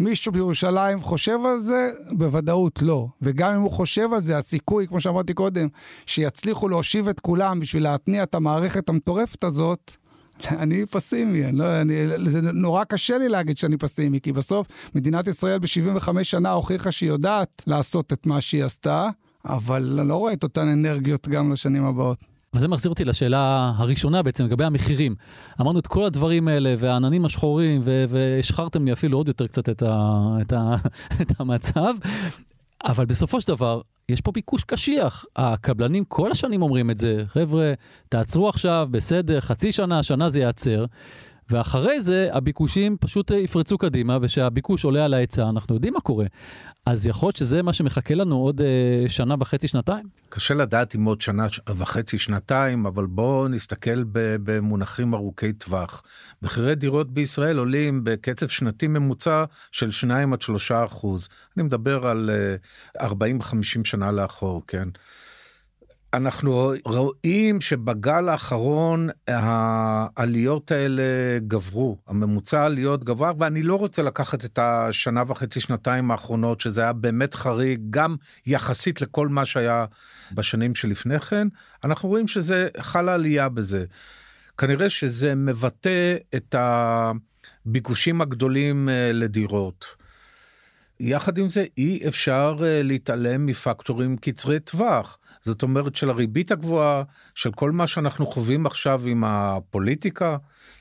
מישהו 0.00 0.32
בירושלים 0.32 1.00
חושב 1.00 1.38
על 1.44 1.60
זה? 1.60 1.90
בוודאות 2.10 2.82
לא. 2.82 3.06
וגם 3.22 3.54
אם 3.54 3.60
הוא 3.60 3.70
חושב 3.70 4.12
על 4.12 4.22
זה, 4.22 4.38
הסיכוי, 4.38 4.86
כמו 4.86 5.00
שאמרתי 5.00 5.34
קודם, 5.34 5.68
שיצליחו 6.06 6.68
להושיב 6.68 7.08
את 7.08 7.20
כולם 7.20 7.60
בשביל 7.60 7.82
להתניע 7.82 8.22
את 8.22 8.34
המערכת 8.34 8.88
המטורפת 8.88 9.44
הזאת, 9.44 9.96
אני 10.62 10.86
פסימי, 10.86 11.44
אני 11.44 11.58
לא, 11.58 11.80
אני, 11.80 11.94
זה 12.30 12.40
נורא 12.42 12.84
קשה 12.84 13.18
לי 13.18 13.28
להגיד 13.28 13.58
שאני 13.58 13.76
פסימי, 13.76 14.20
כי 14.20 14.32
בסוף 14.32 14.66
מדינת 14.94 15.28
ישראל 15.28 15.58
ב-75 15.58 16.22
שנה 16.22 16.50
הוכיחה 16.50 16.92
שהיא 16.92 17.08
יודעת 17.08 17.62
לעשות 17.66 18.12
את 18.12 18.26
מה 18.26 18.40
שהיא 18.40 18.64
עשתה, 18.64 19.10
אבל 19.44 19.98
אני 20.00 20.08
לא 20.08 20.16
רואה 20.16 20.32
את 20.32 20.42
אותן 20.42 20.68
אנרגיות 20.68 21.28
גם 21.28 21.52
לשנים 21.52 21.84
הבאות. 21.84 22.29
וזה 22.54 22.68
מחזיר 22.68 22.90
אותי 22.90 23.04
לשאלה 23.04 23.72
הראשונה 23.76 24.22
בעצם, 24.22 24.44
לגבי 24.44 24.64
המחירים. 24.64 25.14
אמרנו 25.60 25.78
את 25.78 25.86
כל 25.86 26.04
הדברים 26.04 26.48
האלה, 26.48 26.74
והעננים 26.78 27.24
השחורים, 27.24 27.82
והשחררתם 27.84 28.84
לי 28.84 28.92
אפילו 28.92 29.18
עוד 29.18 29.28
יותר 29.28 29.46
קצת 29.46 29.68
את, 29.68 29.82
ה, 29.82 30.20
את, 30.40 30.52
ה, 30.52 30.74
את 31.22 31.40
המצב, 31.40 31.94
אבל 32.84 33.04
בסופו 33.04 33.40
של 33.40 33.48
דבר, 33.48 33.80
יש 34.08 34.20
פה 34.20 34.32
ביקוש 34.32 34.64
קשיח. 34.64 35.24
הקבלנים 35.36 36.04
כל 36.04 36.30
השנים 36.30 36.62
אומרים 36.62 36.90
את 36.90 36.98
זה, 36.98 37.24
חבר'ה, 37.26 37.72
תעצרו 38.08 38.48
עכשיו, 38.48 38.88
בסדר, 38.90 39.40
חצי 39.40 39.72
שנה, 39.72 40.02
שנה 40.02 40.28
זה 40.28 40.38
ייעצר. 40.38 40.84
ואחרי 41.50 42.00
זה 42.00 42.28
הביקושים 42.32 42.96
פשוט 43.00 43.30
יפרצו 43.30 43.78
קדימה, 43.78 44.18
ושהביקוש 44.22 44.84
עולה 44.84 45.04
על 45.04 45.14
ההיצע, 45.14 45.48
אנחנו 45.48 45.74
יודעים 45.74 45.94
מה 45.94 46.00
קורה. 46.00 46.26
אז 46.86 47.06
יכול 47.06 47.26
להיות 47.26 47.36
שזה 47.36 47.62
מה 47.62 47.72
שמחכה 47.72 48.14
לנו 48.14 48.36
עוד 48.36 48.60
אה, 48.60 49.08
שנה 49.08 49.34
וחצי, 49.40 49.68
שנתיים? 49.68 50.04
קשה 50.28 50.54
לדעת 50.54 50.94
אם 50.94 51.04
עוד 51.04 51.20
שנה 51.20 51.46
וחצי, 51.76 52.18
שנתיים, 52.18 52.86
אבל 52.86 53.06
בואו 53.06 53.48
נסתכל 53.48 54.04
במונחים 54.12 55.14
ארוכי 55.14 55.52
טווח. 55.52 56.02
מחירי 56.42 56.74
דירות 56.74 57.10
בישראל 57.14 57.58
עולים 57.58 58.04
בקצב 58.04 58.48
שנתי 58.48 58.86
ממוצע 58.86 59.44
של 59.72 59.90
2 59.90 60.32
עד 60.32 60.42
3 60.42 60.72
אחוז. 60.72 61.28
אני 61.56 61.64
מדבר 61.64 62.06
על 62.06 62.30
אה, 62.98 63.08
40-50 63.08 63.14
שנה 63.84 64.12
לאחור, 64.12 64.62
כן? 64.66 64.88
אנחנו 66.14 66.72
רואים 66.84 67.60
שבגל 67.60 68.28
האחרון 68.28 69.08
העליות 69.28 70.70
האלה 70.70 71.02
גברו, 71.38 71.96
הממוצע 72.06 72.60
העליות 72.60 73.04
גבר, 73.04 73.32
ואני 73.38 73.62
לא 73.62 73.76
רוצה 73.76 74.02
לקחת 74.02 74.44
את 74.44 74.58
השנה 74.58 75.22
וחצי, 75.26 75.60
שנתיים 75.60 76.10
האחרונות, 76.10 76.60
שזה 76.60 76.82
היה 76.82 76.92
באמת 76.92 77.34
חריג, 77.34 77.80
גם 77.90 78.16
יחסית 78.46 79.00
לכל 79.00 79.28
מה 79.28 79.46
שהיה 79.46 79.84
בשנים 80.32 80.74
שלפני 80.74 81.20
כן, 81.20 81.48
אנחנו 81.84 82.08
רואים 82.08 82.28
שזה 82.28 82.68
חלה 82.78 83.14
עלייה 83.14 83.48
בזה. 83.48 83.84
כנראה 84.58 84.90
שזה 84.90 85.34
מבטא 85.34 86.16
את 86.34 86.54
הביקושים 86.58 88.20
הגדולים 88.20 88.88
אה, 88.88 89.12
לדירות. 89.12 89.99
יחד 91.00 91.38
עם 91.38 91.48
זה 91.48 91.64
אי 91.78 92.08
אפשר 92.08 92.56
אה, 92.62 92.82
להתעלם 92.82 93.46
מפקטורים 93.46 94.16
קצרי 94.16 94.60
טווח. 94.60 95.18
זאת 95.42 95.62
אומרת 95.62 95.96
של 95.96 96.10
הריבית 96.10 96.50
הגבוהה, 96.50 97.02
של 97.34 97.52
כל 97.52 97.72
מה 97.72 97.86
שאנחנו 97.86 98.26
חווים 98.26 98.66
עכשיו 98.66 99.02
עם 99.06 99.24
הפוליטיקה, 99.24 100.36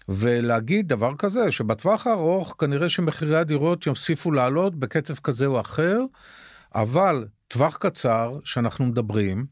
ולהגיד 0.10 0.88
דבר 0.88 1.16
כזה, 1.18 1.52
שבטווח 1.52 2.08
הארוך 2.08 2.56
כנראה 2.60 2.90
שמחירי 2.90 3.38
הדירות 3.38 3.86
יוסיפו 3.86 4.32
לעלות 4.32 4.76
בקצב 4.76 5.16
כזה 5.16 5.46
או 5.46 5.62
אחר, 5.62 6.00
אבל 6.76 7.26
טווח 7.48 7.78
קצר 7.78 8.40
שאנחנו 8.44 8.86
מדברים, 8.86 9.46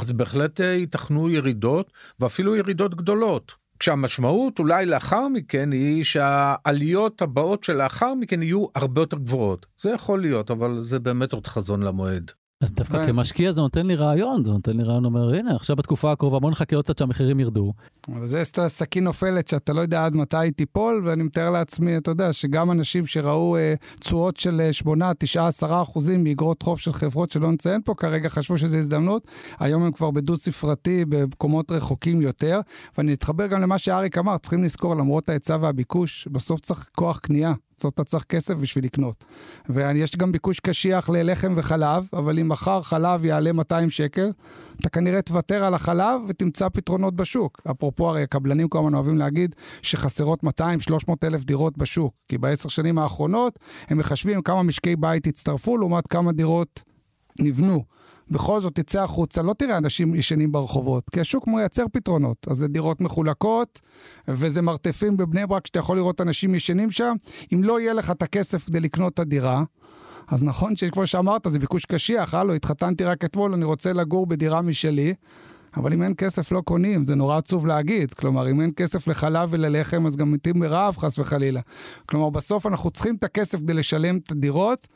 אז 0.00 0.12
בהחלט 0.12 0.60
אה, 0.60 0.66
ייתכנו 0.66 1.30
ירידות 1.30 1.92
ואפילו 2.20 2.56
ירידות 2.56 2.94
גדולות. 2.94 3.63
כשהמשמעות 3.84 4.58
אולי 4.58 4.86
לאחר 4.86 5.28
מכן 5.28 5.72
היא 5.72 6.04
שהעליות 6.04 7.22
הבאות 7.22 7.64
שלאחר 7.64 8.14
מכן 8.14 8.42
יהיו 8.42 8.66
הרבה 8.74 9.00
יותר 9.00 9.16
גבוהות. 9.16 9.66
זה 9.80 9.90
יכול 9.90 10.20
להיות, 10.20 10.50
אבל 10.50 10.80
זה 10.80 10.98
באמת 10.98 11.32
עוד 11.32 11.46
חזון 11.46 11.82
למועד. 11.82 12.30
אז 12.64 12.72
דווקא 12.72 12.98
כן. 12.98 13.06
כמשקיע 13.06 13.52
זה 13.52 13.60
נותן 13.60 13.86
לי 13.86 13.94
רעיון, 13.94 14.44
זה 14.44 14.50
נותן 14.50 14.76
לי 14.76 14.82
רעיון, 14.82 15.04
אומר, 15.04 15.34
הנה, 15.34 15.54
עכשיו 15.56 15.76
בתקופה 15.76 16.12
הקרובה 16.12 16.38
בוא 16.38 16.50
נחכה 16.50 16.76
עוד 16.76 16.84
קצת 16.84 16.98
שהמחירים 16.98 17.40
ירדו. 17.40 17.72
אבל 18.08 18.26
זה 18.26 18.42
סכין 18.68 19.04
נופלת 19.04 19.48
שאתה 19.48 19.72
לא 19.72 19.80
יודע 19.80 20.04
עד 20.04 20.14
מתי 20.14 20.36
היא 20.36 20.52
תיפול, 20.52 21.02
ואני 21.04 21.22
מתאר 21.22 21.50
לעצמי, 21.50 21.96
אתה 21.96 22.10
יודע, 22.10 22.32
שגם 22.32 22.70
אנשים 22.70 23.06
שראו 23.06 23.56
אה, 23.56 23.74
תשואות 24.00 24.36
של 24.36 24.68
8, 24.72 25.12
9, 25.18 25.46
10 25.46 25.82
אחוזים 25.82 26.24
מאגרות 26.24 26.62
חוב 26.62 26.78
של 26.78 26.92
חברות 26.92 27.30
שלא 27.30 27.52
נציין 27.52 27.80
פה 27.84 27.94
כרגע, 27.94 28.28
חשבו 28.28 28.58
שזו 28.58 28.76
הזדמנות, 28.76 29.26
היום 29.58 29.82
הם 29.82 29.92
כבר 29.92 30.10
בדו 30.10 30.36
ספרתי 30.36 31.04
במקומות 31.08 31.72
רחוקים 31.72 32.22
יותר, 32.22 32.60
ואני 32.98 33.12
אתחבר 33.12 33.46
גם 33.46 33.60
למה 33.60 33.78
שאריק 33.78 34.18
אמר, 34.18 34.38
צריכים 34.38 34.64
לזכור, 34.64 34.94
למרות 34.94 35.28
ההיצע 35.28 35.56
והביקוש, 35.60 36.28
בסוף 36.32 36.60
צריך 36.60 36.90
כוח 36.96 37.18
קנייה. 37.18 37.52
אתה 37.76 38.04
צריך 38.04 38.24
כסף 38.24 38.54
בשביל 38.54 38.84
לקנות. 38.84 39.24
ויש 39.68 40.16
גם 40.16 40.32
ביקוש 40.32 40.60
קשיח 40.60 41.08
ללחם 41.08 41.54
וחלב, 41.56 42.08
אבל 42.12 42.38
אם 42.38 42.48
מחר 42.48 42.82
חלב 42.82 43.24
יעלה 43.24 43.52
200 43.52 43.90
שקל, 43.90 44.32
אתה 44.80 44.88
כנראה 44.88 45.22
תוותר 45.22 45.64
על 45.64 45.74
החלב 45.74 46.20
ותמצא 46.28 46.68
פתרונות 46.68 47.16
בשוק. 47.16 47.60
אפרופו, 47.70 48.08
הרי 48.08 48.22
הקבלנים 48.22 48.68
כל 48.68 48.78
הזמן 48.78 48.94
אוהבים 48.94 49.18
להגיד 49.18 49.54
שחסרות 49.82 50.44
200-300 50.44 50.46
אלף 51.24 51.44
דירות 51.44 51.78
בשוק, 51.78 52.14
כי 52.28 52.38
בעשר 52.38 52.68
שנים 52.68 52.98
האחרונות 52.98 53.58
הם 53.88 53.98
מחשבים 53.98 54.42
כמה 54.42 54.62
משקי 54.62 54.96
בית 54.96 55.26
הצטרפו 55.26 55.78
לעומת 55.78 56.06
כמה 56.06 56.32
דירות 56.32 56.82
נבנו. 57.40 57.84
בכל 58.30 58.60
זאת 58.60 58.74
תצא 58.74 59.02
החוצה, 59.02 59.42
לא 59.42 59.52
תראה 59.52 59.76
אנשים 59.76 60.14
ישנים 60.14 60.52
ברחובות, 60.52 61.10
כי 61.10 61.20
השוק 61.20 61.46
מייצר 61.46 61.84
פתרונות. 61.92 62.46
אז 62.50 62.56
זה 62.56 62.68
דירות 62.68 63.00
מחולקות, 63.00 63.80
וזה 64.28 64.62
מרתפים 64.62 65.16
בבני 65.16 65.46
ברק 65.46 65.66
שאתה 65.66 65.78
יכול 65.78 65.96
לראות 65.96 66.20
אנשים 66.20 66.54
ישנים 66.54 66.90
שם. 66.90 67.14
אם 67.54 67.64
לא 67.64 67.80
יהיה 67.80 67.92
לך 67.92 68.10
את 68.10 68.22
הכסף 68.22 68.66
כדי 68.66 68.80
לקנות 68.80 69.14
את 69.14 69.18
הדירה, 69.18 69.64
אז 70.28 70.42
נכון 70.42 70.76
שכמו 70.76 71.06
שאמרת, 71.06 71.46
זה 71.48 71.58
ביקוש 71.58 71.84
קשיח, 71.84 72.34
הלו, 72.34 72.54
התחתנתי 72.54 73.04
רק 73.04 73.24
אתמול, 73.24 73.52
אני 73.52 73.64
רוצה 73.64 73.92
לגור 73.92 74.26
בדירה 74.26 74.62
משלי, 74.62 75.14
אבל 75.76 75.92
אם 75.92 76.02
אין 76.02 76.14
כסף 76.18 76.52
לא 76.52 76.60
קונים, 76.60 77.04
זה 77.04 77.14
נורא 77.14 77.36
עצוב 77.36 77.66
להגיד. 77.66 78.14
כלומר, 78.14 78.50
אם 78.50 78.60
אין 78.60 78.70
כסף 78.76 79.08
לחלב 79.08 79.48
וללחם, 79.52 80.06
אז 80.06 80.16
גם 80.16 80.32
מתים 80.32 80.58
מרעב, 80.58 80.96
חס 80.96 81.18
וחלילה. 81.18 81.60
כלומר, 82.06 82.30
בסוף 82.30 82.66
אנחנו 82.66 82.90
צריכים 82.90 83.16
את 83.16 83.24
הכסף 83.24 83.58
כדי 83.58 83.74
לשלם 83.74 84.18
את 84.18 84.30
הדירות, 84.30 84.88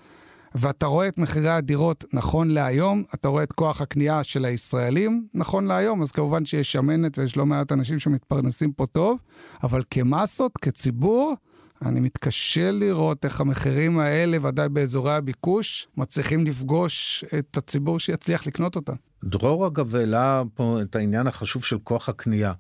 ואתה 0.61 0.87
רואה 0.87 1.09
את 1.09 1.19
מחירי 1.19 1.49
הדירות 1.49 2.05
נכון 2.13 2.51
להיום, 2.51 3.03
אתה 3.15 3.29
רואה 3.29 3.43
את 3.43 3.53
כוח 3.53 3.81
הקנייה 3.81 4.25
של 4.25 4.45
הישראלים 4.45 5.27
נכון 5.35 5.67
להיום, 5.67 6.03
אז 6.03 6.13
כמובן 6.13 6.45
שיש 6.45 6.73
שמנת 6.73 7.19
ויש 7.19 7.37
לא 7.37 7.47
מעט 7.47 7.73
אנשים 7.73 7.99
שמתפרנסים 7.99 8.73
פה 8.73 8.87
טוב, 8.87 9.19
אבל 9.63 9.83
כמסות, 9.91 10.59
כציבור, 10.59 11.35
אני 11.83 12.01
מתקשה 12.01 12.71
לראות 12.71 13.25
איך 13.25 13.41
המחירים 13.41 13.99
האלה, 13.99 14.37
ודאי 14.43 14.69
באזורי 14.69 15.13
הביקוש, 15.13 15.89
מצליחים 15.97 16.45
לפגוש 16.45 17.25
את 17.39 17.57
הציבור 17.57 18.01
שיצליח 18.01 18.47
לקנות 18.47 18.77
אותם. 18.77 18.95
דרור 19.25 19.67
אגב 19.67 19.97
העלה 19.97 20.43
פה 20.55 20.79
את 20.83 20.97
העניין 20.97 21.27
החשוב 21.27 21.65
של 21.65 21.79
כוח 21.85 22.09
הקנייה. 22.09 22.53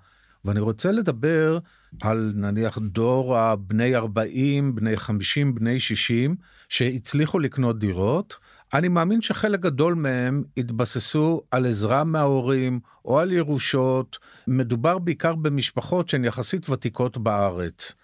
ואני 0.44 0.60
רוצה 0.60 0.92
לדבר 0.92 1.58
על 2.02 2.32
נניח 2.36 2.78
דור 2.78 3.38
הבני 3.38 3.96
40, 3.96 4.74
בני 4.74 4.96
50, 4.96 5.54
בני 5.54 5.80
60, 5.80 6.36
שהצליחו 6.68 7.38
לקנות 7.38 7.78
דירות. 7.78 8.36
אני 8.74 8.88
מאמין 8.88 9.22
שחלק 9.22 9.60
גדול 9.60 9.94
מהם 9.94 10.42
התבססו 10.56 11.42
על 11.50 11.66
עזרה 11.66 12.04
מההורים 12.04 12.80
או 13.04 13.18
על 13.18 13.32
ירושות. 13.32 14.18
מדובר 14.46 14.98
בעיקר 14.98 15.34
במשפחות 15.34 16.08
שהן 16.08 16.24
יחסית 16.24 16.70
ותיקות 16.70 17.18
בארץ. 17.18 17.94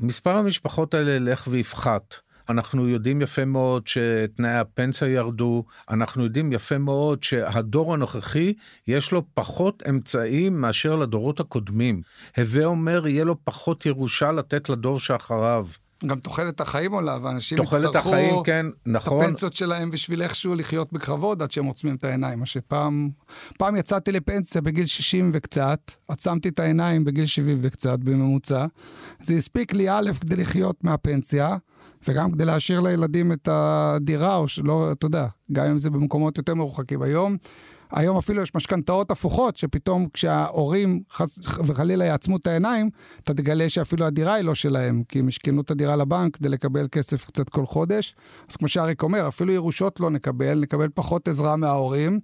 מספר 0.00 0.36
המשפחות 0.36 0.94
האלה 0.94 1.10
ילך 1.12 1.48
ויפחת. 1.50 2.14
אנחנו 2.48 2.88
יודעים 2.88 3.22
יפה 3.22 3.44
מאוד 3.44 3.86
שתנאי 3.86 4.50
הפנסיה 4.50 5.08
ירדו, 5.08 5.64
אנחנו 5.90 6.24
יודעים 6.24 6.52
יפה 6.52 6.78
מאוד 6.78 7.22
שהדור 7.22 7.94
הנוכחי 7.94 8.54
יש 8.88 9.12
לו 9.12 9.22
פחות 9.34 9.82
אמצעים 9.88 10.60
מאשר 10.60 10.96
לדורות 10.96 11.40
הקודמים. 11.40 12.02
הווה 12.36 12.64
אומר 12.64 13.06
יהיה 13.06 13.24
לו 13.24 13.36
פחות 13.44 13.86
ירושה 13.86 14.32
לתת 14.32 14.68
לדור 14.68 14.98
שאחריו. 14.98 15.66
גם 16.06 16.20
תוחלת 16.20 16.60
החיים 16.60 16.92
עולה, 16.92 17.18
ואנשים 17.22 17.58
תוחלת 17.58 17.84
יצטרכו 17.84 18.08
החיים, 18.08 18.34
כן, 18.44 18.66
נכון. 18.86 19.22
את 19.22 19.28
הפנסיות 19.28 19.52
שלהם 19.52 19.90
בשביל 19.90 20.22
איכשהו 20.22 20.54
לחיות 20.54 20.92
בכבוד 20.92 21.42
עד 21.42 21.50
שהם 21.50 21.64
עוצמים 21.64 21.94
את 21.94 22.04
העיניים. 22.04 22.38
מה 22.38 22.46
שפעם, 22.46 23.10
פעם 23.58 23.76
יצאתי 23.76 24.12
לפנסיה 24.12 24.60
בגיל 24.60 24.86
60 24.86 25.30
וקצת, 25.32 25.92
עצמתי 26.08 26.48
את 26.48 26.58
העיניים 26.58 27.04
בגיל 27.04 27.26
70 27.26 27.58
וקצת 27.60 27.98
בממוצע. 27.98 28.66
זה 29.22 29.34
הספיק 29.34 29.72
לי 29.72 29.90
א' 29.90 30.10
כדי 30.20 30.36
לחיות 30.36 30.84
מהפנסיה, 30.84 31.56
וגם 32.08 32.32
כדי 32.32 32.44
להשאיר 32.44 32.80
לילדים 32.80 33.32
את 33.32 33.48
הדירה, 33.52 34.36
או 34.36 34.48
שלא, 34.48 34.92
אתה 34.92 35.06
יודע, 35.06 35.26
גם 35.52 35.64
אם 35.66 35.78
זה 35.78 35.90
במקומות 35.90 36.38
יותר 36.38 36.54
מרוחקים. 36.54 37.02
היום, 37.02 37.36
היום 37.92 38.16
אפילו 38.16 38.42
יש 38.42 38.54
משכנתאות 38.54 39.10
הפוכות, 39.10 39.56
שפתאום 39.56 40.08
כשההורים 40.12 41.02
חס 41.12 41.38
וחלילה 41.66 42.04
יעצמו 42.04 42.36
את 42.36 42.46
העיניים, 42.46 42.90
אתה 43.22 43.34
תגלה 43.34 43.68
שאפילו 43.68 44.06
הדירה 44.06 44.34
היא 44.34 44.44
לא 44.44 44.54
שלהם, 44.54 45.02
כי 45.08 45.18
הם 45.18 45.28
השכנו 45.28 45.60
את 45.60 45.70
הדירה 45.70 45.96
לבנק 45.96 46.36
כדי 46.36 46.48
לקבל 46.48 46.88
כסף 46.92 47.26
קצת 47.26 47.48
כל 47.48 47.66
חודש. 47.66 48.16
אז 48.50 48.56
כמו 48.56 48.68
שאריק 48.68 49.02
אומר, 49.02 49.28
אפילו 49.28 49.52
ירושות 49.52 50.00
לא 50.00 50.10
נקבל, 50.10 50.60
נקבל 50.60 50.88
פחות 50.94 51.28
עזרה 51.28 51.56
מההורים. 51.56 52.20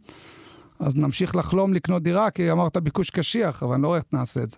אז 0.81 0.97
נמשיך 0.97 1.37
לחלום 1.37 1.75
לקנות 1.75 2.03
דירה, 2.03 2.31
כי 2.31 2.51
אמרת 2.53 2.77
ביקוש 2.77 3.11
קשיח, 3.11 3.63
אבל 3.63 3.75
אני 3.75 3.83
לא 3.83 3.87
רואה 3.87 3.99
איך 3.99 4.07
נעשה 4.13 4.43
את 4.43 4.51
זה. 4.51 4.57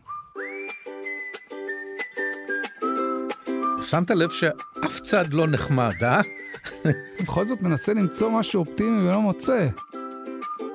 שמת 3.82 4.10
לב 4.10 4.30
שאף 4.30 5.00
צד 5.04 5.32
לא 5.32 5.46
נחמד, 5.46 5.92
אה? 6.02 6.20
בכל 7.22 7.46
זאת 7.46 7.62
מנסה 7.62 7.94
למצוא 7.94 8.30
משהו 8.30 8.60
אופטימי 8.60 9.08
ולא 9.08 9.20
מוצא. 9.20 9.68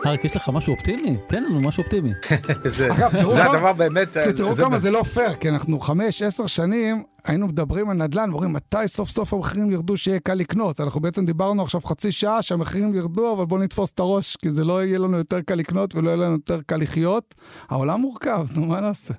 אריק, 0.05 0.26
יש 0.26 0.36
לך 0.36 0.49
משהו 0.53 0.74
אופטימי? 0.74 1.18
תן 1.28 1.43
לנו 1.43 1.62
משהו 1.62 1.84
אופטימי. 1.84 2.12
זה, 2.66 2.93
אגב, 2.93 3.12
תראו 3.18 3.32
זה 3.32 3.41
כמה- 3.41 3.53
הדבר 3.53 3.74
באמת... 3.74 4.18
כי 4.18 4.34
תראו 4.34 4.55
זה 4.55 4.64
כמה 4.64 4.80
זה 4.80 4.91
לא 4.91 5.03
פייר, 5.03 5.34
כי 5.34 5.49
אנחנו 5.49 5.80
חמש, 5.80 6.22
עשר 6.22 6.47
שנים 6.47 7.03
היינו 7.26 7.47
מדברים 7.47 7.89
על 7.89 7.97
נדל"ן, 7.97 8.30
ואומרים 8.32 8.53
מתי 8.53 8.78
סוף 8.88 9.10
סוף 9.10 9.34
המחירים 9.34 9.72
ירדו 9.72 9.97
שיהיה 9.97 10.20
קל 10.20 10.34
לקנות. 10.34 10.82
אנחנו 10.82 11.01
בעצם 11.01 11.26
דיברנו 11.26 11.62
עכשיו 11.62 11.82
חצי 11.82 12.12
שעה 12.12 12.41
שהמחירים 12.41 12.93
ירדו, 12.93 13.34
אבל 13.34 13.45
בואו 13.45 13.62
נתפוס 13.62 13.91
את 13.91 13.99
הראש, 13.99 14.36
כי 14.36 14.49
זה 14.49 14.64
לא 14.64 14.84
יהיה 14.86 14.99
לנו 14.99 15.18
יותר 15.18 15.41
קל 15.41 15.55
לקנות 15.55 15.95
ולא 15.95 16.10
יהיה 16.10 16.18
לנו 16.18 16.34
יותר 16.34 16.60
קל 16.62 16.78
לחיות. 16.78 17.36
העולם 17.70 18.01
מורכב, 18.01 18.47
נו 18.55 18.66
מה 18.66 18.82
נעשה? 18.82 19.14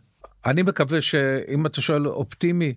אני 0.46 0.62
מקווה 0.62 1.00
שאם 1.00 1.66
אתה 1.66 1.80
שואל 1.80 2.08
אופטימי, 2.08 2.74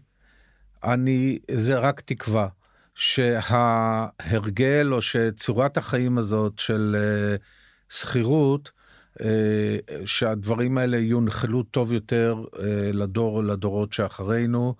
אני, 0.83 1.39
זה 1.51 1.79
רק 1.79 2.01
תקווה 2.01 2.47
שההרגל 2.95 4.89
או 4.91 5.01
שצורת 5.01 5.77
החיים 5.77 6.17
הזאת 6.17 6.59
של 6.59 6.95
אה, 6.99 7.35
שכירות, 7.89 8.71
אה, 9.21 9.77
שהדברים 10.05 10.77
האלה 10.77 10.97
יונחלו 10.97 11.63
טוב 11.63 11.93
יותר 11.93 12.43
אה, 12.59 12.91
לדור, 12.93 13.43
לדורות 13.43 13.93
שאחרינו, 13.93 14.75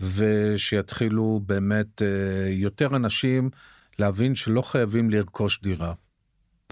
ושיתחילו 0.00 1.40
באמת 1.46 2.02
יותר 2.50 2.96
אנשים 2.96 3.50
להבין 3.98 4.34
שלא 4.34 4.62
חייבים 4.62 5.10
לרכוש 5.10 5.60
דירה. 5.62 5.92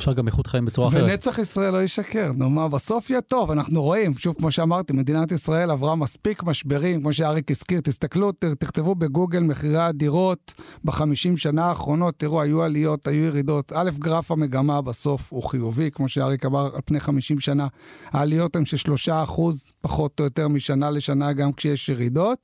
אפשר 0.01 0.13
גם 0.13 0.27
איכות 0.27 0.47
חיים 0.47 0.65
בצורה 0.65 0.89
אחרת. 0.89 1.03
ונצח 1.03 1.39
ישראל 1.39 1.73
לא 1.73 1.83
ישקר, 1.83 2.33
נו 2.35 2.51
מה, 2.51 2.69
בסוף 2.69 3.11
יהיה 3.11 3.21
טוב, 3.21 3.51
אנחנו 3.51 3.83
רואים, 3.83 4.15
שוב, 4.15 4.35
כמו 4.39 4.51
שאמרתי, 4.51 4.93
מדינת 4.93 5.33
ישראל 5.33 5.71
עברה 5.71 5.95
מספיק 5.97 6.43
משברים, 6.43 7.01
כמו 7.01 7.13
שאריק 7.13 7.51
הזכיר, 7.51 7.81
תסתכלו, 7.81 8.33
ת- 8.33 8.45
תכתבו 8.45 8.95
בגוגל 8.95 9.41
מחירי 9.41 9.79
הדירות 9.79 10.55
בחמישים 10.85 11.37
שנה 11.37 11.65
האחרונות, 11.65 12.15
תראו, 12.19 12.43
היו 12.43 12.63
עליות, 12.63 13.07
היו 13.09 13.25
ירידות. 13.25 13.73
א', 13.75 13.91
גרף 13.99 14.31
המגמה 14.31 14.83
בסוף 14.83 15.33
הוא 15.33 15.43
חיובי, 15.43 15.91
כמו 15.91 16.09
שאריק 16.09 16.45
אמר, 16.47 16.71
על 16.75 16.81
פני 16.85 17.01
חמישים 17.01 17.41
שנה. 17.41 17.67
העליות 18.11 18.57
הן 18.57 18.65
של 18.65 18.77
שלושה 18.77 19.23
אחוז, 19.23 19.71
פחות 19.81 20.21
או 20.21 20.25
יותר 20.25 20.49
משנה 20.49 20.91
לשנה, 20.91 21.33
גם 21.33 21.53
כשיש 21.53 21.89
ירידות. 21.89 22.39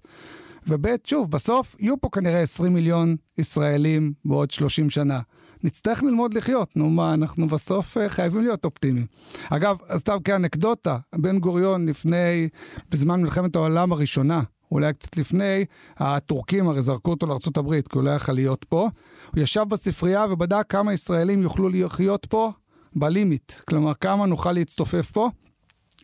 וב', 0.67 0.87
שוב, 1.05 1.31
בסוף 1.31 1.77
יהיו 1.81 2.01
פה 2.01 2.09
כנראה 2.13 2.41
20 2.41 2.75
מיליון 2.75 3.17
ישראלים 3.39 4.13
בעוד 4.25 4.51
30 4.51 4.91
שנה. 4.91 5.21
נצטרך 5.65 6.03
ללמוד 6.03 6.35
לחיות, 6.35 6.77
נו 6.77 6.91
מה, 6.91 7.15
אנחנו 7.15 7.49
בסוף 7.49 7.97
אה, 7.97 8.09
חייבים 8.09 8.43
להיות 8.43 8.65
אופטימיים. 8.65 9.07
אגב, 9.51 9.77
סתם 9.97 10.17
כאנקדוטה, 10.25 10.99
בן 11.17 11.39
גוריון 11.39 11.89
לפני, 11.89 12.49
בזמן 12.91 13.23
מלחמת 13.23 13.57
העולם 13.57 13.93
הראשונה, 13.93 14.43
אולי 14.73 14.93
קצת 14.93 15.17
לפני, 15.17 15.65
הטורקים 15.97 16.69
הרי 16.69 16.83
זרקו 16.83 17.11
אותו 17.11 17.27
לארה"ב, 17.27 17.81
כי 17.81 17.99
הוא 17.99 18.03
לא 18.03 18.11
יכל 18.11 18.33
להיות 18.33 18.65
פה. 18.69 18.89
הוא 19.35 19.43
ישב 19.43 19.65
בספרייה 19.69 20.27
ובדק 20.31 20.65
כמה 20.69 20.93
ישראלים 20.93 21.43
יוכלו 21.43 21.69
לחיות 21.69 22.27
פה 22.27 22.53
בלימיט. 22.97 23.53
כלומר, 23.69 23.95
כמה 23.95 24.27
נוכל 24.27 24.53
להצטופף 24.53 25.11
פה. 25.11 25.31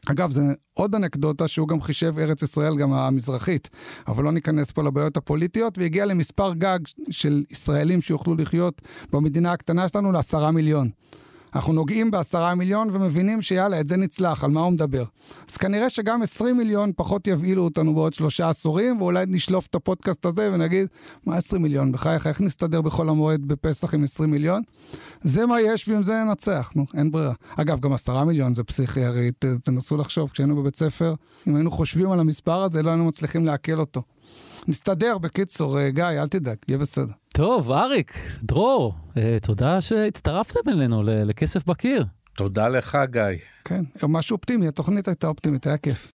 אגב, 0.07 0.31
זה 0.31 0.43
עוד 0.75 0.95
אנקדוטה 0.95 1.49
שהוא 1.49 1.69
גם 1.69 1.81
חישב 1.81 2.19
ארץ 2.19 2.43
ישראל, 2.43 2.77
גם 2.77 2.93
המזרחית, 2.93 3.71
אבל 4.09 4.25
לא 4.25 4.33
ניכנס 4.33 4.71
פה 4.71 4.83
לבעיות 4.83 5.17
הפוליטיות, 5.17 5.79
והגיע 5.79 6.07
למספר 6.07 6.55
גג 6.55 6.79
של 7.11 7.45
ישראלים 7.51 8.01
שיוכלו 8.01 8.35
לחיות 8.35 8.83
במדינה 9.13 9.53
הקטנה 9.53 9.89
שלנו 9.89 10.13
לעשרה 10.13 10.51
מיליון. 10.51 10.91
אנחנו 11.55 11.73
נוגעים 11.73 12.11
בעשרה 12.11 12.55
מיליון 12.55 12.89
ומבינים 12.93 13.43
שיאללה, 13.43 13.81
את 13.81 13.89
זה 13.89 13.97
נצלח, 13.97 14.45
על 14.45 14.51
מה 14.51 14.61
הוא 14.61 14.73
מדבר. 14.73 15.05
אז 15.49 15.57
כנראה 15.57 15.91
שגם 15.91 16.23
20 16.23 16.57
מיליון 16.57 16.93
פחות 16.97 17.27
יבהילו 17.27 17.65
אותנו 17.65 17.95
בעוד 17.95 18.13
שלושה 18.13 18.49
עשורים, 18.49 19.01
ואולי 19.01 19.25
נשלוף 19.29 19.67
את 19.67 19.75
הפודקאסט 19.75 20.27
הזה 20.27 20.51
ונגיד, 20.53 20.87
מה 21.27 21.37
20 21.37 21.63
מיליון? 21.63 21.93
בחייך, 21.93 22.27
איך 22.27 22.41
נסתדר 22.41 22.83
בחול 22.83 23.09
המועד 23.09 23.45
בפסח 23.45 23.95
עם 23.95 24.05
20 24.05 24.31
מיליון? 24.31 24.63
זה 25.23 25.47
מה 25.47 25.61
יש 25.61 25.89
ועם 25.89 26.03
זה 26.03 26.25
ננצח, 26.25 26.73
נו, 26.77 26.85
אין 26.95 27.11
ברירה. 27.11 27.35
אגב, 27.57 27.81
גם 27.81 27.93
עשרה 27.93 28.25
מיליון 28.25 28.55
זה 28.55 28.65
פסיכי, 28.65 29.05
הרי 29.05 29.31
תנסו 29.65 29.97
לחשוב, 29.97 30.31
כשהיינו 30.31 30.57
בבית 30.57 30.77
ספר, 30.77 31.15
אם 31.47 31.55
היינו 31.55 31.71
חושבים 31.71 32.11
על 32.11 32.21
המספר 32.21 32.63
הזה, 32.63 32.83
לא 32.83 32.91
היינו 32.91 33.05
מצליחים 33.05 33.45
לעכל 33.45 33.81
אותו. 33.81 34.03
נסתדר, 34.69 35.19
בקיצור, 35.19 35.79
אה, 35.79 35.91
גיא, 35.91 36.05
אל 36.05 36.29
תדאג, 36.29 36.57
יהיה 36.69 36.79
בסדר. 36.79 37.13
טוב, 37.35 37.71
אריק, 37.71 38.13
דרור, 38.43 38.95
אה, 39.17 39.39
תודה 39.43 39.81
שהצטרפתם 39.81 40.69
אלינו 40.69 41.03
לכסף 41.05 41.67
בקיר. 41.67 42.05
תודה 42.37 42.69
לך, 42.69 42.99
גיא. 43.11 43.23
כן, 43.65 43.85
משהו 44.09 44.35
אופטימי, 44.37 44.69
התוכנית 44.69 45.09
הייתה 45.09 45.27
אופטימית, 45.27 45.67
היה 45.67 45.77
כיף. 45.77 46.11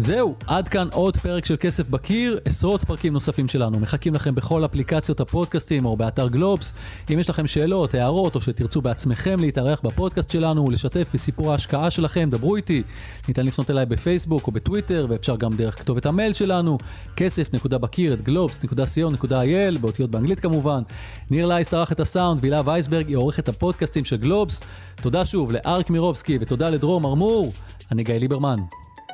זהו, 0.00 0.34
עד 0.46 0.68
כאן 0.68 0.88
עוד 0.92 1.16
פרק 1.16 1.44
של 1.44 1.56
כסף 1.60 1.88
בקיר, 1.88 2.38
עשרות 2.44 2.84
פרקים 2.84 3.12
נוספים 3.12 3.48
שלנו 3.48 3.78
מחכים 3.80 4.14
לכם 4.14 4.34
בכל 4.34 4.64
אפליקציות 4.64 5.20
הפודקאסטים 5.20 5.84
או 5.84 5.96
באתר 5.96 6.28
גלובס. 6.28 6.72
אם 7.12 7.18
יש 7.18 7.30
לכם 7.30 7.46
שאלות, 7.46 7.94
הערות 7.94 8.34
או 8.34 8.40
שתרצו 8.40 8.80
בעצמכם 8.80 9.36
להתארח 9.40 9.80
בפודקאסט 9.84 10.30
שלנו 10.30 10.64
ולשתף 10.64 11.08
בסיפור 11.14 11.52
ההשקעה 11.52 11.90
שלכם, 11.90 12.28
דברו 12.30 12.56
איתי. 12.56 12.82
ניתן 13.28 13.46
לפנות 13.46 13.70
אליי 13.70 13.86
בפייסבוק 13.86 14.46
או 14.46 14.52
בטוויטר 14.52 15.06
ואפשר 15.08 15.36
גם 15.36 15.56
דרך 15.56 15.78
כתובת 15.78 16.06
המייל 16.06 16.32
שלנו, 16.32 16.78
כסף.בקיר 17.16 18.12
את 18.12 18.22
גלובס.co.il, 18.22 19.78
באותיות 19.80 20.10
באנגלית 20.10 20.40
כמובן. 20.40 20.82
ניר 21.30 21.46
לייסט 21.46 21.74
ערך 21.74 21.92
את 21.92 22.00
הסאונד 22.00 22.40
והילה 22.40 22.60
וייסברג 22.64 23.08
היא 23.08 23.16
עורכת 23.16 23.48
הפודקאסטים 23.48 24.04
של 24.04 24.16
גלובס. 24.16 24.64
תודה 25.02 25.24
שוב 25.24 25.52
לאריק 25.52 25.90
מירובסקי 25.90 26.38
ותודה 26.40 26.70
לדרור 26.70 27.00
מרמור. 27.00 27.52
אני 27.92 28.02
גיא 28.02 28.14
ליברמן. 28.14 28.58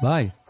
ביי. 0.03 0.44